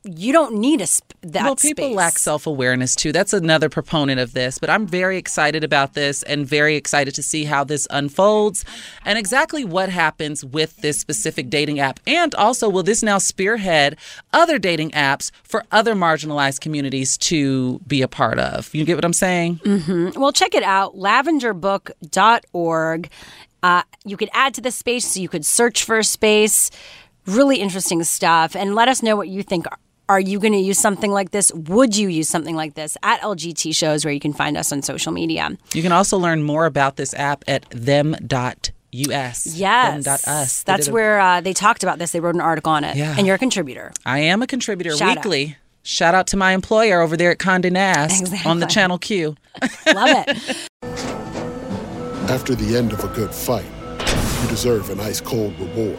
you 0.05 0.33
don't 0.33 0.55
need 0.55 0.81
a 0.81 0.87
sp- 0.91 1.15
that 1.23 1.45
well, 1.45 1.55
people 1.55 1.85
space. 1.85 1.95
lack 1.97 2.19
self 2.19 2.45
awareness 2.47 2.97
too. 2.97 3.13
That's 3.13 3.33
another 3.33 3.69
proponent 3.69 4.19
of 4.19 4.35
this. 4.35 4.59
But 4.59 4.69
I'm 4.71 4.85
very 4.87 5.17
excited 5.17 5.63
about 5.63 5.95
this 5.95 6.25
and 6.25 6.45
very 6.47 6.75
excited 6.75 7.15
to 7.15 7.23
see 7.23 7.45
how 7.45 7.63
this 7.63 7.87
unfolds 7.91 8.65
and 9.05 9.17
exactly 9.19 9.65
what 9.65 9.89
happens 9.89 10.45
with 10.45 10.77
this 10.79 10.99
specific 10.99 11.49
dating 11.51 11.79
app. 11.79 12.01
And 12.07 12.35
also, 12.35 12.69
will 12.69 12.83
this 12.83 13.03
now 13.05 13.19
spearhead 13.19 13.97
other 14.33 14.59
dating 14.59 14.91
apps 14.91 15.31
for 15.45 15.63
other 15.71 15.95
marginalized 15.95 16.61
communities 16.61 17.17
to 17.19 17.79
be 17.87 18.03
a 18.03 18.09
part 18.09 18.41
of? 18.41 18.75
You 18.75 18.85
get 18.85 18.97
what 18.97 19.05
I'm 19.05 19.13
saying? 19.13 19.61
hmm 19.65 20.11
Well, 20.17 20.33
check 20.33 20.55
it 20.55 20.65
out 20.65 20.97
lavenderbook.org. 20.97 23.11
Uh, 23.63 23.83
you 24.05 24.17
could 24.17 24.31
add 24.33 24.55
to 24.55 24.61
the 24.61 24.73
space, 24.73 25.07
so 25.07 25.21
you 25.21 25.29
could 25.29 25.47
search 25.47 25.85
for 25.85 25.99
a 25.99 26.05
space. 26.05 26.73
Really 27.27 27.59
interesting 27.59 28.03
stuff. 28.03 28.57
And 28.57 28.75
let 28.75 28.89
us 28.89 29.05
know 29.05 29.15
what 29.15 29.29
you 29.29 29.45
think. 29.45 29.67
Are 30.13 30.21
you 30.21 30.39
going 30.39 30.53
to 30.53 30.59
use 30.59 30.79
something 30.79 31.11
like 31.11 31.31
this? 31.31 31.51
Would 31.55 31.97
you 31.97 32.07
use 32.07 32.29
something 32.29 32.55
like 32.55 32.75
this 32.75 32.99
at 33.03 33.23
LGT 33.23 33.75
shows 33.75 34.05
where 34.05 34.13
you 34.13 34.21
can 34.21 34.35
find 34.35 34.59
us 34.59 34.71
on 34.71 34.83
social 34.83 35.11
media? 35.11 35.57
You 35.73 35.81
can 35.81 35.91
also 35.91 36.19
learn 36.19 36.43
more 36.43 36.67
about 36.67 36.97
this 36.97 37.15
app 37.15 37.43
at 37.49 37.65
them.us. 37.71 38.73
Yes. 38.93 39.45
Them.us. 39.45 40.65
They 40.65 40.71
That's 40.71 40.89
a- 40.89 40.93
where 40.93 41.19
uh, 41.19 41.41
they 41.41 41.55
talked 41.55 41.83
about 41.83 41.99
this. 41.99 42.11
They 42.11 42.21
wrote 42.21 42.35
an 42.35 42.43
article 42.43 42.73
on 42.73 42.85
it. 42.85 42.95
Yeah. 42.95 43.15
And 43.17 43.27
you're 43.27 43.37
a 43.37 43.39
contributor. 43.39 43.91
I 44.05 44.19
am 44.19 44.43
a 44.43 44.47
contributor 44.47 44.95
Shout 44.95 45.17
out. 45.17 45.25
weekly. 45.25 45.57
Shout 45.83 46.15
out 46.15 46.27
to 46.27 46.37
my 46.37 46.53
employer 46.53 47.01
over 47.01 47.17
there 47.17 47.31
at 47.31 47.39
Condé 47.39 47.73
Nast 47.73 48.47
on 48.47 48.61
the 48.61 48.67
Channel 48.67 48.99
Q. 48.99 49.35
Love 49.95 50.25
it. 50.29 50.69
After 52.31 52.55
the 52.55 52.77
end 52.77 52.93
of 52.93 53.03
a 53.03 53.09
good 53.09 53.35
fight, 53.35 53.65
you 54.43 54.49
deserve 54.51 54.91
an 54.91 55.01
ice 55.01 55.23
cold 55.23 55.59
reward. 55.59 55.99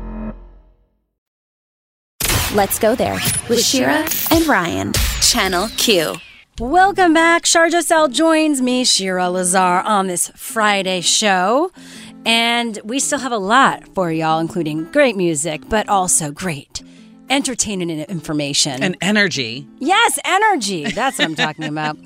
Let's 2.53 2.79
go 2.79 2.95
there 2.95 3.13
with 3.47 3.63
Shira 3.63 4.05
and 4.29 4.45
Ryan, 4.45 4.91
Channel 5.21 5.69
Q. 5.77 6.15
Welcome 6.59 7.13
back. 7.13 7.45
Shar 7.45 7.69
Jossell 7.69 8.11
joins 8.11 8.61
me, 8.61 8.83
Shira 8.83 9.29
Lazar, 9.29 9.57
on 9.85 10.07
this 10.07 10.29
Friday 10.35 10.99
show. 10.99 11.71
And 12.25 12.77
we 12.83 12.99
still 12.99 13.19
have 13.19 13.31
a 13.31 13.37
lot 13.37 13.87
for 13.95 14.11
y'all, 14.11 14.39
including 14.39 14.83
great 14.91 15.15
music, 15.15 15.61
but 15.69 15.87
also 15.87 16.29
great 16.29 16.83
entertaining 17.29 17.89
information. 17.89 18.83
And 18.83 18.97
energy. 18.99 19.65
Yes, 19.79 20.19
energy. 20.25 20.91
That's 20.91 21.19
what 21.19 21.29
I'm 21.29 21.35
talking 21.35 21.63
about. 21.69 21.97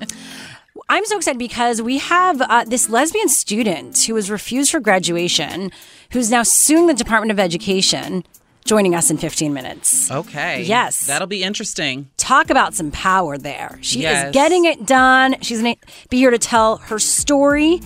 I'm 0.88 1.04
so 1.06 1.16
excited 1.16 1.40
because 1.40 1.82
we 1.82 1.98
have 1.98 2.40
uh, 2.40 2.62
this 2.64 2.88
lesbian 2.88 3.28
student 3.28 4.00
who 4.04 4.14
was 4.14 4.30
refused 4.30 4.70
for 4.70 4.78
graduation, 4.78 5.72
who's 6.12 6.30
now 6.30 6.44
suing 6.44 6.86
the 6.86 6.94
Department 6.94 7.32
of 7.32 7.40
Education, 7.40 8.22
joining 8.66 8.94
us 8.94 9.10
in 9.10 9.16
15 9.16 9.54
minutes. 9.54 10.10
Okay. 10.10 10.62
Yes. 10.64 11.06
That'll 11.06 11.26
be 11.26 11.42
interesting. 11.42 12.08
Talk 12.16 12.50
about 12.50 12.74
some 12.74 12.90
power 12.90 13.38
there. 13.38 13.78
She 13.80 14.00
Yes. 14.02 14.26
is 14.26 14.32
getting 14.32 14.64
it 14.66 14.84
done. 14.86 15.36
She's 15.40 15.62
going 15.62 15.76
to 15.76 15.80
be 16.10 16.18
here 16.18 16.30
to 16.30 16.38
tell 16.38 16.76
her 16.78 16.98
story 16.98 17.80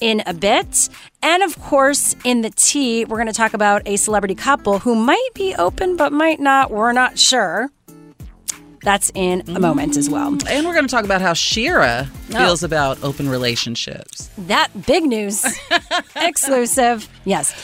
in 0.00 0.22
a 0.26 0.32
bit. 0.34 0.88
And 1.22 1.42
of 1.42 1.58
course, 1.60 2.14
in 2.24 2.42
the 2.42 2.50
tea, 2.50 3.04
we're 3.04 3.16
going 3.18 3.26
to 3.26 3.32
talk 3.32 3.52
about 3.54 3.82
a 3.86 3.96
celebrity 3.96 4.34
couple 4.34 4.78
who 4.78 4.94
might 4.94 5.28
be 5.34 5.54
open 5.56 5.96
but 5.96 6.12
might 6.12 6.40
not. 6.40 6.70
We're 6.70 6.92
not 6.92 7.18
sure. 7.18 7.70
That's 8.82 9.12
in 9.14 9.42
a 9.54 9.60
moment 9.60 9.98
as 9.98 10.08
well. 10.08 10.28
And 10.48 10.66
we're 10.66 10.72
going 10.72 10.86
to 10.86 10.90
talk 10.90 11.04
about 11.04 11.20
how 11.20 11.34
Shira 11.34 12.08
Oh. 12.32 12.38
feels 12.38 12.62
about 12.62 13.02
open 13.04 13.28
relationships. 13.28 14.30
That 14.38 14.68
big 14.86 15.04
news. 15.04 15.44
Exclusive. 16.16 17.06
Yes. 17.26 17.54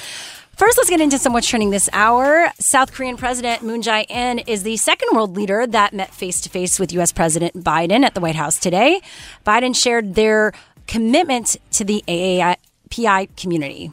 First, 0.56 0.78
let's 0.78 0.88
get 0.88 1.02
into 1.02 1.18
some 1.18 1.34
what's 1.34 1.46
trending 1.46 1.68
this 1.68 1.90
hour. 1.92 2.50
South 2.58 2.90
Korean 2.90 3.18
President 3.18 3.62
Moon 3.62 3.82
Jae-in 3.82 4.38
is 4.38 4.62
the 4.62 4.78
second 4.78 5.14
world 5.14 5.36
leader 5.36 5.66
that 5.66 5.92
met 5.92 6.14
face 6.14 6.40
to 6.40 6.48
face 6.48 6.80
with 6.80 6.94
U.S. 6.94 7.12
President 7.12 7.62
Biden 7.62 8.06
at 8.06 8.14
the 8.14 8.22
White 8.22 8.36
House 8.36 8.58
today. 8.58 9.02
Biden 9.46 9.76
shared 9.76 10.14
their 10.14 10.54
commitment 10.86 11.56
to 11.72 11.84
the 11.84 12.02
AAPI 12.08 13.36
community. 13.36 13.92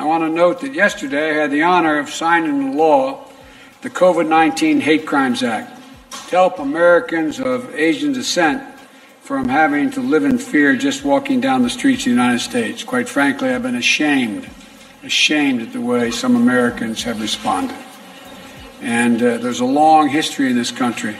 I 0.00 0.04
want 0.04 0.24
to 0.24 0.28
note 0.28 0.62
that 0.62 0.74
yesterday 0.74 1.30
I 1.30 1.42
had 1.42 1.52
the 1.52 1.62
honor 1.62 1.96
of 1.96 2.10
signing 2.10 2.60
into 2.60 2.76
law 2.76 3.28
the 3.82 3.90
COVID 3.90 4.28
19 4.28 4.80
Hate 4.80 5.06
Crimes 5.06 5.44
Act 5.44 5.80
to 6.10 6.30
help 6.32 6.58
Americans 6.58 7.38
of 7.38 7.72
Asian 7.76 8.12
descent 8.12 8.64
from 9.20 9.48
having 9.48 9.92
to 9.92 10.00
live 10.00 10.24
in 10.24 10.38
fear 10.38 10.74
just 10.74 11.04
walking 11.04 11.40
down 11.40 11.62
the 11.62 11.70
streets 11.70 12.00
of 12.00 12.06
the 12.06 12.10
United 12.10 12.40
States. 12.40 12.82
Quite 12.82 13.08
frankly, 13.08 13.50
I've 13.50 13.62
been 13.62 13.76
ashamed, 13.76 14.48
ashamed 15.02 15.62
at 15.62 15.72
the 15.72 15.80
way 15.80 16.10
some 16.10 16.36
Americans 16.36 17.02
have 17.02 17.20
responded. 17.20 17.76
And 18.80 19.22
uh, 19.22 19.38
there's 19.38 19.60
a 19.60 19.64
long 19.64 20.08
history 20.08 20.50
in 20.50 20.56
this 20.56 20.70
country 20.70 21.16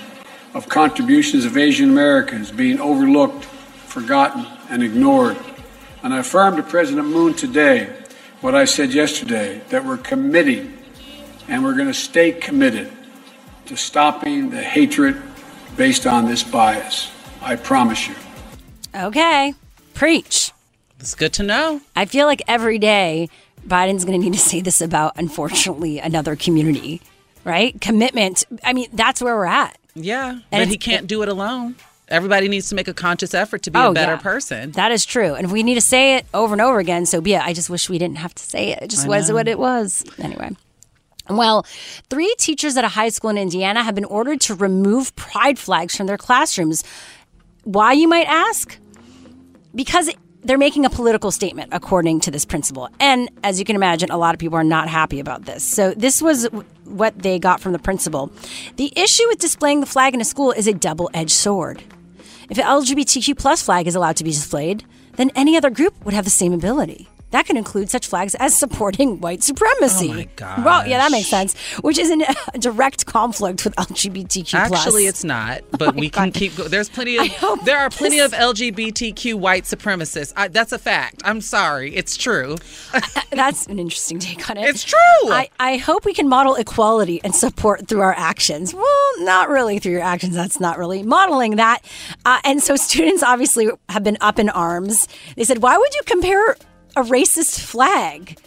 of 0.55 0.69
contributions 0.69 1.45
of 1.45 1.57
Asian 1.57 1.91
Americans 1.91 2.51
being 2.51 2.81
overlooked, 2.81 3.45
forgotten, 3.45 4.47
and 4.69 4.83
ignored. 4.83 5.37
And 6.03 6.13
I 6.13 6.19
affirm 6.19 6.57
to 6.57 6.63
President 6.63 7.07
Moon 7.09 7.35
today 7.35 7.93
what 8.41 8.55
I 8.55 8.65
said 8.65 8.93
yesterday 8.93 9.61
that 9.71 9.85
we're 9.85 9.99
committing 9.99 10.77
and 11.49 11.63
we're 11.63 11.75
going 11.75 11.89
to 11.89 11.95
stay 11.95 12.33
committed 12.33 12.91
to 13.67 13.77
stopping 13.77 14.51
the 14.51 14.63
hatred 14.63 15.21
based 15.77 16.07
on 16.07 16.27
this 16.27 16.43
bias. 16.43 17.11
I 17.41 17.57
promise 17.57 18.09
you. 18.09 18.15
Okay, 18.95 19.55
preach. 19.95 20.53
It's 21.01 21.15
good 21.15 21.33
to 21.35 21.43
know. 21.43 21.81
I 21.97 22.05
feel 22.05 22.27
like 22.27 22.43
every 22.47 22.79
day 22.79 23.29
Biden's 23.67 24.05
going 24.05 24.19
to 24.21 24.25
need 24.25 24.33
to 24.35 24.39
say 24.39 24.61
this 24.61 24.81
about, 24.81 25.13
unfortunately, 25.17 25.99
another 25.99 26.37
community, 26.37 27.01
right? 27.45 27.79
Commitment. 27.81 28.45
I 28.65 28.73
mean, 28.73 28.89
that's 28.93 29.21
where 29.23 29.37
we're 29.37 29.45
at. 29.47 29.79
Yeah, 29.95 30.31
And 30.31 30.43
but 30.51 30.69
he 30.69 30.79
can't 30.79 31.07
do 31.07 31.23
it 31.23 31.29
alone. 31.29 31.77
Everybody 32.09 32.49
needs 32.49 32.69
to 32.71 32.75
make 32.75 32.89
a 32.89 32.95
conscious 32.95 33.33
effort 33.35 33.63
to 33.63 33.71
be 33.71 33.79
Oh, 33.79 33.91
a 33.91 33.95
better 33.95 34.13
yeah. 34.13 34.19
person. 34.19 34.73
That 34.73 34.91
is 34.93 35.05
true. 35.07 35.35
And 35.35 35.47
if 35.47 35.53
we 35.53 35.63
need 35.63 35.77
to 35.77 35.81
say 35.81 36.17
it 36.17 36.27
over 36.35 36.53
and 36.55 36.61
over 36.61 36.79
again, 36.79 37.07
so 37.07 37.21
be 37.21 37.35
it. 37.35 37.43
I 37.43 37.53
just 37.53 37.71
wish 37.71 37.89
we 37.89 37.99
didn't 37.99 38.17
have 38.19 38.35
to 38.35 38.43
say 38.43 38.71
it. 38.73 38.83
It 38.83 38.91
just 38.91 39.07
I 39.07 39.09
was 39.09 39.29
know. 39.29 39.35
what 39.37 39.49
it 39.49 39.59
was. 39.59 40.05
Anyway. 40.19 40.51
Well, 41.31 41.65
three 42.11 42.35
teachers 42.39 42.77
at 42.77 42.85
a 42.85 42.89
high 42.89 43.09
school 43.11 43.31
in 43.31 43.39
Indiana 43.39 43.83
have 43.83 43.95
been 43.95 44.05
ordered 44.05 44.41
to 44.43 44.55
remove 44.55 45.15
pride 45.17 45.59
flags 45.59 45.97
from 45.97 46.07
their 46.07 46.19
classrooms. 46.19 46.85
Why, 47.65 47.93
you 47.93 48.09
might 48.09 48.27
ask? 48.27 48.77
Because 49.75 50.11
they're 50.45 50.59
making 50.59 50.85
a 50.85 50.91
political 50.91 51.31
statement, 51.31 51.71
according 51.73 52.21
to 52.21 52.31
this 52.31 52.45
principal. 52.45 52.89
And 52.99 53.31
as 53.45 53.59
you 53.59 53.65
can 53.65 53.77
imagine, 53.77 54.11
a 54.11 54.17
lot 54.17 54.35
of 54.35 54.39
people 54.41 54.57
are 54.57 54.65
not 54.65 54.89
happy 54.89 55.21
about 55.21 55.45
this. 55.45 55.63
So, 55.63 55.95
this 55.95 56.21
was 56.21 56.47
what 56.85 57.19
they 57.19 57.39
got 57.39 57.61
from 57.61 57.73
the 57.73 57.79
principal. 57.79 58.31
The 58.77 58.93
issue 58.97 59.27
with 59.29 59.39
displaying 59.39 59.81
the 59.81 59.87
flag 59.87 60.15
in 60.15 60.21
a 60.21 60.25
school 60.25 60.53
is 60.53 60.67
a 60.67 60.73
double 60.73 61.11
edged 61.15 61.31
sword. 61.31 61.83
If 62.51 62.59
an 62.59 62.65
LGBTQ 62.65 63.39
plus 63.39 63.63
flag 63.63 63.87
is 63.87 63.95
allowed 63.95 64.17
to 64.17 64.25
be 64.25 64.31
displayed, 64.31 64.85
then 65.17 65.31
any 65.35 65.57
other 65.57 65.71
group 65.71 65.95
would 66.05 66.15
have 66.15 66.25
the 66.25 66.31
same 66.31 66.53
ability. 66.53 67.09
That 67.33 67.47
could 67.47 67.57
include 67.57 67.91
such 67.91 68.07
flags 68.07 68.35
as 68.37 68.57
supporting 68.57 69.21
white 69.21 69.43
supremacy. 69.43 70.11
Oh 70.11 70.15
my 70.15 70.29
gosh. 70.37 70.65
Well, 70.65 70.87
yeah, 70.87 70.99
that 70.99 71.11
makes 71.11 71.29
sense. 71.29 71.57
Which 71.81 71.99
is 71.99 72.11
in 72.11 72.23
a 72.23 72.35
direct 72.59 73.07
conflict 73.07 73.65
with 73.65 73.75
LGBTQ 73.77 74.69
plus. 74.69 74.87
Actually, 74.87 75.07
it's 75.07 75.25
not, 75.25 75.63
but 75.79 75.95
we 75.95 76.09
can 76.09 76.31
keep 76.31 76.57
going. 76.57 76.71
There's 76.71 76.89
plenty 76.89 77.19
of 77.19 77.65
there 77.65 77.79
are 77.79 77.91
plenty 77.91 78.21
of 78.21 78.33
LGBTQ 78.33 79.35
white 79.35 79.65
supremacists. 79.65 80.33
I, 80.37 80.49
that's 80.49 80.73
a 80.73 80.79
fact. 80.79 81.23
I'm 81.25 81.41
sorry, 81.41 81.95
it's 81.95 82.17
true. 82.17 82.57
That's 83.31 83.67
an 83.67 83.79
interesting 83.79 84.19
take 84.19 84.49
on 84.49 84.57
it. 84.57 84.69
It's 84.69 84.85
true. 84.85 84.99
I, 85.25 85.49
I 85.59 85.77
hope 85.79 86.05
we 86.05 86.15
can 86.15 86.29
model 86.29 86.55
equality 86.55 87.21
and 87.25 87.35
support 87.35 87.89
through 87.89 88.01
our 88.01 88.15
actions. 88.15 88.75
Well, 88.75 89.13
not 89.21 89.49
really 89.49 89.79
through 89.79 89.93
your 89.93 90.03
actions. 90.03 90.35
That's 90.35 90.61
not 90.61 90.79
really 90.79 91.03
modeling 91.03 91.57
that. 91.57 91.85
Uh, 92.25 92.41
and 92.45 92.63
so 92.63 92.77
students 92.77 93.23
obviously 93.23 93.71
have 93.89 94.05
been 94.05 94.19
up 94.21 94.39
in 94.39 94.49
arms. 94.51 95.09
They 95.37 95.45
said, 95.45 95.63
why 95.63 95.77
would 95.77 95.95
you 95.95 96.03
compare 96.05 96.57
a 96.97 97.03
racist 97.03 97.61
flag? 97.61 98.39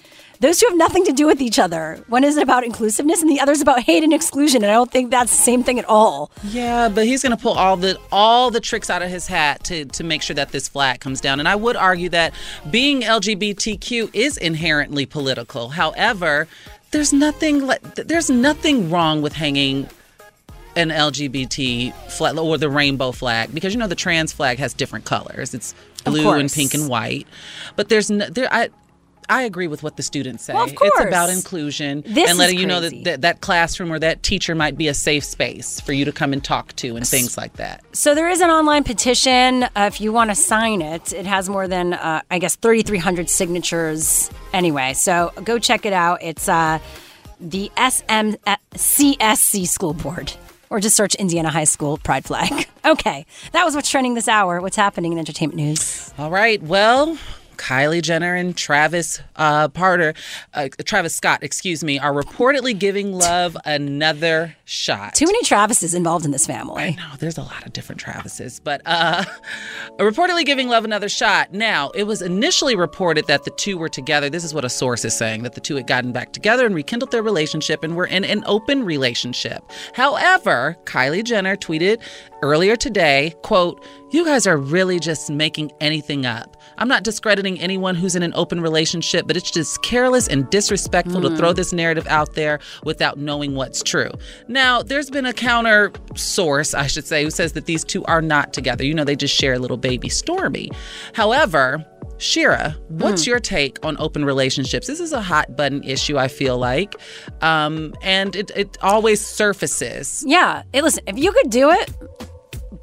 Those 0.41 0.59
two 0.59 0.67
have 0.67 0.77
nothing 0.77 1.05
to 1.05 1.13
do 1.13 1.25
with 1.25 1.41
each 1.41 1.59
other. 1.59 2.03
One 2.07 2.23
is 2.23 2.37
about 2.37 2.63
inclusiveness 2.63 3.21
and 3.21 3.31
the 3.31 3.39
other 3.39 3.53
is 3.53 3.61
about 3.61 3.79
hate 3.79 4.03
and 4.03 4.13
exclusion. 4.13 4.63
And 4.63 4.71
I 4.71 4.75
don't 4.75 4.91
think 4.91 5.09
that's 5.09 5.31
the 5.31 5.41
same 5.41 5.63
thing 5.63 5.79
at 5.79 5.85
all. 5.85 6.29
Yeah, 6.43 6.89
but 6.89 7.05
he's 7.05 7.23
going 7.23 7.35
to 7.35 7.41
pull 7.41 7.53
all 7.53 7.77
the 7.77 7.97
all 8.11 8.51
the 8.51 8.59
tricks 8.59 8.89
out 8.89 9.01
of 9.01 9.09
his 9.09 9.27
hat 9.27 9.63
to 9.65 9.85
to 9.85 10.03
make 10.03 10.21
sure 10.21 10.35
that 10.35 10.51
this 10.51 10.67
flag 10.67 10.99
comes 10.99 11.21
down. 11.21 11.39
And 11.39 11.47
I 11.47 11.55
would 11.55 11.75
argue 11.75 12.09
that 12.09 12.33
being 12.69 13.01
LGBTQ 13.01 14.09
is 14.13 14.37
inherently 14.37 15.05
political. 15.05 15.69
However, 15.69 16.47
there's 16.91 17.13
nothing 17.13 17.69
there's 17.95 18.29
nothing 18.29 18.89
wrong 18.89 19.21
with 19.21 19.33
hanging 19.33 19.89
an 20.75 20.89
LGBT 20.89 21.93
flag 22.11 22.37
or 22.37 22.57
the 22.57 22.69
rainbow 22.69 23.13
flag 23.13 23.53
because 23.53 23.73
you 23.73 23.79
know 23.79 23.87
the 23.87 23.95
trans 23.95 24.33
flag 24.33 24.57
has 24.59 24.73
different 24.73 25.05
colors. 25.05 25.53
It's 25.53 25.73
blue 26.05 26.31
and 26.31 26.51
pink 26.51 26.73
and 26.73 26.87
white. 26.89 27.27
But 27.75 27.89
there's 27.89 28.09
no, 28.09 28.29
there 28.29 28.47
I 28.51 28.69
I 29.27 29.41
agree 29.41 29.67
with 29.67 29.81
what 29.81 29.97
the 29.97 30.03
students 30.03 30.43
say. 30.43 30.53
Well, 30.53 30.67
It's 30.69 30.99
about 31.01 31.29
inclusion 31.29 32.03
This 32.05 32.29
and 32.29 32.37
letting 32.37 32.59
you 32.59 32.67
know 32.67 32.79
that, 32.81 33.03
that 33.05 33.21
that 33.21 33.41
classroom 33.41 33.91
or 33.91 33.97
that 33.99 34.21
teacher 34.21 34.53
might 34.53 34.77
be 34.77 34.87
a 34.87 34.93
safe 34.93 35.23
space 35.23 35.79
for 35.79 35.93
you 35.93 36.05
to 36.05 36.11
come 36.11 36.31
and 36.31 36.43
talk 36.43 36.75
to 36.77 36.95
and 36.95 37.07
things 37.07 37.37
like 37.37 37.53
that. 37.53 37.83
So 37.93 38.13
there 38.13 38.29
is 38.29 38.41
an 38.41 38.49
online 38.51 38.83
petition. 38.83 39.63
Uh, 39.63 39.69
if 39.91 39.99
you 39.99 40.13
want 40.13 40.29
to 40.29 40.35
sign 40.35 40.81
it, 40.81 41.11
it 41.11 41.25
has 41.25 41.49
more 41.49 41.67
than 41.67 41.93
uh, 41.93 42.21
I 42.29 42.39
guess 42.39 42.55
3,300 42.57 43.29
signatures. 43.29 44.29
Anyway, 44.53 44.93
so 44.93 45.31
go 45.43 45.57
check 45.57 45.85
it 45.85 45.93
out. 45.93 46.21
It's 46.21 46.47
uh, 46.47 46.79
the 47.39 47.71
SMCSC 47.77 49.67
School 49.67 49.93
Board, 49.93 50.33
or 50.75 50.81
just 50.81 50.97
search 50.97 51.15
Indiana 51.15 51.49
High 51.49 51.63
School 51.63 51.97
Pride 51.97 52.25
Flag. 52.25 52.67
Okay, 52.85 53.25
that 53.51 53.65
was 53.65 53.73
what's 53.73 53.89
trending 53.89 54.13
this 54.13 54.27
hour. 54.27 54.61
What's 54.61 54.75
happening 54.75 55.11
in 55.11 55.17
entertainment 55.17 55.57
news? 55.57 56.13
All 56.19 56.29
right. 56.29 56.61
Well, 56.61 57.17
Kylie 57.55 58.01
Jenner 58.01 58.35
and 58.35 58.55
Travis 58.55 59.21
uh, 59.35 59.67
Parter, 59.69 60.15
uh, 60.53 60.69
Travis 60.85 61.15
Scott, 61.15 61.43
excuse 61.43 61.83
me, 61.83 61.99
are 61.99 62.13
reportedly 62.13 62.77
giving 62.77 63.13
love 63.13 63.57
another 63.65 64.55
shot. 64.65 65.15
Too 65.15 65.25
many 65.25 65.43
Travises 65.43 65.95
involved 65.95 66.25
in 66.25 66.31
this 66.31 66.45
family. 66.45 66.95
No, 66.97 67.15
there's 67.19 67.37
a 67.37 67.43
lot 67.43 67.65
of 67.65 67.73
different 67.73 68.03
Travises, 68.03 68.59
but 68.63 68.81
uh, 68.85 69.23
reportedly 69.99 70.45
giving 70.45 70.67
love 70.67 70.85
another 70.85 71.09
shot. 71.09 71.53
Now, 71.53 71.89
it 71.91 72.03
was 72.03 72.21
initially 72.21 72.75
reported 72.75 73.27
that 73.27 73.43
the 73.43 73.51
two 73.51 73.77
were 73.77 73.89
together. 73.89 74.29
This 74.29 74.43
is 74.43 74.53
what 74.53 74.65
a 74.65 74.69
source 74.69 75.05
is 75.05 75.15
saying 75.15 75.43
that 75.43 75.53
the 75.53 75.61
two 75.61 75.75
had 75.75 75.87
gotten 75.87 76.11
back 76.11 76.33
together 76.33 76.65
and 76.65 76.75
rekindled 76.75 77.11
their 77.11 77.23
relationship 77.23 77.83
and 77.83 77.95
were 77.95 78.07
in 78.07 78.23
an 78.23 78.43
open 78.45 78.83
relationship. 78.83 79.63
However, 79.93 80.77
Kylie 80.85 81.23
Jenner 81.23 81.55
tweeted 81.55 82.01
earlier 82.41 82.75
today, 82.75 83.33
quote, 83.41 83.83
you 84.15 84.23
guys 84.23 84.47
are 84.47 84.55
really 84.55 84.97
just 84.97 85.29
making 85.29 85.73
anything 85.81 86.25
up. 86.25 86.55
I'm 86.77 86.87
not 86.87 87.03
discrediting 87.03 87.59
anyone 87.59 87.95
who's 87.95 88.15
in 88.15 88.23
an 88.23 88.31
open 88.33 88.61
relationship, 88.61 89.27
but 89.27 89.35
it's 89.35 89.51
just 89.51 89.83
careless 89.83 90.29
and 90.29 90.49
disrespectful 90.49 91.19
mm. 91.19 91.29
to 91.29 91.35
throw 91.35 91.51
this 91.51 91.73
narrative 91.73 92.07
out 92.07 92.33
there 92.33 92.59
without 92.85 93.17
knowing 93.17 93.55
what's 93.55 93.83
true. 93.83 94.11
Now, 94.47 94.81
there's 94.81 95.09
been 95.09 95.25
a 95.25 95.33
counter 95.33 95.91
source, 96.15 96.73
I 96.73 96.87
should 96.87 97.05
say, 97.05 97.25
who 97.25 97.29
says 97.29 97.51
that 97.53 97.65
these 97.65 97.83
two 97.83 98.05
are 98.05 98.21
not 98.21 98.53
together. 98.53 98.85
You 98.85 98.93
know, 98.93 99.03
they 99.03 99.17
just 99.17 99.35
share 99.35 99.53
a 99.53 99.59
little 99.59 99.77
baby 99.77 100.07
Stormy. 100.07 100.71
However, 101.13 101.85
Shira, 102.17 102.77
what's 102.87 103.23
mm. 103.23 103.27
your 103.27 103.41
take 103.41 103.85
on 103.85 103.97
open 103.99 104.23
relationships? 104.23 104.87
This 104.87 105.01
is 105.01 105.11
a 105.11 105.21
hot 105.21 105.57
button 105.57 105.83
issue, 105.83 106.17
I 106.17 106.29
feel 106.29 106.57
like. 106.57 106.95
Um, 107.41 107.93
and 108.01 108.33
it, 108.37 108.49
it 108.55 108.77
always 108.81 109.19
surfaces. 109.19 110.23
Yeah. 110.25 110.63
Hey, 110.71 110.81
listen, 110.81 111.03
if 111.05 111.17
you 111.17 111.33
could 111.33 111.49
do 111.49 111.69
it, 111.71 111.93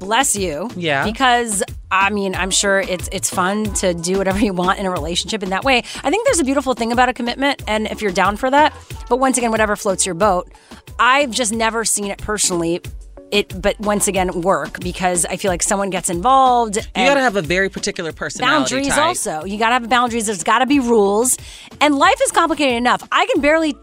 bless 0.03 0.35
you. 0.35 0.69
Yeah. 0.75 1.05
Because 1.05 1.63
I 1.91 2.09
mean, 2.09 2.35
I'm 2.35 2.51
sure 2.51 2.79
it's 2.79 3.09
it's 3.11 3.29
fun 3.29 3.73
to 3.75 3.93
do 3.93 4.17
whatever 4.17 4.39
you 4.39 4.53
want 4.53 4.79
in 4.79 4.85
a 4.85 4.91
relationship 4.91 5.43
in 5.43 5.49
that 5.49 5.63
way. 5.63 5.77
I 6.03 6.09
think 6.09 6.25
there's 6.25 6.39
a 6.39 6.43
beautiful 6.43 6.73
thing 6.73 6.91
about 6.91 7.09
a 7.09 7.13
commitment 7.13 7.63
and 7.67 7.87
if 7.87 8.01
you're 8.01 8.11
down 8.11 8.37
for 8.37 8.49
that, 8.51 8.73
but 9.09 9.17
once 9.17 9.37
again, 9.37 9.51
whatever 9.51 9.75
floats 9.75 10.05
your 10.05 10.15
boat. 10.15 10.51
I've 10.99 11.31
just 11.31 11.53
never 11.53 11.85
seen 11.85 12.11
it 12.11 12.19
personally 12.19 12.81
it 13.33 13.59
but 13.61 13.77
once 13.79 14.07
again 14.07 14.41
work 14.41 14.79
because 14.79 15.25
I 15.25 15.37
feel 15.37 15.49
like 15.49 15.63
someone 15.63 15.89
gets 15.89 16.09
involved. 16.09 16.75
You 16.75 17.05
got 17.05 17.15
to 17.15 17.21
have 17.21 17.35
a 17.35 17.41
very 17.41 17.67
particular 17.67 18.13
personality. 18.13 18.75
Boundaries 18.75 18.95
type. 18.95 18.99
also. 18.99 19.43
You 19.43 19.57
got 19.57 19.69
to 19.69 19.73
have 19.73 19.89
boundaries. 19.89 20.27
There's 20.27 20.43
got 20.43 20.59
to 20.59 20.67
be 20.67 20.79
rules, 20.79 21.37
and 21.81 21.95
life 21.95 22.19
is 22.23 22.31
complicated 22.31 22.75
enough. 22.75 23.05
I 23.11 23.25
can 23.25 23.41
barely 23.41 23.75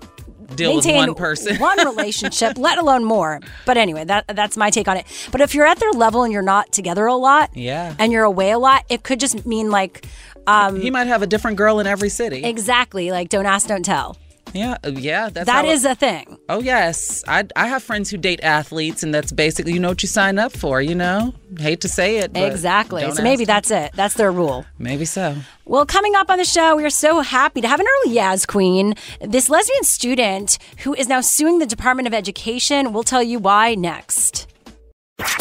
deal 0.55 0.77
with 0.77 0.87
one 0.87 1.15
person, 1.15 1.57
one 1.59 1.79
relationship, 1.87 2.59
let 2.59 2.79
alone 2.79 3.05
more. 3.05 3.41
But 3.67 3.77
anyway, 3.77 4.05
that 4.05 4.27
that's 4.29 4.57
my 4.57 4.71
take 4.71 4.89
on 4.89 4.97
it. 4.97 5.07
But 5.33 5.41
if 5.41 5.55
you're 5.55 5.67
at 5.67 5.79
their 5.79 5.93
level 5.93 6.23
and 6.23 6.33
you're 6.33 6.43
not 6.43 6.73
together 6.73 7.07
a 7.07 7.15
lot, 7.15 7.57
yeah, 7.57 7.95
and 7.99 8.13
you're 8.13 8.25
away 8.25 8.51
a 8.51 8.59
lot, 8.59 8.85
it 8.89 9.03
could 9.03 9.21
just 9.21 9.47
mean 9.47 9.71
like 9.71 10.07
um, 10.47 10.81
he 10.81 10.91
might 10.91 11.07
have 11.07 11.23
a 11.23 11.27
different 11.27 11.57
girl 11.57 11.81
in 11.81 11.87
every 11.87 12.09
city. 12.09 12.45
Exactly, 12.45 13.11
like 13.11 13.29
don't 13.29 13.47
ask, 13.47 13.69
don't 13.69 13.85
tell. 13.85 14.17
Yeah, 14.53 14.77
uh, 14.85 14.91
yeah, 14.91 15.29
that's 15.29 15.47
that 15.47 15.65
is 15.65 15.85
it, 15.85 15.93
a 15.93 15.95
thing. 15.95 16.39
Oh 16.49 16.61
yes, 16.61 17.25
I 17.29 17.47
I 17.57 17.69
have 17.69 17.83
friends 17.83 18.11
who 18.11 18.17
date 18.17 18.41
athletes, 18.43 19.03
and 19.03 19.15
that's 19.15 19.33
basically 19.33 19.73
you 19.73 19.81
know 19.81 19.89
what 19.89 20.03
you 20.03 20.09
sign 20.09 20.39
up 20.39 20.53
for. 20.53 20.81
You 20.81 20.95
know, 20.95 21.35
hate 21.59 21.81
to 21.83 21.89
say 21.89 22.19
it, 22.19 22.37
exactly. 22.37 23.11
So 23.13 23.23
maybe 23.23 23.45
them. 23.45 23.55
that's 23.55 23.71
it. 23.71 23.93
That's 23.95 24.15
their 24.15 24.33
rule. 24.33 24.65
Maybe 24.79 25.05
so. 25.05 25.37
Well, 25.65 25.87
coming 25.87 26.17
up 26.17 26.31
on 26.31 26.39
the 26.39 26.45
show, 26.45 26.77
we 26.77 26.85
are 26.85 26.91
so 26.91 27.21
happy 27.21 27.61
to 27.61 27.69
have 27.69 27.81
an 27.81 27.87
early 27.87 28.17
Yaz 28.17 28.47
Queen, 28.47 28.95
this 29.21 29.49
lesbian 29.49 29.85
student 29.85 30.59
who 30.79 30.95
is 30.95 31.07
now 31.07 31.21
suing 31.21 31.59
the 31.61 31.67
Department 31.67 32.09
of 32.09 32.15
Education. 32.15 32.93
We'll 32.93 33.05
tell 33.05 33.23
you 33.23 33.39
why 33.39 33.75
next. 33.75 34.49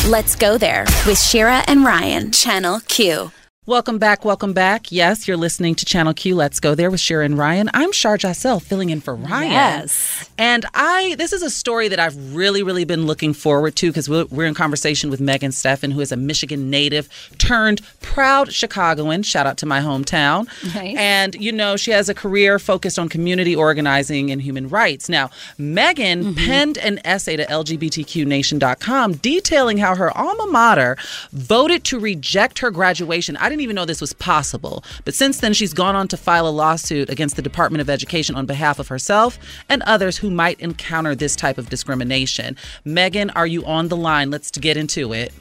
Let's 0.07 0.36
go 0.36 0.57
there 0.57 0.86
with 1.07 1.20
Shira 1.20 1.64
and 1.68 1.84
Ryan, 1.84 2.32
Channel 2.32 2.82
Q. 2.82 3.32
Welcome 3.66 3.99
back, 3.99 4.26
welcome 4.26 4.53
back. 4.53 4.91
Yes, 4.91 5.28
you're 5.28 5.38
listening 5.38 5.76
to 5.76 5.86
Channel 5.86 6.16
Q. 6.16 6.34
Let's 6.34 6.60
go 6.60 6.74
there 6.74 6.89
with 6.89 6.99
Sharon 6.99 7.36
Ryan. 7.36 7.70
I'm 7.72 7.91
Shar 7.91 8.18
Jossell, 8.18 8.60
filling 8.60 8.89
in 8.89 8.99
for 8.99 9.14
Ryan. 9.14 9.51
Yes. 9.51 10.28
And 10.39 10.66
I, 10.74 11.14
this 11.20 11.34
is 11.34 11.43
a 11.43 11.51
story 11.51 11.88
that 11.89 11.99
I've 11.99 12.34
really, 12.34 12.64
really 12.64 12.84
been 12.84 13.05
looking 13.05 13.32
forward 13.32 13.76
to 13.76 13.91
because 13.91 14.10
we're, 14.10 14.26
we're, 14.32 14.45
in 14.45 14.55
conversation 14.55 15.12
with 15.12 15.22
Megan 15.22 15.51
Steffen, 15.51 15.93
who 15.93 15.99
is 15.99 16.12
a 16.12 16.18
Michigan 16.18 16.72
native 16.72 17.10
turned 17.38 17.82
proud 18.01 18.51
Chicagoan. 18.51 19.22
Shout 19.22 19.45
out 19.45 19.57
to 19.57 19.68
my 19.68 19.82
hometown. 19.82 20.47
Nice. 20.74 20.97
And, 20.97 21.36
you 21.36 21.51
know, 21.51 21.78
she 21.78 21.91
has 21.91 22.10
a 22.10 22.16
career 22.16 22.57
focused 22.57 22.97
on 22.97 23.07
community 23.07 23.55
organizing 23.55 24.32
and 24.32 24.41
human 24.41 24.68
rights. 24.70 25.10
Now, 25.10 25.30
Megan 25.60 26.24
mm-hmm. 26.24 26.45
penned 26.45 26.80
an 26.80 27.01
essay 27.05 27.36
to 27.36 27.45
LGBTQNation.com 27.45 29.14
detailing 29.14 29.78
how 29.78 29.95
her 29.95 30.18
alma 30.18 30.47
mater 30.47 30.97
voted 31.34 31.84
to 31.84 31.99
reject 31.99 32.60
her 32.60 32.72
graduation. 32.72 33.38
I 33.38 33.49
didn't 33.49 33.59
didn't 33.60 33.66
even 33.66 33.76
know 33.76 33.86
this 33.86 33.99
was 33.99 34.14
possible. 34.14 34.86
But 35.03 35.14
since 35.14 35.39
then, 35.39 35.53
she's 35.53 35.74
gone 35.74 35.93
on 35.93 36.07
to 36.10 36.18
file 36.18 36.47
a 36.47 36.49
lawsuit 36.49 37.10
against 37.10 37.36
the 37.36 37.41
Department 37.41 37.82
of 37.82 37.89
Education 37.89 38.36
on 38.36 38.45
behalf 38.45 38.80
of 38.80 38.88
herself 38.88 39.38
and 39.68 39.84
others 39.84 40.18
who 40.18 40.30
might 40.30 40.57
encounter 40.62 41.14
this 41.14 41.36
type 41.36 41.57
of 41.57 41.70
discrimination. 41.70 42.55
Megan, 42.86 43.30
are 43.32 43.47
you 43.47 43.66
on 43.66 43.89
the 43.89 43.97
line? 43.97 44.32
Let's 44.32 44.49
get 44.51 44.78
into 44.78 45.12
it. 45.12 45.34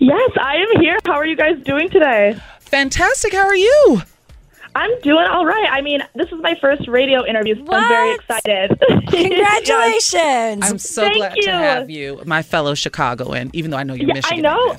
Yes, 0.00 0.30
I 0.40 0.56
am 0.56 0.80
here. 0.80 0.96
How 1.04 1.12
are 1.12 1.26
you 1.26 1.36
guys 1.36 1.62
doing 1.62 1.90
today? 1.90 2.40
Fantastic. 2.60 3.34
How 3.34 3.46
are 3.46 3.54
you? 3.54 4.00
I'm 4.74 5.00
doing 5.02 5.26
all 5.26 5.44
right. 5.44 5.68
I 5.70 5.82
mean, 5.82 6.00
this 6.14 6.28
is 6.28 6.40
my 6.40 6.54
first 6.58 6.88
radio 6.88 7.26
interview, 7.26 7.56
so 7.56 7.64
what? 7.64 7.82
I'm 7.82 7.88
very 7.88 8.14
excited. 8.14 8.70
Congratulations! 9.08 10.12
yes. 10.14 10.70
I'm 10.70 10.78
so 10.78 11.02
Thank 11.02 11.16
glad 11.16 11.36
you. 11.36 11.42
to 11.42 11.50
have 11.50 11.90
you, 11.90 12.22
my 12.24 12.40
fellow 12.40 12.74
Chicagoan, 12.74 13.50
even 13.52 13.70
though 13.70 13.76
I 13.76 13.82
know 13.82 13.92
you're 13.92 14.08
yeah, 14.08 14.14
Michigan. 14.14 14.46
I 14.46 14.54
know. 14.54 14.76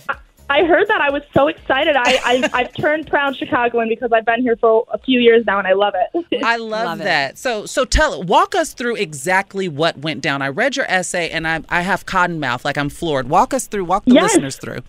I 0.49 0.63
heard 0.65 0.87
that. 0.87 1.01
I 1.01 1.09
was 1.09 1.23
so 1.33 1.47
excited. 1.47 1.95
I, 1.95 2.19
I 2.23 2.49
I've 2.53 2.73
turned 2.73 3.07
proud 3.07 3.35
Chicagoan 3.35 3.89
because 3.89 4.11
I've 4.11 4.25
been 4.25 4.41
here 4.41 4.55
for 4.57 4.85
a 4.91 4.97
few 4.99 5.19
years 5.19 5.45
now, 5.45 5.57
and 5.57 5.67
I 5.67 5.73
love 5.73 5.93
it. 5.95 6.43
I 6.43 6.57
love, 6.57 6.85
Love 6.85 7.01
it. 7.01 7.05
that. 7.05 7.37
So 7.37 7.65
so 7.65 7.85
tell 7.85 8.21
walk 8.23 8.53
us 8.55 8.73
through 8.73 8.95
exactly 8.97 9.67
what 9.67 9.97
went 9.99 10.21
down. 10.21 10.41
I 10.41 10.49
read 10.49 10.75
your 10.75 10.85
essay, 10.89 11.29
and 11.29 11.47
I 11.47 11.61
I 11.69 11.81
have 11.81 12.05
cotton 12.05 12.39
mouth, 12.39 12.65
like 12.65 12.77
I'm 12.77 12.89
floored. 12.89 13.29
Walk 13.29 13.53
us 13.53 13.67
through. 13.67 13.85
Walk 13.85 14.05
the 14.05 14.13
Yes. 14.13 14.33
listeners 14.33 14.57
through. 14.57 14.79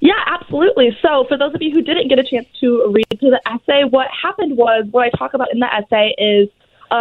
Yeah, 0.00 0.14
absolutely. 0.26 0.96
So, 1.00 1.24
for 1.28 1.38
those 1.38 1.54
of 1.54 1.62
you 1.62 1.70
who 1.70 1.80
didn't 1.80 2.08
get 2.08 2.18
a 2.18 2.24
chance 2.24 2.46
to 2.60 2.90
read 2.92 3.06
through 3.20 3.30
the 3.30 3.40
essay, 3.48 3.84
what 3.84 4.08
happened 4.10 4.56
was 4.56 4.84
what 4.90 5.04
I 5.06 5.10
talk 5.16 5.32
about 5.34 5.52
in 5.52 5.60
the 5.60 5.72
essay 5.72 6.12
is 6.18 6.48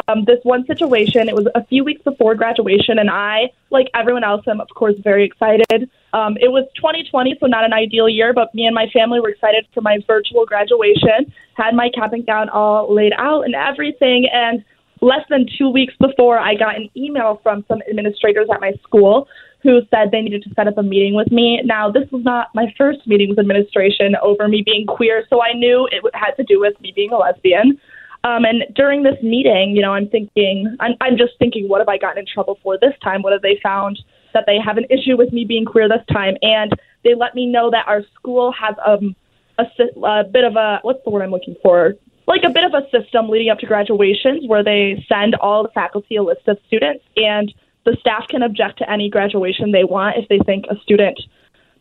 um, 0.08 0.24
this 0.26 0.39
one 0.44 0.66
situation. 0.66 1.28
It 1.28 1.36
was 1.36 1.48
a 1.56 1.66
few 1.66 1.84
weeks 1.84 2.02
before 2.04 2.36
graduation, 2.36 3.00
and 3.00 3.10
I, 3.10 3.52
like 3.70 3.88
everyone 3.94 4.24
else, 4.24 4.42
am 4.48 4.62
of 4.62 4.70
course 4.70 4.96
very 5.04 5.26
excited. 5.26 5.89
Um, 6.14 6.38
it 6.39 6.50
was 6.50 6.66
2020, 6.76 7.38
so 7.39 7.48
not 7.48 7.66
an 7.66 7.74
ideal 7.74 8.08
year, 8.08 8.34
but 8.34 8.54
me 8.56 8.66
and 8.66 8.76
my 8.76 8.88
family 8.94 9.20
were 9.20 9.30
excited 9.30 9.68
for 9.74 9.82
my 9.82 10.00
virtual 10.08 10.46
graduation. 10.46 11.34
Had 11.56 11.76
my 11.76 11.89
cap 11.89 12.14
and 12.14 12.26
gown 12.26 12.50
all 12.50 12.94
laid 12.94 13.14
out 13.18 13.44
and 13.44 13.56
everything, 13.56 14.28
and 14.32 14.64
less 15.02 15.26
than 15.30 15.46
two 15.58 15.70
weeks 15.70 15.94
before, 16.00 16.39
I 16.39 16.56
got 16.56 16.76
an 16.76 16.89
email 16.96 17.39
from 17.44 17.66
some 17.68 17.82
administrators 17.89 18.48
at 18.54 18.62
my 18.62 18.74
school 18.84 19.28
who 19.64 19.82
said 19.92 20.10
they 20.12 20.22
needed 20.22 20.44
to 20.44 20.50
set 20.56 20.68
up 20.68 20.78
a 20.78 20.84
meeting 20.84 21.14
with 21.14 21.32
me. 21.32 21.62
Now, 21.64 21.92
this 21.92 22.10
was 22.12 22.24
not 22.24 22.48
my 22.56 22.74
first 22.78 23.06
meeting 23.06 23.30
with 23.30 23.39
administration 23.39 24.16
over 24.22 24.48
me 24.48 24.64
being 24.66 24.88
queer, 24.88 25.26
so 25.30 25.42
I 25.42 25.54
knew 25.54 25.88
it 25.92 26.04
had 26.16 26.32
to 26.38 26.44
do 26.44 26.60
with 26.60 26.80
me 26.82 26.94
being 26.96 27.12
a 27.12 27.18
lesbian. 27.18 27.80
Um, 28.24 28.45
and 28.45 28.63
during 28.76 29.03
this 29.03 29.22
meeting, 29.24 29.76
you 29.76 29.82
know, 29.82 29.93
I'm 29.93 30.07
thinking, 30.07 30.76
I'm, 30.80 30.93
I'm 31.01 31.17
just 31.17 31.34
thinking, 31.39 31.67
what 31.67 31.82
have 31.82 31.89
I 31.89 31.97
gotten 31.97 32.19
in 32.19 32.26
trouble 32.32 32.59
for 32.61 32.78
this 32.80 32.93
time? 33.03 33.24
What 33.24 33.34
have 33.34 33.41
they 33.41 33.59
found 33.63 33.99
that 34.34 34.43
they 34.45 34.59
have 34.63 34.78
an 34.78 34.86
issue 34.89 35.17
with 35.17 35.34
me 35.34 35.43
being 35.43 35.65
queer 35.65 35.89
this 35.89 36.05
time? 36.11 36.36
And 36.41 36.72
they 37.03 37.15
let 37.15 37.34
me 37.34 37.47
know 37.47 37.72
that 37.72 37.88
our 37.88 38.03
school 38.15 38.51
has 38.51 38.76
um, 38.86 39.15
a, 39.57 39.65
a 40.03 40.24
bit 40.24 40.43
of 40.43 40.55
a, 40.55 40.80
what's 40.84 41.03
the 41.03 41.09
word 41.09 41.24
I'm 41.24 41.32
looking 41.32 41.55
for? 41.63 41.95
Like 42.28 42.41
a 42.45 42.51
bit 42.51 42.63
of 42.63 42.74
a 42.74 42.88
system 42.91 43.28
leading 43.28 43.49
up 43.49 43.57
to 43.59 43.65
graduations 43.65 44.47
where 44.47 44.63
they 44.63 45.03
send 45.09 45.36
all 45.36 45.63
the 45.63 45.69
faculty 45.69 46.15
a 46.15 46.24
list 46.24 46.47
of 46.47 46.57
students 46.67 47.03
and 47.15 47.51
the 47.86 47.97
staff 47.99 48.28
can 48.30 48.43
object 48.43 48.78
to 48.78 48.89
any 48.89 49.09
graduation 49.09 49.72
they 49.72 49.84
want 49.84 50.17
if 50.17 50.30
they 50.30 50.38
think 50.45 50.65
a 50.69 50.80
student 50.84 51.19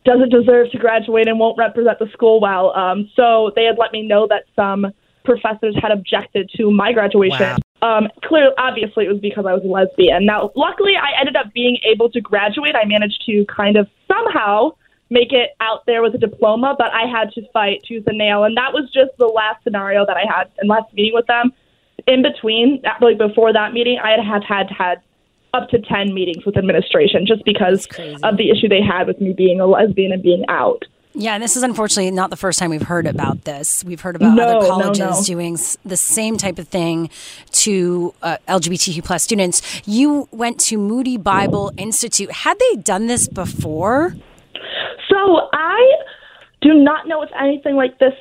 doesn't 0.03 0.29
deserve 0.29 0.71
to 0.71 0.79
graduate 0.79 1.27
and 1.27 1.39
won't 1.39 1.59
represent 1.59 1.99
the 1.99 2.09
school 2.11 2.41
well. 2.41 2.75
Um, 2.75 3.07
so 3.15 3.51
they 3.55 3.65
had 3.65 3.77
let 3.77 3.91
me 3.91 4.01
know 4.01 4.25
that 4.27 4.45
some 4.55 4.91
professors 5.23 5.75
had 5.81 5.91
objected 5.91 6.49
to 6.57 6.71
my 6.71 6.91
graduation. 6.93 7.57
Um, 7.81 8.09
clearly, 8.23 8.53
obviously, 8.57 9.05
it 9.05 9.09
was 9.09 9.19
because 9.19 9.45
I 9.47 9.53
was 9.53 9.63
a 9.63 9.67
lesbian. 9.67 10.25
Now, 10.25 10.51
luckily, 10.55 10.93
I 10.95 11.19
ended 11.19 11.35
up 11.35 11.51
being 11.53 11.77
able 11.83 12.09
to 12.11 12.21
graduate. 12.21 12.75
I 12.75 12.85
managed 12.85 13.23
to 13.25 13.45
kind 13.45 13.75
of 13.75 13.87
somehow 14.07 14.71
make 15.09 15.33
it 15.33 15.51
out 15.59 15.85
there 15.85 16.01
with 16.01 16.15
a 16.15 16.17
diploma, 16.17 16.75
but 16.77 16.93
I 16.93 17.05
had 17.05 17.31
to 17.33 17.41
fight 17.51 17.83
tooth 17.87 18.07
and 18.07 18.17
nail. 18.17 18.43
And 18.43 18.55
that 18.55 18.71
was 18.71 18.89
just 18.93 19.11
the 19.17 19.25
last 19.25 19.63
scenario 19.63 20.05
that 20.05 20.15
I 20.15 20.23
had 20.25 20.49
in 20.61 20.67
last 20.67 20.93
meeting 20.93 21.13
with 21.13 21.27
them. 21.27 21.51
In 22.07 22.23
between, 22.23 22.81
like 23.01 23.17
before 23.17 23.53
that 23.53 23.73
meeting, 23.73 23.99
I 24.01 24.11
had 24.11 24.23
had 24.23 24.43
had, 24.43 24.69
had 24.71 25.01
up 25.53 25.69
to 25.69 25.79
10 25.79 26.13
meetings 26.13 26.45
with 26.45 26.57
administration 26.57 27.25
just 27.27 27.43
because 27.45 27.85
of 28.23 28.37
the 28.37 28.49
issue 28.49 28.69
they 28.69 28.81
had 28.81 29.05
with 29.05 29.19
me 29.19 29.33
being 29.33 29.59
a 29.59 29.65
lesbian 29.65 30.11
and 30.11 30.23
being 30.23 30.45
out. 30.47 30.85
Yeah, 31.13 31.33
and 31.33 31.43
this 31.43 31.57
is 31.57 31.63
unfortunately 31.63 32.11
not 32.11 32.29
the 32.29 32.37
first 32.37 32.57
time 32.57 32.69
we've 32.69 32.81
heard 32.81 33.05
about 33.05 33.43
this. 33.43 33.83
We've 33.83 33.99
heard 33.99 34.15
about 34.15 34.33
No, 34.33 34.59
other 34.59 34.67
colleges 34.67 34.99
no. 34.99 35.23
doing 35.23 35.57
the 35.83 35.97
same 35.97 36.37
type 36.37 36.57
of 36.57 36.67
thing 36.69 37.09
to 37.51 38.13
uh, 38.21 38.37
LGBTQ 38.47 39.03
plus 39.03 39.21
students. 39.21 39.61
You 39.85 40.29
went 40.31 40.59
to 40.61 40.77
Moody 40.77 41.17
Bible 41.17 41.73
Institute. 41.77 42.31
Had 42.31 42.57
they 42.59 42.77
done 42.77 43.07
this 43.07 43.27
before? 43.27 44.15
So 45.09 45.49
I 45.51 45.95
do 46.61 46.73
not 46.73 47.07
know 47.07 47.21
if 47.23 47.29
anything 47.37 47.75
like 47.75 47.99
this 47.99 48.13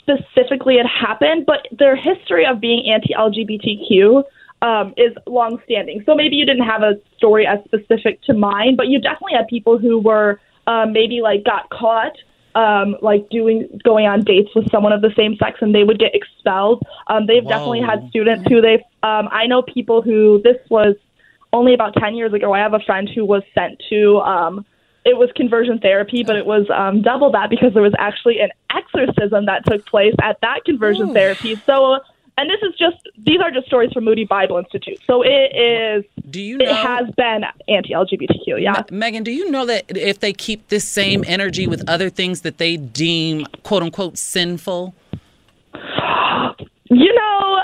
specifically 0.00 0.76
had 0.76 0.86
happened, 0.86 1.46
but 1.46 1.66
their 1.70 1.94
history 1.94 2.44
of 2.44 2.60
being 2.60 2.90
anti-LGBTQ 2.92 4.24
um, 4.62 4.94
is 4.96 5.12
long-standing. 5.26 6.02
So 6.06 6.14
maybe 6.14 6.36
you 6.36 6.46
didn't 6.46 6.64
have 6.64 6.82
a 6.82 6.94
story 7.16 7.46
as 7.46 7.58
specific 7.64 8.22
to 8.22 8.34
mine, 8.34 8.74
but 8.76 8.88
you 8.88 9.00
definitely 9.00 9.34
had 9.34 9.46
people 9.48 9.78
who 9.78 9.98
were 9.98 10.40
um, 10.66 10.92
maybe 10.92 11.20
like 11.20 11.44
got 11.44 11.70
caught 11.70 12.16
um, 12.56 12.96
like 13.02 13.28
doing 13.28 13.68
going 13.84 14.06
on 14.06 14.22
dates 14.22 14.48
with 14.54 14.68
someone 14.70 14.92
of 14.92 15.02
the 15.02 15.12
same 15.16 15.36
sex 15.36 15.58
and 15.60 15.74
they 15.74 15.84
would 15.84 15.98
get 15.98 16.14
expelled. 16.14 16.82
Um, 17.06 17.26
they've 17.26 17.44
Whoa. 17.44 17.50
definitely 17.50 17.82
had 17.82 18.08
students 18.08 18.44
who 18.48 18.60
they've. 18.62 18.80
Um, 19.02 19.28
I 19.30 19.46
know 19.46 19.62
people 19.62 20.00
who 20.00 20.40
this 20.42 20.56
was 20.70 20.96
only 21.52 21.74
about 21.74 21.94
ten 21.94 22.16
years 22.16 22.32
ago. 22.32 22.54
I 22.54 22.58
have 22.60 22.72
a 22.72 22.80
friend 22.80 23.08
who 23.14 23.24
was 23.24 23.42
sent 23.54 23.80
to. 23.90 24.18
Um, 24.20 24.64
it 25.04 25.16
was 25.16 25.30
conversion 25.36 25.78
therapy, 25.78 26.24
but 26.24 26.34
it 26.34 26.46
was 26.46 26.66
um, 26.74 27.02
double 27.02 27.30
that 27.32 27.48
because 27.50 27.74
there 27.74 27.82
was 27.82 27.94
actually 27.98 28.40
an 28.40 28.50
exorcism 28.74 29.46
that 29.46 29.64
took 29.66 29.86
place 29.86 30.14
at 30.22 30.38
that 30.40 30.64
conversion 30.64 31.12
therapy. 31.12 31.60
So. 31.66 32.00
And 32.38 32.50
this 32.50 32.60
is 32.62 32.76
just 32.78 32.96
these 33.16 33.40
are 33.40 33.50
just 33.50 33.66
stories 33.66 33.92
from 33.92 34.04
Moody 34.04 34.24
Bible 34.24 34.58
Institute. 34.58 34.98
So 35.06 35.22
it 35.22 35.56
is 35.56 36.04
Do 36.28 36.40
you 36.40 36.58
Know, 36.58 36.70
it 36.70 36.76
has 36.76 37.10
been 37.16 37.44
anti 37.68 37.90
LGBTQ, 37.94 38.60
yeah. 38.60 38.82
Megan, 38.90 39.24
do 39.24 39.32
you 39.32 39.50
know 39.50 39.64
that 39.66 39.84
if 39.88 40.20
they 40.20 40.32
keep 40.32 40.68
this 40.68 40.86
same 40.86 41.24
energy 41.26 41.66
with 41.66 41.88
other 41.88 42.10
things 42.10 42.42
that 42.42 42.58
they 42.58 42.76
deem 42.76 43.46
quote 43.62 43.82
unquote 43.82 44.18
sinful? 44.18 44.94
You 46.88 47.12
know, 47.12 47.60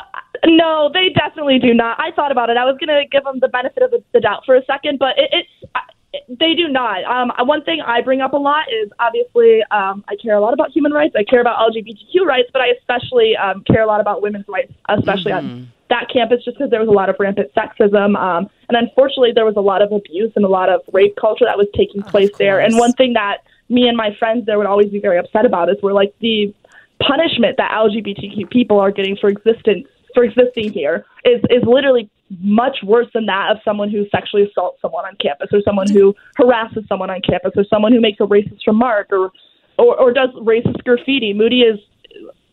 no, 0.47 0.91
they 0.93 1.11
definitely 1.11 1.61
do 1.61 1.73
not. 1.73 1.99
I 2.01 2.11
thought 2.11 2.33
about 2.33 2.51
it. 2.51 2.57
I 2.57 2.65
was 2.65 2.77
going 2.85 2.89
to 2.89 3.07
give 3.09 3.23
them 3.23 3.39
the 3.39 3.47
benefit 3.47 3.83
of 3.85 3.93
the, 3.93 4.03
the 4.13 4.19
doubt 4.19 4.43
for 4.45 4.57
a 4.57 4.65
second, 4.65 4.99
but 4.99 5.17
it, 5.17 5.31
it's 5.33 5.71
I- 5.77 5.92
they 6.29 6.55
do 6.55 6.69
not. 6.69 7.05
Um, 7.05 7.47
one 7.47 7.65
thing 7.65 7.81
I 7.85 8.03
bring 8.03 8.21
up 8.21 8.33
a 8.33 8.37
lot 8.37 8.67
is 8.71 8.91
obviously 8.99 9.63
um, 9.71 10.05
I 10.09 10.17
care 10.17 10.35
a 10.35 10.41
lot 10.41 10.53
about 10.53 10.71
human 10.71 10.93
rights. 10.93 11.15
I 11.17 11.25
care 11.25 11.41
about 11.41 11.59
LGBTQ 11.71 12.27
rights, 12.27 12.51
but 12.53 12.61
I 12.61 12.69
especially 12.79 13.37
um, 13.37 13.65
care 13.65 13.83
a 13.83 13.87
lot 13.87 14.01
about 14.01 14.21
women's 14.21 14.47
rights, 14.49 14.73
especially 14.89 15.33
on 15.33 15.73
that 15.89 16.09
campus, 16.13 16.45
just 16.45 16.59
because 16.59 16.71
there 16.71 16.81
was 16.81 16.89
a 16.89 16.93
lot 16.93 17.09
of 17.09 17.17
rampant 17.19 17.51
sexism, 17.55 18.17
um, 18.19 18.49
and 18.69 18.77
unfortunately 18.77 19.33
there 19.35 19.45
was 19.45 19.57
a 19.57 19.61
lot 19.61 19.83
of 19.83 19.93
abuse 19.93 20.33
and 20.37 20.45
a 20.45 20.49
lot 20.49 20.69
of 20.69 20.81
rape 20.93 21.17
culture 21.21 21.45
that 21.45 21.57
was 21.57 21.67
taking 21.77 22.03
place 22.03 22.31
there. 22.39 22.61
And 22.61 22.77
one 22.79 22.93
thing 22.93 23.13
that 23.15 23.39
me 23.69 23.89
and 23.89 23.97
my 23.97 24.15
friends 24.19 24.47
there 24.47 24.59
would 24.59 24.67
always 24.67 24.91
be 24.91 25.01
very 25.01 25.19
upset 25.19 25.47
about 25.47 25.71
is 25.71 25.77
we're 25.83 25.93
like 25.93 26.15
the 26.21 26.55
punishment 27.01 27.57
that 27.57 27.71
LGBTQ 27.73 28.51
people 28.51 28.79
are 28.79 28.91
getting 28.91 29.17
for 29.17 29.29
existence 29.29 29.87
for 30.15 30.25
existing 30.25 30.73
here 30.73 31.05
is 31.25 31.41
is 31.51 31.63
literally 31.65 32.11
much 32.41 32.79
worse 32.85 33.07
than 33.15 33.27
that 33.27 33.51
of 33.51 33.59
someone 33.65 33.91
who 33.91 34.07
sexually 34.11 34.45
assaults 34.49 34.81
someone 34.81 35.05
on 35.05 35.15
campus 35.21 35.49
or 35.53 35.61
someone 35.65 35.89
who 35.91 36.15
harasses 36.37 36.85
someone 36.89 37.11
on 37.11 37.21
campus 37.21 37.53
or 37.57 37.65
someone 37.69 37.93
who 37.93 38.01
makes 38.01 38.21
a 38.21 38.25
racist 38.25 38.67
remark 38.67 39.09
or 39.13 39.31
or, 39.79 39.99
or 39.99 40.13
does 40.13 40.29
racist 40.37 40.83
graffiti. 40.85 41.33
Moody 41.33 41.63
is 41.63 41.79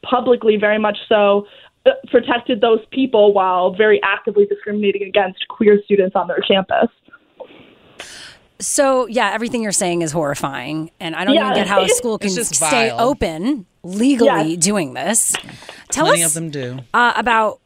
publicly 0.03 0.55
very 0.57 0.79
much 0.79 0.97
so 1.07 1.45
uh, 1.85 1.91
protected 2.07 2.61
those 2.61 2.79
people 2.91 3.33
while 3.33 3.73
very 3.73 4.01
actively 4.03 4.45
discriminating 4.45 5.03
against 5.03 5.47
queer 5.49 5.79
students 5.85 6.15
on 6.15 6.27
their 6.27 6.39
campus. 6.39 6.87
So 8.61 9.07
yeah, 9.07 9.31
everything 9.33 9.63
you're 9.63 9.71
saying 9.71 10.01
is 10.01 10.11
horrifying, 10.11 10.91
and 10.99 11.15
I 11.15 11.23
don't 11.23 11.35
Yeah. 11.35 11.43
even 11.45 11.53
get 11.55 11.67
how 11.67 11.81
a 11.83 11.89
school 11.89 12.17
can 12.17 12.29
stay 12.31 12.89
vile. 12.89 12.99
open 12.99 13.65
legally 13.83 14.57
doing 14.57 14.93
this. 14.93 15.33
Tell 15.89 16.05
Plenty 16.07 16.23
us 16.23 16.31
of 16.31 16.33
them 16.35 16.49
do. 16.49 16.79
uh, 16.93 17.13
about 17.15 17.59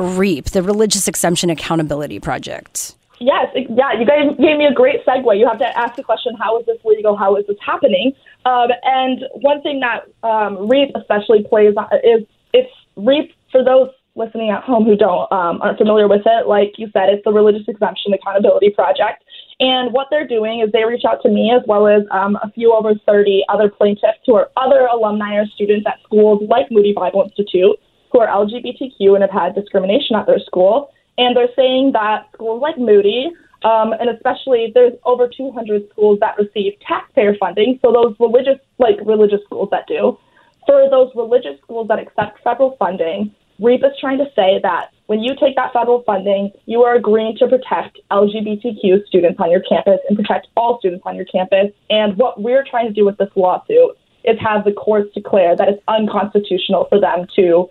REAP, 0.00 0.46
the 0.46 0.62
Religious 0.62 1.06
Exemption 1.06 1.50
Accountability 1.50 2.18
Project. 2.18 2.94
Yes, 3.20 3.48
yeah, 3.54 3.92
you 3.92 4.06
guys 4.06 4.34
gave 4.38 4.56
me 4.56 4.64
a 4.64 4.72
great 4.72 5.04
segue. 5.04 5.38
You 5.38 5.46
have 5.46 5.58
to 5.58 5.78
ask 5.78 5.94
the 5.96 6.02
question, 6.02 6.34
how 6.38 6.58
is 6.58 6.64
this 6.64 6.78
legal? 6.84 7.16
How 7.16 7.36
is 7.36 7.46
this 7.46 7.58
happening? 7.64 8.14
Um, 8.46 8.70
and 8.82 9.24
one 9.42 9.60
thing 9.60 9.80
that 9.80 10.08
um, 10.26 10.68
REAP 10.68 10.92
especially 10.96 11.44
plays 11.44 11.74
on 11.76 11.86
is 12.02 12.26
it's 12.54 12.72
REAP 12.96 13.30
for 13.52 13.62
those 13.62 13.90
listening 14.16 14.50
at 14.50 14.62
home 14.62 14.84
who 14.84 14.96
don't 14.96 15.30
um, 15.32 15.60
aren't 15.60 15.76
familiar 15.76 16.08
with 16.08 16.22
it. 16.24 16.46
Like 16.46 16.78
you 16.78 16.88
said, 16.92 17.10
it's 17.10 17.22
the 17.24 17.32
Religious 17.32 17.68
Exemption 17.68 18.14
Accountability 18.14 18.70
Project. 18.70 19.22
And 19.60 19.92
what 19.92 20.06
they're 20.10 20.26
doing 20.26 20.60
is 20.60 20.72
they 20.72 20.84
reach 20.84 21.04
out 21.06 21.20
to 21.22 21.28
me 21.28 21.52
as 21.54 21.62
well 21.66 21.86
as 21.86 22.02
um, 22.10 22.36
a 22.42 22.50
few 22.52 22.72
over 22.72 22.94
30 23.06 23.44
other 23.50 23.68
plaintiffs 23.68 24.24
who 24.24 24.34
are 24.34 24.50
other 24.56 24.86
alumni 24.86 25.36
or 25.36 25.46
students 25.46 25.86
at 25.86 25.98
schools 26.04 26.42
like 26.48 26.70
Moody 26.70 26.94
Bible 26.94 27.22
Institute 27.22 27.76
who 28.12 28.20
are 28.20 28.28
LGBTQ 28.28 29.14
and 29.14 29.22
have 29.22 29.30
had 29.30 29.54
discrimination 29.54 30.16
at 30.16 30.26
their 30.26 30.38
school. 30.40 30.90
And 31.18 31.36
they're 31.36 31.54
saying 31.56 31.92
that 31.92 32.28
schools 32.34 32.62
like 32.62 32.78
Moody, 32.78 33.30
um, 33.62 33.92
and 33.92 34.08
especially 34.08 34.72
there's 34.74 34.94
over 35.04 35.28
200 35.28 35.90
schools 35.90 36.18
that 36.20 36.36
receive 36.38 36.74
taxpayer 36.86 37.36
funding, 37.38 37.78
so 37.82 37.92
those 37.92 38.16
religious, 38.18 38.58
like 38.78 38.96
religious 39.04 39.40
schools 39.44 39.68
that 39.70 39.86
do, 39.86 40.18
for 40.66 40.88
those 40.88 41.10
religious 41.14 41.60
schools 41.62 41.88
that 41.88 41.98
accept 41.98 42.42
federal 42.42 42.76
funding, 42.78 43.34
REAP 43.60 43.84
is 43.84 43.92
trying 44.00 44.18
to 44.18 44.24
say 44.34 44.58
that 44.62 44.90
when 45.06 45.20
you 45.20 45.34
take 45.38 45.56
that 45.56 45.72
federal 45.72 46.02
funding, 46.04 46.50
you 46.64 46.82
are 46.82 46.94
agreeing 46.94 47.36
to 47.38 47.46
protect 47.46 47.98
LGBTQ 48.10 49.06
students 49.06 49.38
on 49.38 49.50
your 49.50 49.60
campus 49.68 49.98
and 50.08 50.16
protect 50.16 50.46
all 50.56 50.78
students 50.78 51.02
on 51.04 51.16
your 51.16 51.26
campus. 51.26 51.72
And 51.90 52.16
what 52.16 52.40
we're 52.40 52.64
trying 52.64 52.86
to 52.86 52.92
do 52.94 53.04
with 53.04 53.18
this 53.18 53.28
lawsuit 53.36 53.98
is 54.24 54.38
have 54.40 54.64
the 54.64 54.72
courts 54.72 55.12
declare 55.12 55.56
that 55.56 55.68
it's 55.68 55.82
unconstitutional 55.88 56.86
for 56.88 57.00
them 57.00 57.26
to 57.36 57.68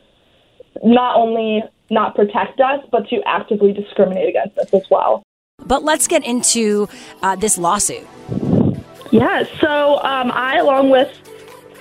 not 0.84 1.16
only 1.16 1.64
not 1.90 2.16
protect 2.16 2.60
us, 2.60 2.84
but 2.92 3.08
to 3.10 3.22
actively 3.26 3.74
discriminate 3.74 4.30
against 4.30 4.58
us 4.58 4.74
as 4.74 4.84
well. 4.90 5.24
But 5.66 5.84
let's 5.84 6.08
get 6.08 6.26
into 6.26 6.88
uh, 7.22 7.36
this 7.36 7.58
lawsuit. 7.58 8.08
Yeah, 9.12 9.44
so 9.60 9.98
um, 10.04 10.32
I, 10.32 10.58
along 10.58 10.92
with 10.92 11.12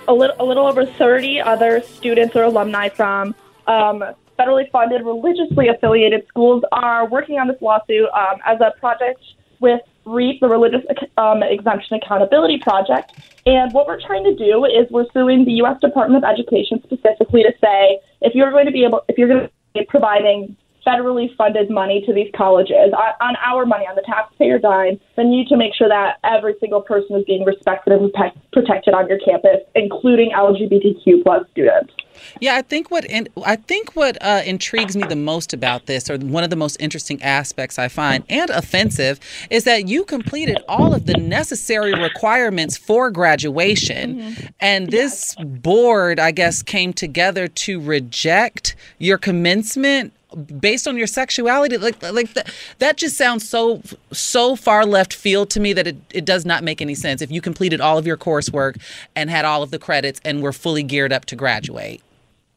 a 0.09 0.15
little, 0.15 0.35
a 0.41 0.45
little 0.45 0.67
over 0.67 0.87
30 0.87 1.41
other 1.41 1.83
students 1.83 2.35
or 2.35 2.45
alumni 2.45 2.89
from 2.89 3.35
um, 3.67 4.03
federally 4.39 4.71
funded, 4.71 5.05
religiously 5.05 5.69
affiliated 5.69 6.27
schools, 6.29 6.63
are 6.73 7.07
working 7.07 7.39
on 7.39 7.49
this 7.49 7.61
lawsuit 7.61 8.09
um, 8.15 8.39
as 8.47 8.59
a 8.61 8.73
project 8.81 9.21
with 9.61 9.81
REAP, 10.07 10.41
the 10.41 10.49
Religious 10.49 10.81
um, 11.19 11.43
Exemption 11.43 12.01
Accountability 12.03 12.59
Project. 12.59 13.13
And 13.49 13.73
what 13.73 13.87
we're 13.87 14.01
trying 14.01 14.25
to 14.25 14.35
do 14.35 14.67
is 14.67 14.85
we're 14.91 15.09
suing 15.15 15.47
the 15.47 15.53
U.S. 15.65 15.81
Department 15.81 16.23
of 16.23 16.29
Education 16.29 16.83
specifically 16.85 17.43
to 17.45 17.53
say 17.65 17.99
if 18.21 18.35
you're 18.35 18.51
going 18.51 18.67
to 18.67 18.73
be 18.73 18.85
able, 18.85 19.01
if 19.09 19.17
you're 19.17 19.27
going 19.27 19.49
to 19.49 19.51
be 19.73 19.87
providing 19.89 20.55
federally 20.87 21.35
funded 21.35 21.71
money 21.71 22.05
to 22.05 22.13
these 22.13 22.29
colleges 22.37 22.93
on, 22.93 23.13
on 23.25 23.37
our 23.41 23.65
money, 23.65 23.87
on 23.89 23.97
the 23.97 24.05
taxpayer 24.05 24.59
dime, 24.59 25.01
then 25.17 25.33
you 25.33 25.41
need 25.41 25.49
to 25.49 25.57
make 25.57 25.73
sure 25.75 25.89
that 25.89 26.21
every 26.25 26.57
single 26.61 26.83
person 26.83 27.17
is 27.17 27.25
being 27.25 27.43
respected 27.47 27.95
and 27.95 28.13
protected 28.53 28.93
on 28.93 29.09
your 29.09 29.19
campus, 29.25 29.65
including 29.75 30.31
LGBTQ 30.37 31.23
plus 31.25 31.49
students. 31.51 31.95
Yeah, 32.41 32.57
I 32.57 32.63
think 32.63 32.91
what 32.91 33.05
in, 33.05 33.29
I 33.45 33.57
think 33.57 33.95
what 33.97 34.17
uh, 34.21 34.43
intrigues 34.45 34.97
me 34.97 35.05
the 35.05 35.17
most 35.17 35.53
about 35.53 35.87
this, 35.87 36.11
or 36.11 36.19
one 36.19 36.45
of 36.45 36.51
the 36.51 36.57
most 36.57 36.77
interesting 36.81 37.23
aspects 37.23 37.79
I 37.79 37.89
find, 37.89 38.25
and 38.29 38.51
offensive, 38.51 39.21
is 39.51 39.65
that 39.65 39.89
you 39.89 40.05
completed 40.05 40.59
all 40.69 40.95
of 40.95 41.07
the 41.07 41.15
necessary 41.15 41.95
requirements 41.95 42.77
for 42.77 43.11
graduation, 43.11 44.37
and 44.61 44.91
this 44.91 45.35
board, 45.37 46.19
I 46.19 46.31
guess, 46.31 46.63
came 46.63 46.93
together 46.93 47.49
to 47.49 47.81
reject 47.81 48.77
your 48.99 49.19
commencement 49.19 50.13
based 50.61 50.87
on 50.87 50.97
your 50.97 51.07
sexuality. 51.07 51.77
Like 51.79 52.03
like 52.03 52.35
that, 52.35 52.53
that 52.79 52.97
just 52.97 53.17
sounds 53.17 53.49
so 53.49 53.83
so 54.13 54.57
far 54.57 54.85
left 54.85 55.15
field 55.15 55.51
to 55.51 55.61
me 55.61 55.73
that 55.73 55.87
it, 55.87 55.97
it 56.13 56.25
does 56.25 56.45
not 56.45 56.63
make 56.63 56.83
any 56.83 56.95
sense 56.95 57.23
if 57.23 57.31
you 57.31 57.41
completed 57.41 57.81
all 57.81 57.99
of 57.99 58.07
your 58.07 58.17
coursework 58.17 58.81
and 59.17 59.31
had 59.31 59.45
all 59.45 59.63
of 59.63 59.71
the 59.71 59.79
credits 59.79 60.21
and 60.25 60.43
were 60.43 60.53
fully 60.53 60.83
geared 60.83 61.13
up 61.13 61.25
to 61.27 61.37
graduate 61.37 62.03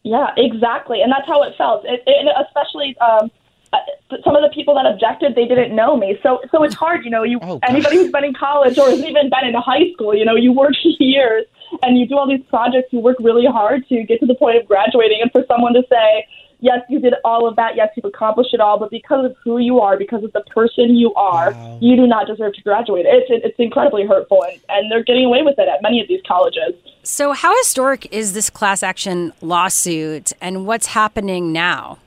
Yeah, 0.04 0.30
exactly, 0.36 1.02
and 1.02 1.12
that's 1.12 1.28
how 1.28 1.44
it 1.44 1.54
felt. 1.58 1.86
It, 1.86 2.02
it, 2.08 2.28
especially 2.48 2.98
um, 3.00 3.30
uh, 3.74 3.78
some 4.24 4.36
of 4.36 4.42
the 4.42 4.50
people 4.54 4.76
that 4.76 4.86
objected, 4.86 5.36
they 5.36 5.46
didn't 5.46 5.76
know 5.76 5.96
me. 5.96 6.18
So, 6.24 6.42
so 6.52 6.64
it's 6.64 6.76
hard, 6.76 7.06
you 7.06 7.12
know. 7.12 7.24
You 7.24 7.40
anybody 7.64 7.98
who's 7.98 8.12
been 8.12 8.26
in 8.26 8.34
college 8.34 8.78
or 8.78 8.90
has 8.90 9.00
even 9.00 9.30
been 9.30 9.48
in 9.48 9.54
high 9.54 9.92
school, 9.94 10.16
you 10.16 10.26
know, 10.26 10.36
you 10.36 10.52
work 10.52 10.74
years 10.84 11.46
and 11.84 11.98
you 11.98 12.08
do 12.08 12.18
all 12.18 12.28
these 12.28 12.44
projects. 12.50 12.92
You 12.92 13.00
work 13.00 13.18
really 13.20 13.46
hard 13.46 13.88
to 13.90 14.04
get 14.04 14.20
to 14.20 14.26
the 14.26 14.36
point 14.36 14.58
of 14.58 14.68
graduating, 14.68 15.20
and 15.22 15.32
for 15.32 15.46
someone 15.48 15.74
to 15.74 15.84
say, 15.90 16.28
"Yes, 16.62 16.80
you 16.90 17.00
did 17.00 17.14
all 17.26 17.48
of 17.48 17.56
that. 17.58 17.76
Yes, 17.76 17.90
you've 17.96 18.06
accomplished 18.06 18.54
it 18.54 18.62
all," 18.62 18.80
but 18.80 18.90
because 18.90 19.26
of 19.26 19.36
who 19.44 19.58
you 19.58 19.80
are, 19.80 19.98
because 19.98 20.24
of 20.24 20.32
the 20.34 20.42
person 20.42 20.96
you 20.96 21.14
are, 21.16 21.54
you 21.82 21.96
do 21.96 22.08
not 22.08 22.28
deserve 22.28 22.54
to 22.54 22.62
graduate. 22.62 23.06
It's 23.08 23.28
it's 23.30 23.60
incredibly 23.60 24.06
hurtful, 24.06 24.44
and, 24.44 24.60
and 24.70 24.92
they're 24.92 25.04
getting 25.04 25.26
away 25.26 25.42
with 25.42 25.60
it 25.60 25.68
at 25.68 25.82
many 25.82 26.02
of 26.02 26.08
these 26.08 26.22
colleges. 26.28 26.74
So, 27.04 27.34
how 27.34 27.56
historic 27.58 28.08
is 28.14 28.34
this 28.34 28.50
class 28.50 28.82
action 28.82 29.34
lawsuit, 29.42 30.32
and 30.40 30.66
what's 30.66 30.88
happening 30.88 31.52
now? 31.52 32.00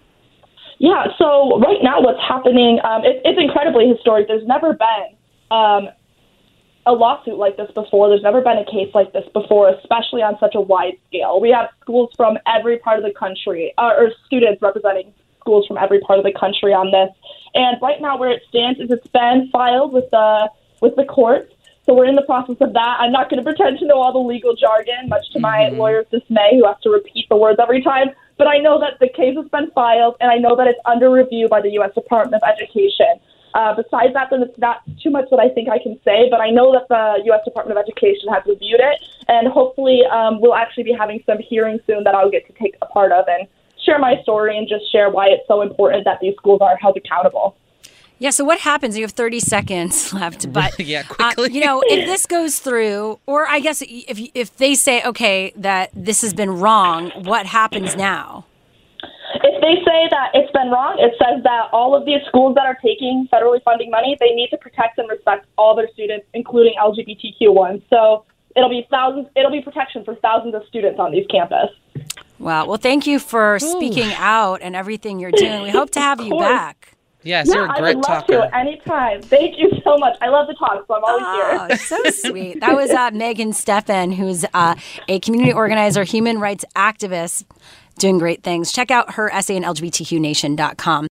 Yeah, 0.79 1.07
so 1.19 1.61
right 1.61 1.83
now 1.83 2.01
what's 2.01 2.21
happening, 2.21 2.81
um, 2.85 3.05
it, 3.05 3.23
it's 3.25 3.41
incredibly 3.41 3.89
historic. 3.89 4.27
There's 4.29 4.47
never 4.47 4.75
been 4.75 5.17
um, 5.51 5.89
a 6.87 6.93
lawsuit 6.93 7.37
like 7.39 7.57
this 7.57 7.71
before. 7.73 8.09
There's 8.09 8.23
never 8.23 8.41
been 8.41 8.59
a 8.59 8.65
case 8.65 8.95
like 8.95 9.13
this 9.13 9.25
before, 9.33 9.69
especially 9.71 10.23
on 10.23 10.39
such 10.39 10.55
a 10.55 10.61
wide 10.61 10.99
scale. 11.09 11.41
We 11.41 11.51
have 11.51 11.71
schools 11.81 12.11
from 12.17 12.39
every 12.47 12.79
part 12.79 12.99
of 12.99 13.05
the 13.05 13.13
country, 13.19 13.73
uh, 13.79 13.95
or 13.97 14.13
students 14.27 14.61
representing 14.61 15.13
schools 15.41 15.67
from 15.67 15.79
every 15.79 16.01
part 16.01 16.19
of 16.19 16.25
the 16.25 16.33
country 16.33 16.73
on 16.73 16.91
this. 16.91 17.11
And 17.55 17.81
right 17.81 18.01
now, 18.01 18.19
where 18.19 18.31
it 18.31 18.43
stands 18.49 18.81
is 18.81 18.91
it's 18.91 19.07
been 19.09 19.49
filed 19.53 19.93
with 19.93 20.11
the 20.11 20.51
with 20.81 20.97
the 20.97 21.05
courts. 21.05 21.53
So 21.87 21.93
we're 21.93 22.07
in 22.07 22.15
the 22.15 22.23
process 22.23 22.57
of 22.61 22.73
that. 22.73 22.97
I'm 23.01 23.13
not 23.13 23.29
going 23.29 23.43
to 23.43 23.45
pretend 23.45 23.79
to 23.81 23.87
know 23.87 24.01
all 24.01 24.13
the 24.13 24.19
legal 24.19 24.57
jargon, 24.57 25.09
much 25.09 25.31
to 25.33 25.39
my 25.39 25.69
Mm-hmm. 25.69 25.77
lawyer's 25.77 26.07
dismay, 26.11 26.57
who 26.59 26.67
has 26.67 26.77
to 26.83 26.91
repeat 26.91 27.29
the 27.29 27.37
words 27.37 27.59
every 27.61 27.83
time. 27.83 28.09
But 28.39 28.49
I 28.49 28.59
know 28.59 28.81
that 28.81 28.99
the 29.01 29.09
case 29.09 29.37
has 29.37 29.49
been 29.49 29.71
filed, 29.73 30.17
and 30.21 30.31
I 30.31 30.37
know 30.39 30.57
that 30.57 30.67
it's 30.67 30.81
under 30.87 31.11
review 31.11 31.47
by 31.49 31.61
the 31.61 31.71
U.S. 31.73 31.95
Department 31.95 32.43
of 32.43 32.49
Education. 32.49 33.21
Uh, 33.55 33.73
besides 33.75 34.13
that, 34.15 34.29
then 34.31 34.43
it's 34.43 34.59
not 34.59 34.83
too 35.01 35.11
much 35.11 35.27
that 35.31 35.39
I 35.39 35.49
think 35.49 35.69
I 35.69 35.79
can 35.79 35.99
say, 36.05 36.29
but 36.29 36.41
I 36.41 36.51
know 36.51 36.73
that 36.73 36.89
the 36.89 37.23
U.S. 37.27 37.41
Department 37.45 37.79
of 37.79 37.83
Education 37.83 38.29
has 38.33 38.43
reviewed 38.47 38.81
it, 38.81 39.01
and 39.29 39.47
hopefully 39.47 40.03
um, 40.11 40.41
we'll 40.41 40.57
actually 40.57 40.83
be 40.83 40.93
having 40.93 41.23
some 41.25 41.39
hearings 41.39 41.81
soon 41.87 42.03
that 42.03 42.17
I'll 42.17 42.31
get 42.31 42.47
to 42.49 42.53
take 42.55 42.75
a 42.83 42.87
part 42.87 43.13
of 43.13 43.27
and 43.29 43.47
share 43.85 44.01
my 44.01 44.21
story 44.23 44.59
and 44.59 44.69
just 44.69 44.91
share 44.91 45.09
why 45.09 45.29
it's 45.29 45.47
so 45.47 45.63
important 45.63 46.05
that 46.05 46.19
these 46.21 46.35
schools 46.35 46.61
are 46.63 46.77
held 46.77 46.97
accountable. 46.97 47.57
Yeah, 48.19 48.31
so 48.31 48.45
what 48.45 48.61
happens? 48.61 48.97
You 48.97 49.05
have 49.05 49.13
30 49.13 49.41
seconds 49.41 50.13
left, 50.13 50.53
but 50.53 50.79
yeah, 50.81 51.05
uh, 51.21 51.35
quickly. 51.35 51.55
you 51.55 51.65
know, 51.65 51.83
if 51.87 52.07
this 52.07 52.27
goes 52.39 52.59
through, 52.59 53.21
or 53.27 53.47
I 53.47 53.61
guess 53.61 53.83
if 53.83 54.19
if 54.35 54.57
they 54.57 54.75
say, 54.75 55.03
okay, 55.05 55.53
that 55.57 55.91
this 55.95 56.23
has 56.23 56.35
been 56.35 56.51
wrong, 56.51 57.11
what 57.23 57.47
happens 57.47 57.95
now? 57.95 58.47
If 59.67 59.79
they 59.79 59.85
say 59.91 60.09
that 60.11 60.31
it's 60.35 60.53
been 60.53 60.71
wrong, 60.71 60.97
it 60.99 61.15
says 61.19 61.43
that 61.45 61.69
all 61.73 61.95
of 61.97 62.05
these 62.05 62.21
schools 62.29 62.55
that 62.57 62.67
are 62.67 62.77
taking 62.83 63.27
federally 63.33 63.63
funding 63.63 63.91
money, 63.91 64.17
they 64.21 64.31
need 64.35 64.49
to 64.51 64.59
protect 64.59 64.99
and 64.99 65.09
respect 65.09 65.47
all 65.57 65.75
their 65.75 65.89
students, 65.93 66.27
including 66.35 66.75
LGBTQ 66.83 67.55
ones. 67.55 67.83
So 67.89 68.25
it'll 68.57 68.69
be 68.69 68.87
thousands. 68.91 69.29
It'll 69.37 69.51
be 69.51 69.63
protection 69.63 70.05
for 70.05 70.17
thousands 70.17 70.55
of 70.55 70.63
students 70.69 71.01
on 71.01 71.13
these 71.13 71.27
campus. 71.29 71.71
Wow. 72.39 72.67
Well, 72.67 72.77
thank 72.79 73.07
you 73.07 73.19
for 73.19 73.59
speaking 73.59 74.13
out 74.17 74.61
and 74.61 74.77
everything 74.77 75.19
you're 75.19 75.31
doing. 75.31 75.63
We 75.63 75.71
hope 75.71 75.91
to 75.93 76.01
have 76.01 76.21
you 76.21 76.39
back. 76.39 76.91
Yes, 77.23 77.49
yeah, 77.49 77.55
you're 77.55 77.65
a 77.65 77.69
great 77.69 77.79
I 77.79 77.83
would 77.95 77.95
love 78.07 78.27
talker. 78.27 78.33
to 78.49 78.55
anytime. 78.55 79.23
Thank 79.23 79.59
you 79.59 79.71
so 79.83 79.97
much. 79.97 80.15
I 80.21 80.29
love 80.29 80.47
to 80.47 80.53
talk, 80.57 80.85
so 80.87 80.95
I'm 80.95 81.05
always 81.05 81.25
Oh, 81.27 81.67
here. 81.69 81.77
so 81.79 82.11
sweet. 82.29 82.61
That 82.61 82.75
was 82.75 82.91
uh, 82.91 83.13
Megan 83.15 83.53
Steffen, 83.53 84.13
who's 84.15 84.45
uh, 84.53 84.75
a 85.09 85.21
community 85.21 85.51
organizer, 85.55 86.05
human 86.05 86.39
rights 86.39 86.67
activist, 86.77 87.47
doing 87.99 88.19
great 88.19 88.43
things. 88.43 88.73
Check 88.73 88.91
out 88.91 89.13
her 89.13 89.33
essay 89.33 89.57
in 89.57 89.63
LGBTQNation.com. 89.63 91.09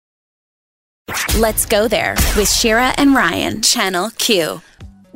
Let's 1.39 1.67
go 1.67 1.87
there 1.87 2.15
with 2.37 2.51
Shira 2.51 2.93
and 2.97 3.15
Ryan, 3.15 3.63
Channel 3.63 4.11
Q. 4.19 4.61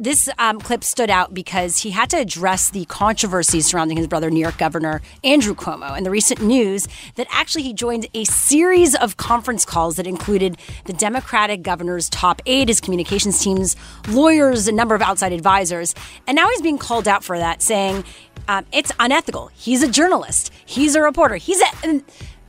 This 0.01 0.31
um, 0.39 0.61
clip 0.61 0.83
stood 0.83 1.11
out 1.11 1.35
because 1.35 1.83
he 1.83 1.91
had 1.91 2.09
to 2.09 2.17
address 2.17 2.71
the 2.71 2.87
controversy 2.87 3.61
surrounding 3.61 3.99
his 3.99 4.07
brother, 4.07 4.31
New 4.31 4.41
York 4.41 4.57
Governor 4.57 5.03
Andrew 5.25 5.55
Cuomo, 5.55 5.95
and 5.95 6.07
the 6.07 6.11
recent 6.11 6.41
news 6.41 6.89
that 7.17 7.27
actually 7.31 7.65
he 7.65 7.75
joined 7.75 8.07
a 8.15 8.25
series 8.25 8.95
of 8.95 9.19
conference 9.19 9.67
calls 9.67 9.97
that 9.97 10.07
included 10.07 10.57
the 10.87 10.95
Democratic 10.95 11.61
governor's 11.61 12.09
top 12.09 12.41
aide, 12.47 12.69
his 12.69 12.81
communications 12.81 13.43
teams, 13.43 13.77
lawyers, 14.09 14.67
a 14.69 14.73
number 14.73 14.95
of 14.95 15.03
outside 15.03 15.35
advisors. 15.35 15.95
And 16.27 16.35
now 16.35 16.49
he's 16.49 16.63
being 16.63 16.79
called 16.79 17.07
out 17.07 17.23
for 17.23 17.37
that, 17.37 17.61
saying 17.61 18.03
um, 18.49 18.65
it's 18.73 18.91
unethical. 19.01 19.49
He's 19.49 19.83
a 19.83 19.89
journalist, 19.89 20.51
he's 20.65 20.95
a 20.95 21.03
reporter, 21.03 21.37
he's 21.37 21.61
a. 21.61 22.01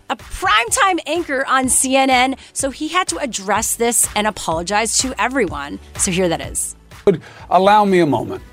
a 0.09 0.15
primetime 0.15 0.99
anchor 1.05 1.45
on 1.47 1.67
CNN, 1.67 2.37
so 2.51 2.69
he 2.69 2.89
had 2.89 3.07
to 3.07 3.17
address 3.19 3.75
this 3.75 4.09
and 4.13 4.27
apologize 4.27 4.97
to 4.97 5.13
everyone. 5.17 5.79
So 5.95 6.11
here 6.11 6.27
that 6.27 6.41
is. 6.41 6.75
Would 7.05 7.21
allow 7.49 7.85
me 7.85 7.99
a 7.99 8.05
moment. 8.05 8.43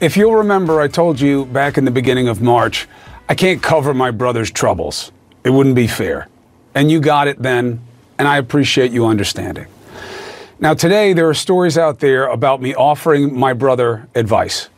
If 0.00 0.16
you'll 0.16 0.34
remember, 0.34 0.80
I 0.80 0.88
told 0.88 1.20
you 1.20 1.46
back 1.46 1.78
in 1.78 1.84
the 1.84 1.90
beginning 1.90 2.28
of 2.28 2.40
March, 2.40 2.86
I 3.28 3.34
can't 3.34 3.62
cover 3.62 3.92
my 3.94 4.10
brother's 4.10 4.50
troubles. 4.50 5.10
It 5.44 5.50
wouldn't 5.50 5.74
be 5.74 5.86
fair. 5.86 6.28
And 6.74 6.90
you 6.90 7.00
got 7.00 7.28
it 7.28 7.42
then, 7.42 7.80
and 8.18 8.28
I 8.28 8.38
appreciate 8.38 8.92
you 8.92 9.06
understanding. 9.06 9.66
Now, 10.60 10.74
today, 10.74 11.12
there 11.12 11.28
are 11.28 11.34
stories 11.34 11.78
out 11.78 12.00
there 12.00 12.26
about 12.26 12.60
me 12.60 12.74
offering 12.74 13.38
my 13.38 13.52
brother 13.52 14.08
advice. 14.14 14.68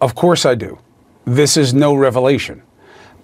Of 0.00 0.14
course, 0.14 0.44
I 0.44 0.54
do. 0.54 0.78
This 1.24 1.56
is 1.56 1.72
no 1.72 1.94
revelation. 1.94 2.62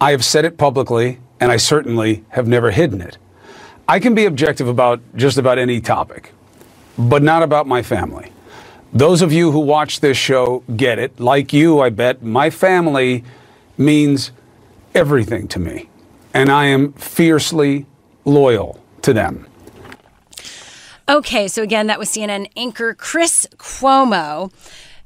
I 0.00 0.12
have 0.12 0.24
said 0.24 0.44
it 0.44 0.56
publicly, 0.58 1.18
and 1.40 1.50
I 1.50 1.56
certainly 1.56 2.24
have 2.30 2.46
never 2.46 2.70
hidden 2.70 3.00
it. 3.00 3.18
I 3.88 3.98
can 4.00 4.14
be 4.14 4.26
objective 4.26 4.68
about 4.68 5.00
just 5.16 5.38
about 5.38 5.58
any 5.58 5.80
topic, 5.80 6.32
but 6.96 7.22
not 7.22 7.42
about 7.42 7.66
my 7.66 7.82
family. 7.82 8.32
Those 8.92 9.20
of 9.20 9.32
you 9.32 9.52
who 9.52 9.60
watch 9.60 10.00
this 10.00 10.16
show 10.16 10.62
get 10.74 10.98
it. 10.98 11.20
Like 11.20 11.52
you, 11.52 11.80
I 11.80 11.90
bet, 11.90 12.22
my 12.22 12.50
family 12.50 13.24
means 13.76 14.32
everything 14.94 15.46
to 15.48 15.58
me, 15.58 15.88
and 16.32 16.50
I 16.50 16.66
am 16.66 16.92
fiercely 16.94 17.86
loyal 18.24 18.80
to 19.02 19.12
them. 19.12 19.46
Okay, 21.08 21.48
so 21.48 21.62
again, 21.62 21.86
that 21.86 21.98
was 21.98 22.08
CNN 22.10 22.50
anchor 22.56 22.94
Chris 22.94 23.46
Cuomo. 23.56 24.52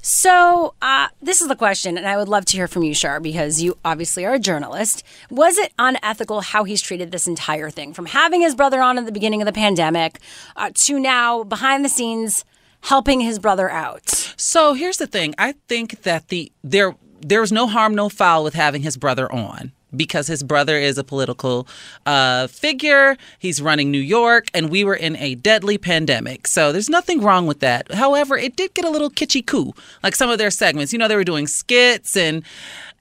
So, 0.04 0.74
uh, 0.82 1.08
this 1.22 1.40
is 1.40 1.46
the 1.46 1.54
question, 1.54 1.96
and 1.96 2.08
I 2.08 2.16
would 2.16 2.28
love 2.28 2.44
to 2.46 2.56
hear 2.56 2.66
from 2.66 2.82
you, 2.82 2.92
Shar, 2.92 3.20
because 3.20 3.62
you 3.62 3.78
obviously 3.84 4.26
are 4.26 4.34
a 4.34 4.38
journalist. 4.40 5.04
Was 5.30 5.58
it 5.58 5.72
unethical 5.78 6.40
how 6.40 6.64
he's 6.64 6.82
treated 6.82 7.12
this 7.12 7.28
entire 7.28 7.70
thing, 7.70 7.94
from 7.94 8.06
having 8.06 8.40
his 8.40 8.56
brother 8.56 8.82
on 8.82 8.98
at 8.98 9.06
the 9.06 9.12
beginning 9.12 9.40
of 9.40 9.46
the 9.46 9.52
pandemic 9.52 10.18
uh, 10.56 10.70
to 10.74 10.98
now 10.98 11.44
behind 11.44 11.84
the 11.84 11.88
scenes 11.88 12.44
helping 12.82 13.20
his 13.20 13.38
brother 13.38 13.70
out? 13.70 14.08
So 14.36 14.74
here's 14.74 14.98
the 14.98 15.06
thing. 15.06 15.34
I 15.38 15.52
think 15.68 16.02
that 16.02 16.28
the 16.28 16.52
there 16.62 16.94
there's 17.20 17.52
no 17.52 17.66
harm, 17.66 17.94
no 17.94 18.08
foul 18.08 18.44
with 18.44 18.54
having 18.54 18.82
his 18.82 18.96
brother 18.96 19.32
on 19.32 19.72
because 19.94 20.26
his 20.26 20.42
brother 20.42 20.76
is 20.76 20.98
a 20.98 21.04
political 21.04 21.66
uh, 22.06 22.46
figure. 22.46 23.16
He's 23.38 23.60
running 23.60 23.90
New 23.90 23.98
York, 23.98 24.46
and 24.54 24.70
we 24.70 24.84
were 24.84 24.94
in 24.94 25.16
a 25.16 25.34
deadly 25.34 25.78
pandemic. 25.78 26.46
So 26.46 26.72
there's 26.72 26.88
nothing 26.88 27.20
wrong 27.20 27.46
with 27.46 27.60
that. 27.60 27.92
However, 27.92 28.36
it 28.36 28.56
did 28.56 28.74
get 28.74 28.84
a 28.84 28.90
little 28.90 29.10
kitschy 29.10 29.46
coo, 29.46 29.74
like 30.02 30.16
some 30.16 30.30
of 30.30 30.38
their 30.38 30.50
segments. 30.50 30.92
You 30.92 30.98
know, 30.98 31.08
they 31.08 31.16
were 31.16 31.24
doing 31.24 31.46
skits 31.46 32.16
and. 32.16 32.42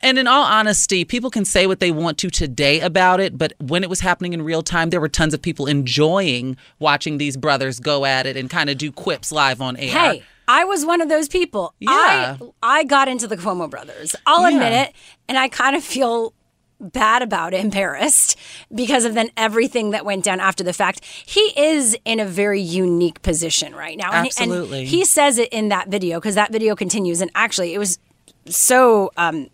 And 0.03 0.17
in 0.17 0.27
all 0.27 0.43
honesty, 0.45 1.05
people 1.05 1.29
can 1.29 1.45
say 1.45 1.67
what 1.67 1.79
they 1.79 1.91
want 1.91 2.17
to 2.19 2.29
today 2.29 2.79
about 2.79 3.19
it, 3.19 3.37
but 3.37 3.53
when 3.59 3.83
it 3.83 3.89
was 3.89 3.99
happening 3.99 4.33
in 4.33 4.41
real 4.41 4.63
time, 4.63 4.89
there 4.89 4.99
were 5.01 5.09
tons 5.09 5.33
of 5.33 5.41
people 5.41 5.67
enjoying 5.67 6.57
watching 6.79 7.17
these 7.17 7.37
brothers 7.37 7.79
go 7.79 8.05
at 8.05 8.25
it 8.25 8.35
and 8.35 8.49
kind 8.49 8.69
of 8.69 8.77
do 8.77 8.91
quips 8.91 9.31
live 9.31 9.61
on 9.61 9.77
air. 9.77 9.91
Hey, 9.91 10.23
I 10.47 10.63
was 10.65 10.85
one 10.85 11.01
of 11.01 11.09
those 11.09 11.27
people. 11.29 11.73
Yeah. 11.79 12.37
I 12.41 12.79
I 12.79 12.83
got 12.83 13.07
into 13.07 13.27
the 13.27 13.37
Cuomo 13.37 13.69
brothers. 13.69 14.15
I'll 14.25 14.45
admit 14.45 14.71
Yeah. 14.71 14.83
it, 14.85 14.93
and 15.29 15.37
I 15.37 15.47
kind 15.47 15.75
of 15.75 15.83
feel 15.83 16.33
bad 16.79 17.21
about 17.21 17.53
it, 17.53 17.59
embarrassed 17.59 18.35
because 18.73 19.05
of 19.05 19.13
then 19.13 19.29
everything 19.37 19.91
that 19.91 20.03
went 20.03 20.23
down 20.23 20.39
after 20.39 20.63
the 20.63 20.73
fact. 20.73 21.05
He 21.05 21.53
is 21.55 21.95
in 22.05 22.19
a 22.19 22.25
very 22.25 22.59
unique 22.59 23.21
position 23.21 23.75
right 23.75 23.95
now. 23.95 24.11
And- 24.11 24.25
Absolutely. 24.25 24.79
And 24.79 24.87
he 24.87 25.05
says 25.05 25.37
it 25.37 25.49
in 25.53 25.69
that 25.69 25.89
video 25.89 26.19
because 26.19 26.33
that 26.33 26.51
video 26.51 26.75
continues 26.75 27.21
and 27.21 27.29
actually 27.35 27.75
it 27.75 27.77
was 27.77 27.99
so 28.47 29.11
um 29.15 29.47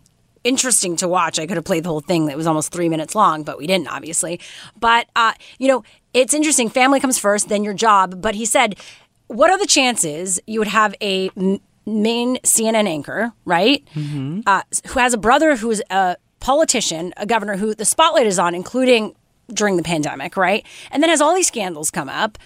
interesting 0.44 0.96
to 0.96 1.08
watch. 1.08 1.38
I 1.38 1.46
could 1.46 1.56
have 1.56 1.64
played 1.64 1.84
the 1.84 1.88
whole 1.88 2.00
thing 2.00 2.26
that 2.26 2.36
was 2.36 2.46
almost 2.46 2.72
three 2.72 2.88
minutes 2.88 3.14
long, 3.14 3.42
but 3.42 3.58
we 3.58 3.66
didn't, 3.66 3.88
obviously. 3.88 4.40
But, 4.78 5.08
uh, 5.16 5.32
you 5.58 5.68
know, 5.68 5.82
it's 6.14 6.34
interesting. 6.34 6.68
Family 6.68 7.00
comes 7.00 7.18
first, 7.18 7.48
then 7.48 7.64
your 7.64 7.74
job. 7.74 8.20
But 8.22 8.34
he 8.34 8.44
said, 8.44 8.76
what 9.28 9.50
are 9.50 9.58
the 9.58 9.66
chances 9.66 10.40
you 10.46 10.58
would 10.58 10.68
have 10.68 10.94
a 11.00 11.30
m- 11.36 11.60
main 11.86 12.36
CNN 12.38 12.86
anchor, 12.86 13.32
right? 13.44 13.86
Uh, 14.46 14.62
who 14.88 15.00
has 15.00 15.12
a 15.14 15.18
brother 15.18 15.56
who's 15.56 15.82
a 15.90 16.16
politician, 16.40 17.12
a 17.16 17.26
governor 17.26 17.56
who 17.56 17.74
the 17.74 17.84
spotlight 17.84 18.26
is 18.26 18.38
on, 18.38 18.54
including 18.54 19.14
during 19.52 19.76
the 19.76 19.82
pandemic, 19.82 20.36
right? 20.36 20.64
And 20.90 21.02
then 21.02 21.10
has 21.10 21.20
all 21.20 21.34
these 21.34 21.48
scandals 21.48 21.90
come 21.90 22.08
up. 22.08 22.38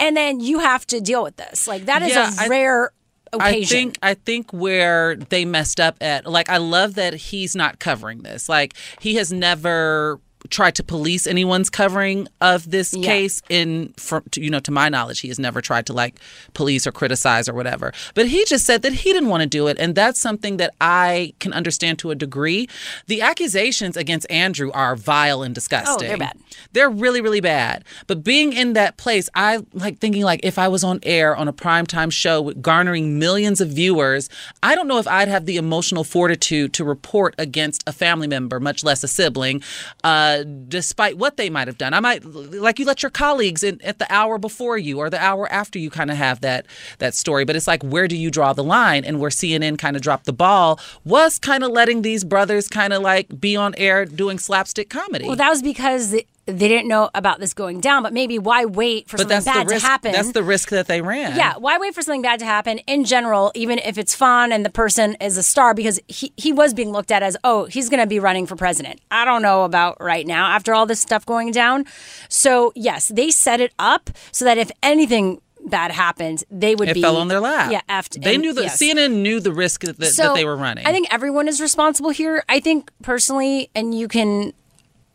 And 0.00 0.16
then 0.16 0.40
you 0.40 0.58
have 0.58 0.86
to 0.88 1.00
deal 1.00 1.22
with 1.22 1.36
this. 1.36 1.66
Like, 1.68 1.86
that 1.86 2.02
is 2.02 2.10
Yeah, 2.10 2.30
a 2.38 2.44
I- 2.44 2.48
rare 2.48 2.90
occasion. 3.36 3.62
I 3.62 3.64
think 3.64 3.98
I 4.02 4.14
think 4.14 4.52
where 4.52 5.16
they 5.16 5.44
messed 5.44 5.80
up 5.80 5.96
at 6.00 6.26
like 6.26 6.48
I 6.48 6.58
love 6.58 6.94
that 6.94 7.14
he's 7.14 7.54
not 7.54 7.78
covering 7.78 8.22
this. 8.22 8.48
Like 8.48 8.74
he 9.00 9.14
has 9.16 9.32
never 9.32 10.20
tried 10.50 10.74
to 10.74 10.82
police 10.84 11.26
anyone's 11.26 11.70
covering 11.70 12.28
of 12.40 12.70
this 12.70 12.94
Yeah. 12.94 13.06
case 13.06 13.42
in 13.48 13.94
from 13.96 14.22
you 14.36 14.50
know 14.50 14.60
to 14.60 14.70
my 14.70 14.88
knowledge 14.90 15.20
he 15.20 15.28
has 15.28 15.38
never 15.38 15.60
tried 15.62 15.86
to 15.86 15.92
like 15.94 16.20
police 16.52 16.86
or 16.86 16.92
criticize 16.92 17.48
or 17.48 17.54
whatever 17.54 17.92
but 18.14 18.28
he 18.28 18.44
just 18.44 18.66
said 18.66 18.82
that 18.82 18.92
he 18.92 19.12
didn't 19.12 19.30
want 19.30 19.40
to 19.40 19.46
do 19.48 19.66
it 19.68 19.76
and 19.80 19.94
that's 19.94 20.20
something 20.20 20.58
that 20.58 20.74
i 20.82 21.32
can 21.40 21.52
understand 21.54 21.98
to 21.98 22.10
a 22.10 22.14
degree 22.14 22.68
the 23.06 23.22
accusations 23.22 23.96
against 23.96 24.30
andrew 24.30 24.70
are 24.72 24.94
vile 24.96 25.42
and 25.42 25.54
disgusting 25.54 25.94
Oh, 25.96 26.08
they're 26.08 26.18
bad. 26.18 26.36
they're 26.72 26.90
really 26.90 27.20
really 27.22 27.40
bad 27.40 27.82
but 28.06 28.22
being 28.22 28.52
in 28.52 28.74
that 28.74 28.96
place 28.98 29.30
i 29.34 29.60
like 29.72 29.98
thinking 29.98 30.22
like 30.24 30.40
if 30.42 30.58
i 30.58 30.68
was 30.68 30.84
on 30.84 31.00
air 31.04 31.34
on 31.34 31.48
a 31.48 31.52
primetime 31.54 32.12
show 32.12 32.40
with 32.42 32.60
garnering 32.60 33.18
millions 33.18 33.60
of 33.62 33.68
viewers 33.70 34.28
i 34.62 34.74
don't 34.74 34.88
know 34.88 34.98
if 34.98 35.08
i'd 35.08 35.28
have 35.28 35.46
the 35.46 35.56
emotional 35.56 36.04
fortitude 36.04 36.72
to 36.74 36.84
report 36.84 37.34
against 37.38 37.82
a 37.86 37.92
family 37.92 38.26
member 38.26 38.60
much 38.60 38.84
less 38.84 39.02
a 39.02 39.08
sibling 39.08 39.62
uh, 40.04 40.33
despite 40.42 41.18
what 41.18 41.36
they 41.36 41.48
might 41.50 41.68
have 41.68 41.78
done. 41.78 41.94
I 41.94 42.00
might 42.00 42.24
like 42.24 42.78
you 42.78 42.84
let 42.84 43.02
your 43.02 43.10
colleagues 43.10 43.62
in, 43.62 43.80
at 43.82 43.98
the 43.98 44.06
hour 44.12 44.38
before 44.38 44.78
you 44.78 44.98
or 44.98 45.10
the 45.10 45.22
hour 45.22 45.50
after 45.52 45.78
you 45.78 45.90
kind 45.90 46.10
of 46.10 46.16
have 46.16 46.40
that 46.40 46.66
that 46.98 47.14
story 47.14 47.44
but 47.44 47.54
it's 47.54 47.66
like 47.66 47.82
where 47.82 48.08
do 48.08 48.16
you 48.16 48.30
draw 48.30 48.52
the 48.52 48.64
line? 48.64 49.04
And 49.04 49.20
where 49.20 49.30
cnn 49.30 49.78
kind 49.78 49.96
of 49.96 50.02
dropped 50.02 50.26
the 50.26 50.32
ball 50.32 50.80
was 51.04 51.38
kind 51.38 51.62
of 51.62 51.70
letting 51.70 52.02
these 52.02 52.24
brothers 52.24 52.68
kind 52.68 52.92
of 52.92 53.02
like 53.02 53.40
be 53.40 53.56
on 53.56 53.74
air 53.76 54.04
doing 54.04 54.38
slapstick 54.38 54.88
comedy. 54.90 55.26
Well, 55.26 55.36
that 55.36 55.50
was 55.50 55.62
because 55.62 56.14
they 56.46 56.68
didn't 56.68 56.88
know 56.88 57.08
about 57.14 57.40
this 57.40 57.54
going 57.54 57.80
down, 57.80 58.02
but 58.02 58.12
maybe 58.12 58.38
why 58.38 58.64
wait 58.66 59.08
for 59.08 59.16
But 59.16 59.28
something 59.28 59.52
bad 59.52 59.68
to 59.68 59.78
happen? 59.78 60.12
That's 60.12 60.32
the 60.32 60.42
risk 60.42 60.68
that 60.70 60.86
they 60.86 61.00
ran. 61.00 61.36
Yeah, 61.36 61.54
why 61.56 61.78
wait 61.78 61.94
for 61.94 62.02
something 62.02 62.22
bad 62.22 62.38
to 62.40 62.44
happen 62.44 62.78
in 62.80 63.04
general, 63.04 63.50
even 63.54 63.78
if 63.78 63.96
it's 63.98 64.14
fun 64.14 64.52
and 64.52 64.64
the 64.64 64.70
person 64.70 65.16
is 65.20 65.36
a 65.38 65.42
star? 65.42 65.72
Because 65.74 65.98
he, 66.08 66.32
he 66.36 66.52
was 66.52 66.74
being 66.74 66.90
looked 66.92 67.10
at 67.10 67.22
as, 67.22 67.36
oh, 67.44 67.64
he's 67.64 67.88
going 67.88 68.00
to 68.00 68.06
be 68.06 68.18
running 68.20 68.46
for 68.46 68.56
president. 68.56 69.00
I 69.10 69.24
don't 69.24 69.42
know 69.42 69.64
about 69.64 69.96
right 70.00 70.26
now 70.26 70.46
after 70.50 70.74
all 70.74 70.84
this 70.86 71.00
stuff 71.00 71.24
going 71.24 71.50
down. 71.50 71.84
So, 72.28 72.72
yes, 72.74 73.08
they 73.08 73.30
set 73.30 73.60
it 73.60 73.72
up 73.78 74.10
so 74.32 74.44
that 74.44 74.58
if 74.58 74.70
anything 74.82 75.40
bad 75.66 75.92
happened, 75.92 76.44
they 76.50 76.74
would 76.74 76.90
It 76.90 76.94
be. 76.94 77.00
fell 77.00 77.16
on 77.16 77.28
their 77.28 77.40
lap. 77.40 77.72
Yeah, 77.72 77.80
effed. 77.88 78.22
They 78.22 78.34
And 78.34 78.42
knew 78.42 78.52
the 78.52 78.64
yes. 78.64 78.78
CNN 78.78 79.12
knew 79.22 79.40
the 79.40 79.52
risk 79.52 79.80
that, 79.80 79.96
that, 79.98 80.12
So, 80.12 80.34
they 80.34 80.44
were 80.44 80.56
running. 80.56 80.86
I 80.86 80.92
think 80.92 81.08
everyone 81.10 81.48
is 81.48 81.58
responsible 81.58 82.10
here. 82.10 82.44
I 82.50 82.60
think 82.60 82.90
personally, 83.02 83.70
and 83.74 83.98
you 83.98 84.06
can, 84.06 84.52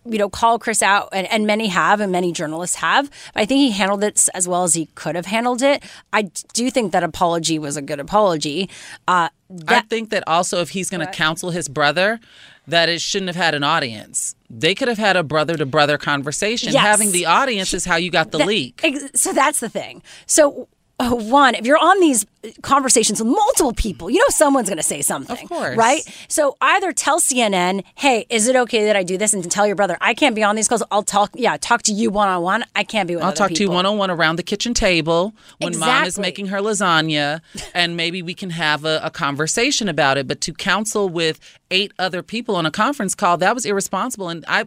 you 0.06 0.18
know, 0.18 0.30
call 0.30 0.58
Chris 0.60 0.82
out, 0.82 1.10
and, 1.12 1.28
and 1.32 1.45
many 1.45 1.68
have, 1.68 2.00
and 2.00 2.12
many 2.12 2.32
journalists 2.32 2.78
have. 2.78 3.10
I 3.36 3.45
think 3.45 3.60
he 3.60 3.72
handled 3.72 4.04
it 4.04 4.28
as 4.34 4.47
well 4.47 4.64
as 4.64 4.74
he 4.74 4.88
could 4.95 5.16
have 5.16 5.26
handled 5.26 5.62
it. 5.62 5.84
I 6.14 6.24
do 6.54 6.72
think 6.72 6.91
that 6.93 7.04
apology 7.04 7.60
was 7.60 7.78
a 7.78 7.82
good 7.82 8.00
apology. 8.00 8.70
Uh, 9.08 9.30
I 9.68 9.82
think 9.82 10.10
that 10.12 10.24
also 10.28 10.62
if 10.62 10.70
he's 10.70 10.89
going 10.89 11.06
to 11.06 11.12
counsel 11.12 11.50
his 11.52 11.68
brother, 11.68 12.20
that 12.68 12.88
it 12.88 13.02
shouldn't 13.02 13.28
have 13.30 13.36
had 13.36 13.56
an 13.56 13.64
audience. 13.64 14.36
They 14.50 14.76
could 14.76 14.88
have 14.88 14.97
had 15.00 15.16
a 15.18 15.24
brother 15.24 15.58
to 15.58 15.66
brother 15.66 15.97
conversation. 15.97 16.72
Yes. 16.74 16.82
Having 16.82 17.12
the 17.12 17.26
audience 17.26 17.74
is 17.74 17.86
how 17.86 17.95
you 17.97 18.12
got 18.12 18.32
the 18.32 18.38
that- 18.39 18.47
leak. 18.47 18.80
ex- 18.84 19.22
So 19.22 19.34
that's 19.34 19.60
the 19.60 19.70
thing. 19.70 20.02
So. 20.26 20.68
Uh, 21.00 21.16
One, 21.16 21.56
if 21.56 21.66
you're 21.66 21.78
on 21.78 22.00
these 22.00 22.26
conversations 22.62 23.22
with 23.22 23.32
multiple 23.32 23.74
people, 23.74 24.10
you 24.10 24.18
know 24.18 24.26
someone's 24.30 24.70
going 24.70 24.78
to 24.78 24.84
say 24.84 25.02
something. 25.02 25.38
Of 25.38 25.50
course. 25.50 25.78
Right? 25.78 26.02
So 26.28 26.58
either 26.62 26.91
tell 26.91 27.20
CNN, 27.20 27.84
hey, 27.95 28.26
is 28.30 28.47
it 28.47 28.56
okay 28.56 28.86
that 28.86 28.95
I 28.95 29.04
do 29.04 29.18
this? 29.18 29.34
And 29.34 29.50
tell 29.50 29.66
your 29.66 29.76
brother, 29.76 29.97
I 30.02 30.14
can't 30.14 30.36
be 30.36 30.43
on 30.43 30.56
these 30.56 30.68
calls. 30.68 30.84
I'll 30.91 31.04
talk, 31.04 31.32
yeah, 31.34 31.58
talk 31.58 31.84
to 31.84 31.93
you 31.93 32.10
one 32.10 32.28
on 32.28 32.41
one. 32.41 32.66
I 32.76 32.84
can't 32.84 33.08
be 33.08 33.16
with 33.16 33.24
I'll 33.24 33.34
talk 33.34 33.52
to 33.52 33.64
you 33.64 33.70
one 33.70 33.86
on 33.86 33.97
one 33.97 34.12
around 34.12 34.36
the 34.36 34.43
kitchen 34.43 34.74
table 34.74 35.34
when 35.60 35.78
mom 35.80 36.04
is 36.06 36.20
making 36.20 36.47
her 36.47 36.60
lasagna, 36.60 37.41
and 37.74 37.95
maybe 37.95 38.22
we 38.22 38.34
can 38.34 38.50
have 38.50 38.84
a, 38.86 39.00
a 39.04 39.10
conversation 39.10 39.88
about 39.88 40.18
it. 40.18 40.28
But 40.28 40.41
to 40.41 40.54
counsel 40.54 41.08
with 41.08 41.39
eight 41.72 41.93
other 42.00 42.22
people 42.22 42.56
on 42.56 42.66
a 42.66 42.72
conference 42.72 43.16
call, 43.16 43.38
that 43.38 43.56
was 43.56 43.66
irresponsible. 43.66 44.30
And 44.30 44.43
I, 44.47 44.66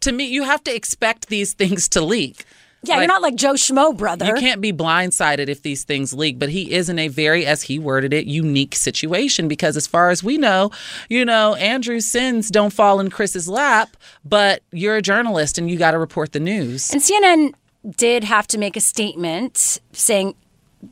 to 0.00 0.12
me, 0.12 0.24
you 0.24 0.42
have 0.42 0.62
to 0.64 0.74
expect 0.74 1.28
these 1.28 1.54
things 1.54 1.88
to 1.90 2.00
leak. 2.00 2.44
Yeah, 2.86 2.98
you're 2.98 3.06
not 3.06 3.22
like 3.22 3.34
Joe 3.34 3.54
Schmo, 3.54 3.96
brother. 3.96 4.26
You 4.26 4.34
can't 4.34 4.60
be 4.60 4.72
blindsided 4.72 5.48
if 5.48 5.62
these 5.62 5.84
things 5.84 6.12
leak, 6.12 6.38
but 6.38 6.48
he 6.48 6.72
is 6.72 6.88
in 6.88 6.98
a 6.98 7.08
very, 7.08 7.44
as 7.46 7.62
he 7.62 7.78
worded 7.78 8.12
it, 8.12 8.26
unique 8.26 8.74
situation 8.74 9.48
because, 9.48 9.76
as 9.76 9.86
far 9.86 10.10
as 10.10 10.22
we 10.22 10.38
know, 10.38 10.70
you 11.08 11.24
know, 11.24 11.54
Andrew's 11.54 12.10
sins 12.10 12.50
don't 12.50 12.72
fall 12.72 13.00
in 13.00 13.10
Chris's 13.10 13.48
lap, 13.48 13.96
but 14.24 14.62
you're 14.72 14.96
a 14.96 15.02
journalist 15.02 15.58
and 15.58 15.70
you 15.70 15.76
got 15.76 15.92
to 15.92 15.98
report 15.98 16.32
the 16.32 16.40
news. 16.40 16.90
And 16.92 17.02
CNN 17.02 17.54
did 17.96 18.24
have 18.24 18.46
to 18.48 18.58
make 18.58 18.76
a 18.76 18.80
statement 18.80 19.80
saying 19.92 20.34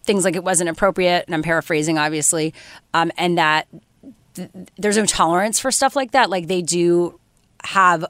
things 0.05 0.25
like 0.25 0.37
it 0.37 0.45
wasn't 0.45 0.71
appropriate, 0.71 1.25
and 1.27 1.35
I'm 1.35 1.43
paraphrasing, 1.43 1.99
obviously, 1.99 2.55
um, 2.93 3.11
and 3.17 3.39
that 3.39 3.67
th- 4.35 4.51
there's 4.77 4.97
no 4.97 5.07
tolerance 5.07 5.61
for 5.61 5.71
stuff 5.71 5.97
like 5.97 6.13
that. 6.13 6.31
Like 6.31 6.47
they 6.47 6.63
do 6.63 7.19
have, 7.65 8.05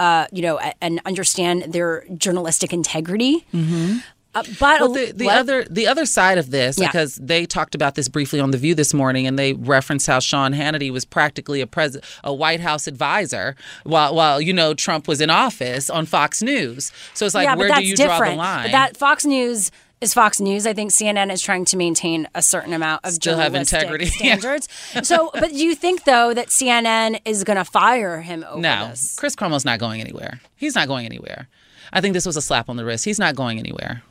uh, 0.00 0.26
you 0.32 0.40
know, 0.40 0.58
and 0.80 1.00
understand 1.04 1.72
their 1.74 2.04
journalistic 2.16 2.72
integrity. 2.72 3.44
Mm-hmm. 3.52 3.98
Uh, 4.32 4.44
but 4.60 4.80
well, 4.80 4.92
the, 4.92 5.12
the 5.12 5.28
other 5.28 5.64
the 5.64 5.86
other 5.88 6.06
side 6.06 6.38
of 6.38 6.50
this, 6.50 6.78
Yeah. 6.78 6.86
because 6.86 7.16
they 7.16 7.44
talked 7.44 7.74
about 7.74 7.96
this 7.96 8.08
briefly 8.08 8.38
on 8.38 8.50
the 8.52 8.58
View 8.58 8.74
this 8.76 8.94
morning, 8.94 9.26
and 9.26 9.36
they 9.38 9.52
referenced 9.54 10.06
how 10.06 10.20
Sean 10.20 10.54
Hannity 10.54 10.90
was 10.90 11.04
practically 11.04 11.60
a 11.60 11.66
pres 11.66 11.98
a 12.24 12.32
White 12.32 12.60
House 12.60 12.86
advisor 12.86 13.56
while 13.82 14.14
while 14.14 14.40
you 14.40 14.52
know 14.52 14.72
Trump 14.72 15.06
was 15.06 15.20
in 15.20 15.30
office 15.30 15.90
on 15.90 16.06
Fox 16.06 16.42
News. 16.42 16.92
So 17.12 17.26
it's 17.26 17.34
like, 17.34 17.44
yeah, 17.46 17.56
where 17.56 17.74
do 17.74 17.84
you 17.84 17.96
different. 17.96 18.18
draw 18.20 18.30
the 18.30 18.36
line? 18.36 18.64
But 18.66 18.72
that 18.72 18.96
Fox 18.96 19.26
News 19.26 19.70
is 20.00 20.14
Fox 20.14 20.40
News. 20.40 20.66
I 20.66 20.72
think 20.72 20.90
CNN 20.92 21.30
is 21.32 21.42
trying 21.42 21.64
to 21.66 21.76
maintain 21.76 22.26
a 22.34 22.42
certain 22.42 22.72
amount 22.72 23.04
of 23.04 23.12
Still 23.12 23.36
have 23.36 23.52
journalistic 23.52 23.82
integrity. 23.82 24.06
standards. 24.10 24.68
so, 25.02 25.30
but 25.34 25.50
do 25.50 25.56
you 25.64 25.74
think 25.74 26.04
though 26.04 26.32
that 26.34 26.48
CNN 26.48 27.20
is 27.24 27.44
going 27.44 27.56
to 27.58 27.64
fire 27.64 28.20
him 28.20 28.44
over 28.48 28.60
no, 28.60 28.88
this? 28.88 29.16
Chris 29.16 29.36
Cuomo's 29.36 29.64
not 29.64 29.78
going 29.78 30.00
anywhere. 30.00 30.40
He's 30.56 30.74
not 30.74 30.88
going 30.88 31.06
anywhere. 31.06 31.48
I 31.92 32.00
think 32.00 32.14
this 32.14 32.26
was 32.26 32.36
a 32.36 32.42
slap 32.42 32.68
on 32.68 32.76
the 32.76 32.84
wrist. 32.84 33.04
He's 33.04 33.18
not 33.18 33.34
going 33.34 33.58
anywhere. 33.58 34.02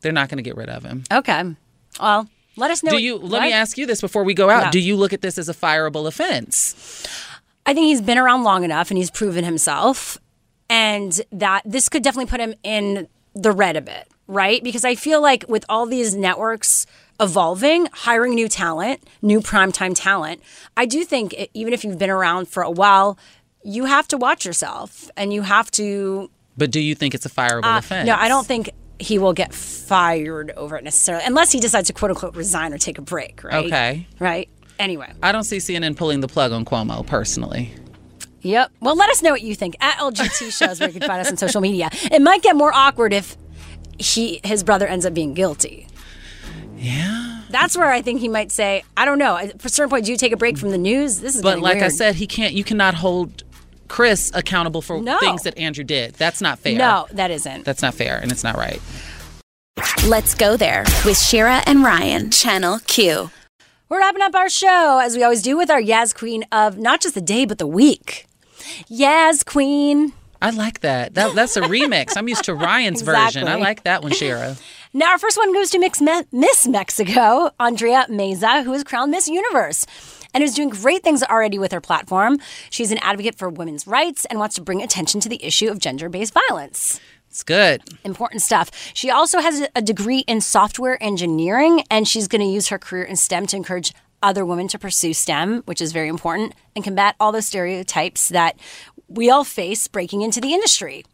They're 0.00 0.12
not 0.12 0.28
going 0.28 0.38
to 0.38 0.42
get 0.42 0.56
rid 0.56 0.68
of 0.68 0.82
him. 0.84 1.04
Okay. 1.12 1.54
Well, 2.00 2.28
let 2.56 2.70
us 2.70 2.82
know. 2.82 2.90
Do 2.90 2.96
what- 2.96 3.02
you? 3.02 3.16
Let 3.16 3.40
what? 3.40 3.42
me 3.42 3.52
ask 3.52 3.76
you 3.78 3.86
this 3.86 4.00
before 4.00 4.24
we 4.24 4.34
go 4.34 4.50
out. 4.50 4.64
Yeah. 4.64 4.70
Do 4.70 4.80
you 4.80 4.96
look 4.96 5.12
at 5.12 5.22
this 5.22 5.38
as 5.38 5.48
a 5.48 5.54
fireable 5.54 6.06
offense? 6.06 7.06
I 7.66 7.74
think 7.74 7.86
he's 7.86 8.00
been 8.00 8.18
around 8.18 8.44
long 8.44 8.64
enough 8.64 8.90
and 8.90 8.96
he's 8.98 9.10
proven 9.10 9.44
himself, 9.44 10.16
and 10.70 11.20
that 11.32 11.62
this 11.66 11.88
could 11.88 12.02
definitely 12.02 12.30
put 12.30 12.40
him 12.40 12.54
in 12.62 13.08
the 13.34 13.52
red 13.52 13.76
a 13.76 13.80
bit, 13.82 14.08
right? 14.28 14.62
Because 14.62 14.84
I 14.84 14.94
feel 14.94 15.20
like 15.20 15.44
with 15.48 15.64
all 15.68 15.86
these 15.86 16.14
networks 16.14 16.86
evolving, 17.18 17.88
hiring 17.92 18.34
new 18.34 18.48
talent, 18.48 19.02
new 19.22 19.40
primetime 19.40 19.92
talent, 19.94 20.40
I 20.76 20.86
do 20.86 21.04
think 21.04 21.32
it, 21.32 21.50
even 21.54 21.72
if 21.72 21.84
you've 21.84 21.98
been 21.98 22.10
around 22.10 22.46
for 22.48 22.62
a 22.62 22.70
while, 22.70 23.18
you 23.64 23.86
have 23.86 24.06
to 24.08 24.16
watch 24.16 24.44
yourself 24.44 25.10
and 25.16 25.32
you 25.32 25.42
have 25.42 25.70
to. 25.72 26.30
But 26.56 26.70
do 26.70 26.80
you 26.80 26.94
think 26.94 27.14
it's 27.14 27.26
a 27.26 27.30
fireable 27.30 27.64
uh, 27.64 27.78
offense? 27.78 28.06
no, 28.06 28.14
I 28.14 28.28
don't 28.28 28.46
think 28.46 28.70
he 29.00 29.18
will 29.18 29.32
get 29.32 29.54
fired 29.54 30.50
over 30.52 30.76
it 30.76 30.84
necessarily, 30.84 31.24
unless 31.24 31.50
he 31.50 31.60
decides 31.60 31.88
to 31.88 31.92
quote 31.92 32.10
unquote 32.10 32.36
resign 32.36 32.72
or 32.72 32.78
take 32.78 32.98
a 32.98 33.02
break, 33.02 33.42
right? 33.42 33.66
Okay. 33.66 34.06
Right. 34.18 34.48
Anyway. 34.78 35.12
I 35.22 35.32
don't 35.32 35.44
see 35.44 35.56
CNN 35.56 35.96
pulling 35.96 36.20
the 36.20 36.28
plug 36.28 36.52
on 36.52 36.64
Cuomo 36.64 37.04
personally. 37.04 37.72
Yep. 38.42 38.70
Well, 38.80 38.96
let 38.96 39.10
us 39.10 39.22
know 39.22 39.32
what 39.32 39.42
you 39.42 39.54
think 39.56 39.76
at 39.80 39.98
LGT 39.98 40.56
shows 40.56 40.78
where 40.78 40.88
you 40.88 40.98
can 41.00 41.08
find 41.08 41.20
us 41.20 41.28
on 41.30 41.36
social 41.36 41.60
media. 41.60 41.90
It 42.12 42.22
might 42.22 42.42
get 42.42 42.54
more 42.54 42.72
awkward 42.72 43.12
if 43.12 43.36
he 43.98 44.40
his 44.44 44.62
brother 44.62 44.86
ends 44.86 45.04
up 45.06 45.14
being 45.14 45.34
guilty. 45.34 45.86
Yeah. 46.76 47.42
That's 47.50 47.76
where 47.76 47.90
I 47.90 48.02
think 48.02 48.20
he 48.20 48.28
might 48.28 48.52
say, 48.52 48.84
I 48.96 49.04
don't 49.04 49.18
know. 49.18 49.36
At 49.36 49.64
a 49.64 49.68
certain 49.68 49.90
point, 49.90 50.04
do 50.04 50.12
you 50.12 50.18
take 50.18 50.32
a 50.32 50.36
break 50.36 50.58
from 50.58 50.70
the 50.70 50.78
news? 50.78 51.20
This 51.20 51.34
is 51.34 51.42
But 51.42 51.50
getting 51.50 51.64
like 51.64 51.78
I 51.82 51.88
said, 51.88 52.14
he 52.14 52.26
can't. 52.26 52.52
You 52.54 52.62
cannot 52.62 52.94
hold 52.94 53.42
Chris 53.88 54.30
accountable 54.34 54.82
for 54.82 55.00
No. 55.00 55.18
things 55.18 55.42
that 55.44 55.56
Andrew 55.58 55.82
did. 55.84 56.14
That's 56.14 56.40
not 56.40 56.58
fair. 56.58 56.76
No, 56.76 57.06
that 57.12 57.30
isn't. 57.30 57.64
That's 57.64 57.82
not 57.82 57.94
fair, 57.94 58.18
and 58.18 58.30
it's 58.30 58.44
not 58.44 58.56
right. 58.56 58.80
Let's 60.06 60.34
go 60.34 60.56
there 60.56 60.84
with 61.04 61.18
Shira 61.18 61.62
and 61.66 61.82
Ryan, 61.82 62.30
Channel 62.30 62.80
Q. 62.86 63.30
We're 63.88 64.00
wrapping 64.00 64.22
up 64.22 64.34
our 64.34 64.50
show 64.50 65.00
as 65.02 65.16
we 65.16 65.22
always 65.22 65.40
do 65.40 65.56
with 65.56 65.70
our 65.70 65.80
Yaz 65.80 66.14
Queen 66.14 66.44
of 66.52 66.76
not 66.78 67.00
just 67.00 67.14
the 67.14 67.20
day 67.22 67.46
but 67.46 67.56
the 67.58 67.66
week. 67.66 68.26
Yaz 68.90 69.44
Queen. 69.44 70.12
I 70.40 70.50
like 70.50 70.80
that. 70.80 71.14
that 71.14 71.34
that's 71.34 71.56
a 71.56 71.62
remix. 71.62 72.16
I'm 72.16 72.28
used 72.28 72.44
to 72.44 72.54
Ryan's 72.66 73.02
version. 73.02 73.48
I 73.48 73.56
like 73.56 73.84
that 73.84 74.02
one, 74.02 74.12
Shira. 74.12 74.56
Now, 74.94 75.10
our 75.10 75.18
first 75.18 75.36
one 75.36 75.52
goes 75.52 75.68
to 75.70 75.78
Me- 75.78 75.90
Miss 76.32 76.66
Mexico, 76.66 77.50
Andrea 77.60 78.06
Meza, 78.08 78.64
who 78.64 78.72
is 78.72 78.82
crowned 78.82 79.10
Miss 79.10 79.28
Universe 79.28 79.84
and 80.32 80.42
is 80.42 80.54
doing 80.54 80.70
great 80.70 81.02
things 81.02 81.22
already 81.22 81.58
with 81.58 81.72
her 81.72 81.80
platform. 81.80 82.38
She's 82.70 82.90
an 82.90 82.98
advocate 83.02 83.36
for 83.36 83.50
women's 83.50 83.86
rights 83.86 84.24
and 84.24 84.38
wants 84.38 84.54
to 84.54 84.62
bring 84.62 84.82
attention 84.82 85.20
to 85.20 85.28
the 85.28 85.44
issue 85.44 85.68
of 85.68 85.78
gender 85.78 86.08
based 86.08 86.32
violence. 86.32 87.00
It's 87.28 87.42
good. 87.42 87.82
Important 88.04 88.40
stuff. 88.40 88.70
She 88.94 89.10
also 89.10 89.40
has 89.40 89.68
a 89.76 89.82
degree 89.82 90.20
in 90.20 90.40
software 90.40 91.00
engineering, 91.02 91.82
and 91.90 92.08
she's 92.08 92.26
going 92.26 92.40
to 92.40 92.48
use 92.48 92.68
her 92.68 92.78
career 92.78 93.04
in 93.04 93.16
STEM 93.16 93.46
to 93.48 93.56
encourage 93.56 93.92
other 94.22 94.44
women 94.46 94.68
to 94.68 94.78
pursue 94.78 95.12
STEM, 95.12 95.62
which 95.66 95.82
is 95.82 95.92
very 95.92 96.08
important, 96.08 96.54
and 96.74 96.82
combat 96.82 97.14
all 97.20 97.30
those 97.30 97.46
stereotypes 97.46 98.30
that 98.30 98.56
we 99.08 99.30
all 99.30 99.44
face 99.44 99.88
breaking 99.88 100.22
into 100.22 100.40
the 100.40 100.52
industry. 100.52 101.04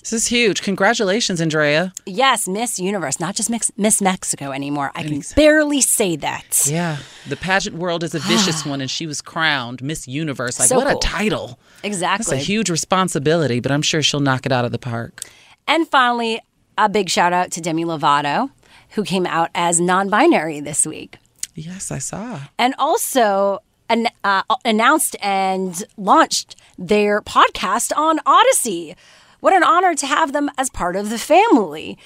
This 0.00 0.12
is 0.12 0.26
huge. 0.28 0.62
Congratulations, 0.62 1.40
Andrea. 1.40 1.92
Yes, 2.06 2.46
Miss 2.46 2.78
Universe, 2.78 3.18
not 3.18 3.34
just 3.34 3.50
Mix- 3.50 3.72
Miss 3.76 4.00
Mexico 4.00 4.52
anymore. 4.52 4.92
I 4.94 5.02
can 5.02 5.20
barely 5.34 5.80
say 5.80 6.14
that. 6.16 6.64
Yeah. 6.66 6.98
The 7.28 7.36
pageant 7.36 7.76
world 7.76 8.04
is 8.04 8.14
a 8.14 8.18
vicious 8.32 8.64
one, 8.64 8.80
and 8.80 8.88
she 8.88 9.06
was 9.08 9.20
crowned 9.20 9.82
Miss 9.82 10.06
Universe. 10.06 10.60
Like, 10.60 10.68
So 10.68 10.76
what 10.76 10.86
cool. 10.86 10.98
a 10.98 11.00
title. 11.00 11.58
Exactly. 11.82 12.24
That's 12.36 12.42
a 12.42 12.44
huge 12.44 12.70
responsibility, 12.70 13.58
but 13.58 13.72
I'm 13.72 13.82
sure 13.82 14.00
she'll 14.00 14.20
knock 14.20 14.46
it 14.46 14.52
out 14.52 14.64
of 14.64 14.70
the 14.70 14.78
park. 14.78 15.24
And 15.66 15.88
finally, 15.88 16.40
a 16.78 16.88
big 16.88 17.10
shout 17.10 17.32
out 17.32 17.50
to 17.52 17.60
Demi 17.60 17.84
Lovato, 17.84 18.50
who 18.90 19.02
came 19.02 19.26
out 19.26 19.50
as 19.56 19.80
non 19.80 20.08
binary 20.08 20.60
this 20.60 20.86
week. 20.86 21.18
Yes, 21.56 21.90
I 21.90 21.98
saw. 21.98 22.42
And 22.58 22.74
also 22.78 23.58
an, 23.88 24.08
uh, 24.24 24.42
announced 24.64 25.16
and 25.20 25.84
launched 25.96 26.56
their 26.78 27.20
podcast 27.22 27.92
on 27.96 28.18
Audacy. 28.20 28.94
What 29.40 29.52
an 29.54 29.62
honor 29.64 29.94
to 29.94 30.06
have 30.06 30.32
them 30.32 30.50
as 30.58 30.70
part 30.70 30.96
of 30.96 31.10
the 31.10 31.18
family. 31.18 31.98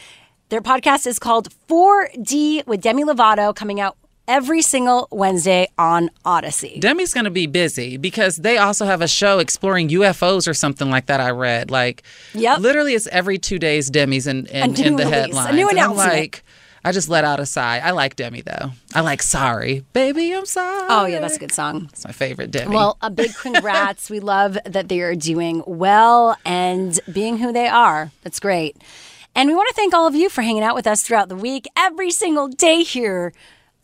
Their 0.48 0.60
podcast 0.60 1.06
is 1.06 1.18
called 1.18 1.48
4D 1.68 2.66
with 2.66 2.80
Demi 2.82 3.04
Lovato, 3.04 3.54
coming 3.54 3.80
out 3.80 3.96
every 4.28 4.62
single 4.62 5.08
Wednesday 5.10 5.66
on 5.78 6.10
Audacy. 6.24 6.80
Demi's 6.80 7.12
going 7.12 7.24
to 7.24 7.30
be 7.30 7.46
busy 7.46 7.96
because 7.96 8.36
they 8.36 8.58
also 8.58 8.84
have 8.86 9.00
a 9.00 9.08
show 9.08 9.38
exploring 9.38 9.88
UFOs 9.88 10.46
or 10.46 10.54
something 10.54 10.88
like 10.90 11.06
that. 11.06 11.20
I 11.20 11.30
read 11.30 11.70
like, 11.70 12.02
Yep. 12.34 12.60
literally, 12.60 12.94
it's 12.94 13.08
every 13.08 13.38
two 13.38 13.58
days. 13.58 13.90
Demi's 13.90 14.26
in 14.26 14.46
in, 14.46 14.62
A 14.62 14.66
new 14.68 14.84
in 14.84 14.96
the 14.96 15.04
release, 15.04 15.14
a 15.16 15.20
headlines. 15.20 15.56
new 15.56 15.68
And 15.68 15.78
I'm 15.80 15.90
announcement. 15.92 16.12
like, 16.18 16.44
I 16.84 16.92
just 16.92 17.08
let 17.08 17.24
out 17.24 17.40
a 17.40 17.46
sigh. 17.46 17.78
I 17.78 17.90
like 17.90 18.16
Demi 18.16 18.42
though. 18.42 18.70
I 18.94 19.00
like 19.00 19.22
Sorry, 19.22 19.84
baby, 19.92 20.32
I'm 20.34 20.46
sorry. 20.46 20.86
Oh 20.88 21.06
yeah, 21.06 21.20
that's 21.20 21.36
a 21.36 21.40
good 21.40 21.52
song. 21.52 21.88
It's 21.92 22.04
my 22.04 22.12
favorite 22.12 22.50
Demi. 22.50 22.74
Well, 22.74 22.96
a 23.02 23.10
big 23.10 23.34
congrats. 23.34 24.08
we 24.10 24.20
love 24.20 24.58
that 24.64 24.88
they 24.88 25.00
are 25.00 25.14
doing 25.14 25.62
well 25.66 26.36
and 26.44 26.98
being 27.12 27.38
who 27.38 27.52
they 27.52 27.68
are. 27.68 28.10
That's 28.22 28.40
great. 28.40 28.76
And 29.34 29.48
we 29.48 29.54
want 29.54 29.68
to 29.68 29.74
thank 29.74 29.94
all 29.94 30.06
of 30.06 30.14
you 30.14 30.28
for 30.28 30.42
hanging 30.42 30.62
out 30.62 30.74
with 30.74 30.86
us 30.86 31.02
throughout 31.02 31.28
the 31.28 31.36
week, 31.36 31.68
every 31.76 32.10
single 32.10 32.48
day 32.48 32.82
here 32.82 33.32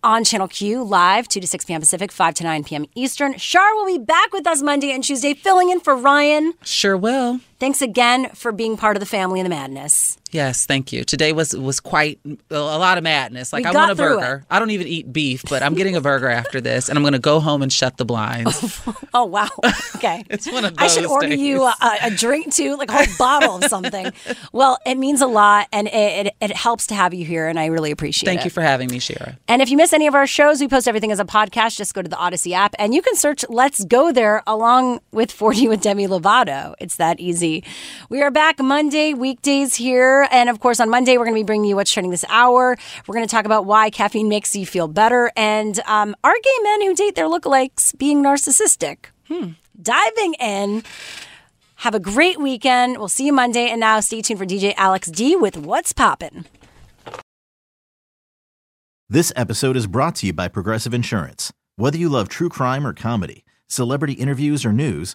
on 0.02 0.24
Channel 0.24 0.48
Q, 0.48 0.82
live 0.84 1.28
2 1.28 1.40
to 1.40 1.46
6 1.46 1.64
p.m. 1.64 1.80
Pacific, 1.80 2.12
5 2.12 2.34
to 2.34 2.44
9 2.44 2.64
p.m. 2.64 2.84
Eastern. 2.94 3.36
Shar 3.38 3.74
will 3.74 3.86
be 3.86 3.98
back 3.98 4.32
with 4.32 4.46
us 4.46 4.62
Monday 4.62 4.92
and 4.92 5.02
Tuesday, 5.02 5.34
filling 5.34 5.70
in 5.70 5.80
for 5.80 5.96
Ryan. 5.96 6.52
Sure 6.62 6.96
will. 6.96 7.40
Thanks 7.58 7.80
again 7.80 8.30
for 8.30 8.52
being 8.52 8.76
part 8.76 8.96
of 8.96 9.00
the 9.00 9.06
family 9.06 9.40
and 9.40 9.46
the 9.46 9.50
madness. 9.50 10.18
Yes, 10.30 10.66
thank 10.66 10.92
you. 10.92 11.04
Today 11.04 11.32
was 11.32 11.56
was 11.56 11.80
quite 11.80 12.18
a 12.50 12.58
lot 12.58 12.98
of 12.98 13.04
madness. 13.04 13.52
Like 13.52 13.64
We 13.64 13.70
I 13.70 13.72
want 13.72 13.92
a 13.92 13.94
burger. 13.94 14.44
I 14.50 14.58
don't 14.58 14.70
even 14.70 14.86
eat 14.86 15.12
beef, 15.12 15.42
but 15.48 15.62
I'm 15.62 15.74
getting 15.74 15.96
a 15.96 16.00
burger 16.00 16.28
after 16.28 16.60
this, 16.60 16.88
and 16.88 16.98
I'm 16.98 17.02
going 17.02 17.14
to 17.14 17.18
go 17.18 17.40
home 17.40 17.62
and 17.62 17.72
shut 17.72 17.96
the 17.96 18.04
blinds. 18.04 18.82
Oh, 19.14 19.24
wow. 19.24 19.48
Okay. 19.94 20.24
it's 20.30 20.50
one 20.50 20.66
of 20.66 20.74
I 20.76 20.88
should 20.88 21.06
order 21.06 21.28
days. 21.28 21.38
you 21.38 21.64
a, 21.64 21.74
a 22.02 22.10
drink 22.10 22.52
too, 22.52 22.76
like 22.76 22.90
a 22.90 22.92
whole 22.92 23.16
bottle 23.18 23.56
of 23.56 23.64
something. 23.64 24.12
Well, 24.52 24.78
it 24.84 24.96
means 24.96 25.22
a 25.22 25.26
lot 25.26 25.68
and 25.72 25.86
it, 25.88 26.26
it, 26.26 26.34
it 26.40 26.50
helps 26.52 26.86
to 26.88 26.94
have 26.94 27.14
you 27.14 27.24
here, 27.24 27.48
and 27.48 27.58
I 27.58 27.66
really 27.66 27.90
appreciate 27.90 28.26
Thank 28.26 28.38
it. 28.38 28.40
Thank 28.40 28.44
you 28.46 28.50
for 28.50 28.60
having 28.62 28.90
me, 28.90 28.98
Shira. 28.98 29.38
And 29.48 29.62
if 29.62 29.70
you 29.70 29.76
miss 29.76 29.92
any 29.92 30.06
of 30.06 30.14
our 30.14 30.26
shows, 30.26 30.60
we 30.60 30.68
post 30.68 30.86
everything 30.86 31.12
as 31.12 31.18
a 31.18 31.24
podcast. 31.24 31.76
Just 31.76 31.94
go 31.94 32.02
to 32.02 32.08
the 32.08 32.16
Audacy 32.16 32.52
app 32.52 32.74
and 32.78 32.94
you 32.94 33.00
can 33.00 33.16
search 33.16 33.44
Let's 33.48 33.84
Go 33.84 34.12
There 34.12 34.42
along 34.46 35.00
with 35.12 35.30
4D 35.30 35.68
with 35.68 35.80
Demi 35.80 36.06
Lovato. 36.06 36.74
It's 36.78 36.96
that 36.96 37.20
easy. 37.20 37.45
We 38.08 38.22
are 38.22 38.30
back 38.30 38.58
Monday, 38.58 39.14
weekdays 39.14 39.74
here. 39.74 40.28
And 40.30 40.48
of 40.48 40.60
course, 40.60 40.80
on 40.80 40.90
Monday, 40.90 41.16
we're 41.16 41.24
going 41.24 41.34
to 41.34 41.40
be 41.40 41.46
bringing 41.46 41.70
you 41.70 41.76
what's 41.76 41.92
trending 41.92 42.10
this 42.10 42.24
hour. 42.28 42.76
We're 43.06 43.14
going 43.14 43.26
to 43.26 43.30
talk 43.30 43.44
about 43.44 43.66
why 43.66 43.90
caffeine 43.90 44.28
makes 44.28 44.54
you 44.56 44.66
feel 44.66 44.88
better 44.88 45.30
and 45.36 45.78
um, 45.86 46.14
are 46.24 46.34
gay 46.42 46.58
men 46.62 46.82
who 46.82 46.94
date 46.94 47.14
their 47.14 47.26
lookalikes 47.26 47.96
being 47.98 48.22
narcissistic? 48.22 49.06
Hmm. 49.28 49.50
Diving 49.80 50.34
in. 50.34 50.82
Have 51.76 51.94
a 51.94 52.00
great 52.00 52.40
weekend. 52.40 52.98
We'll 52.98 53.08
see 53.08 53.26
you 53.26 53.32
Monday. 53.32 53.68
And 53.68 53.80
now 53.80 54.00
stay 54.00 54.22
tuned 54.22 54.40
for 54.40 54.46
DJ 54.46 54.74
Alex 54.76 55.10
D 55.10 55.36
with 55.36 55.56
What's 55.56 55.92
Poppin'. 55.92 56.46
This 59.08 59.32
episode 59.36 59.76
is 59.76 59.86
brought 59.86 60.16
to 60.16 60.26
you 60.26 60.32
by 60.32 60.48
Progressive 60.48 60.92
Insurance. 60.92 61.52
Whether 61.76 61.98
you 61.98 62.08
love 62.08 62.28
true 62.28 62.48
crime 62.48 62.84
or 62.86 62.92
comedy, 62.92 63.44
celebrity 63.68 64.14
interviews 64.14 64.64
or 64.64 64.72
news, 64.72 65.14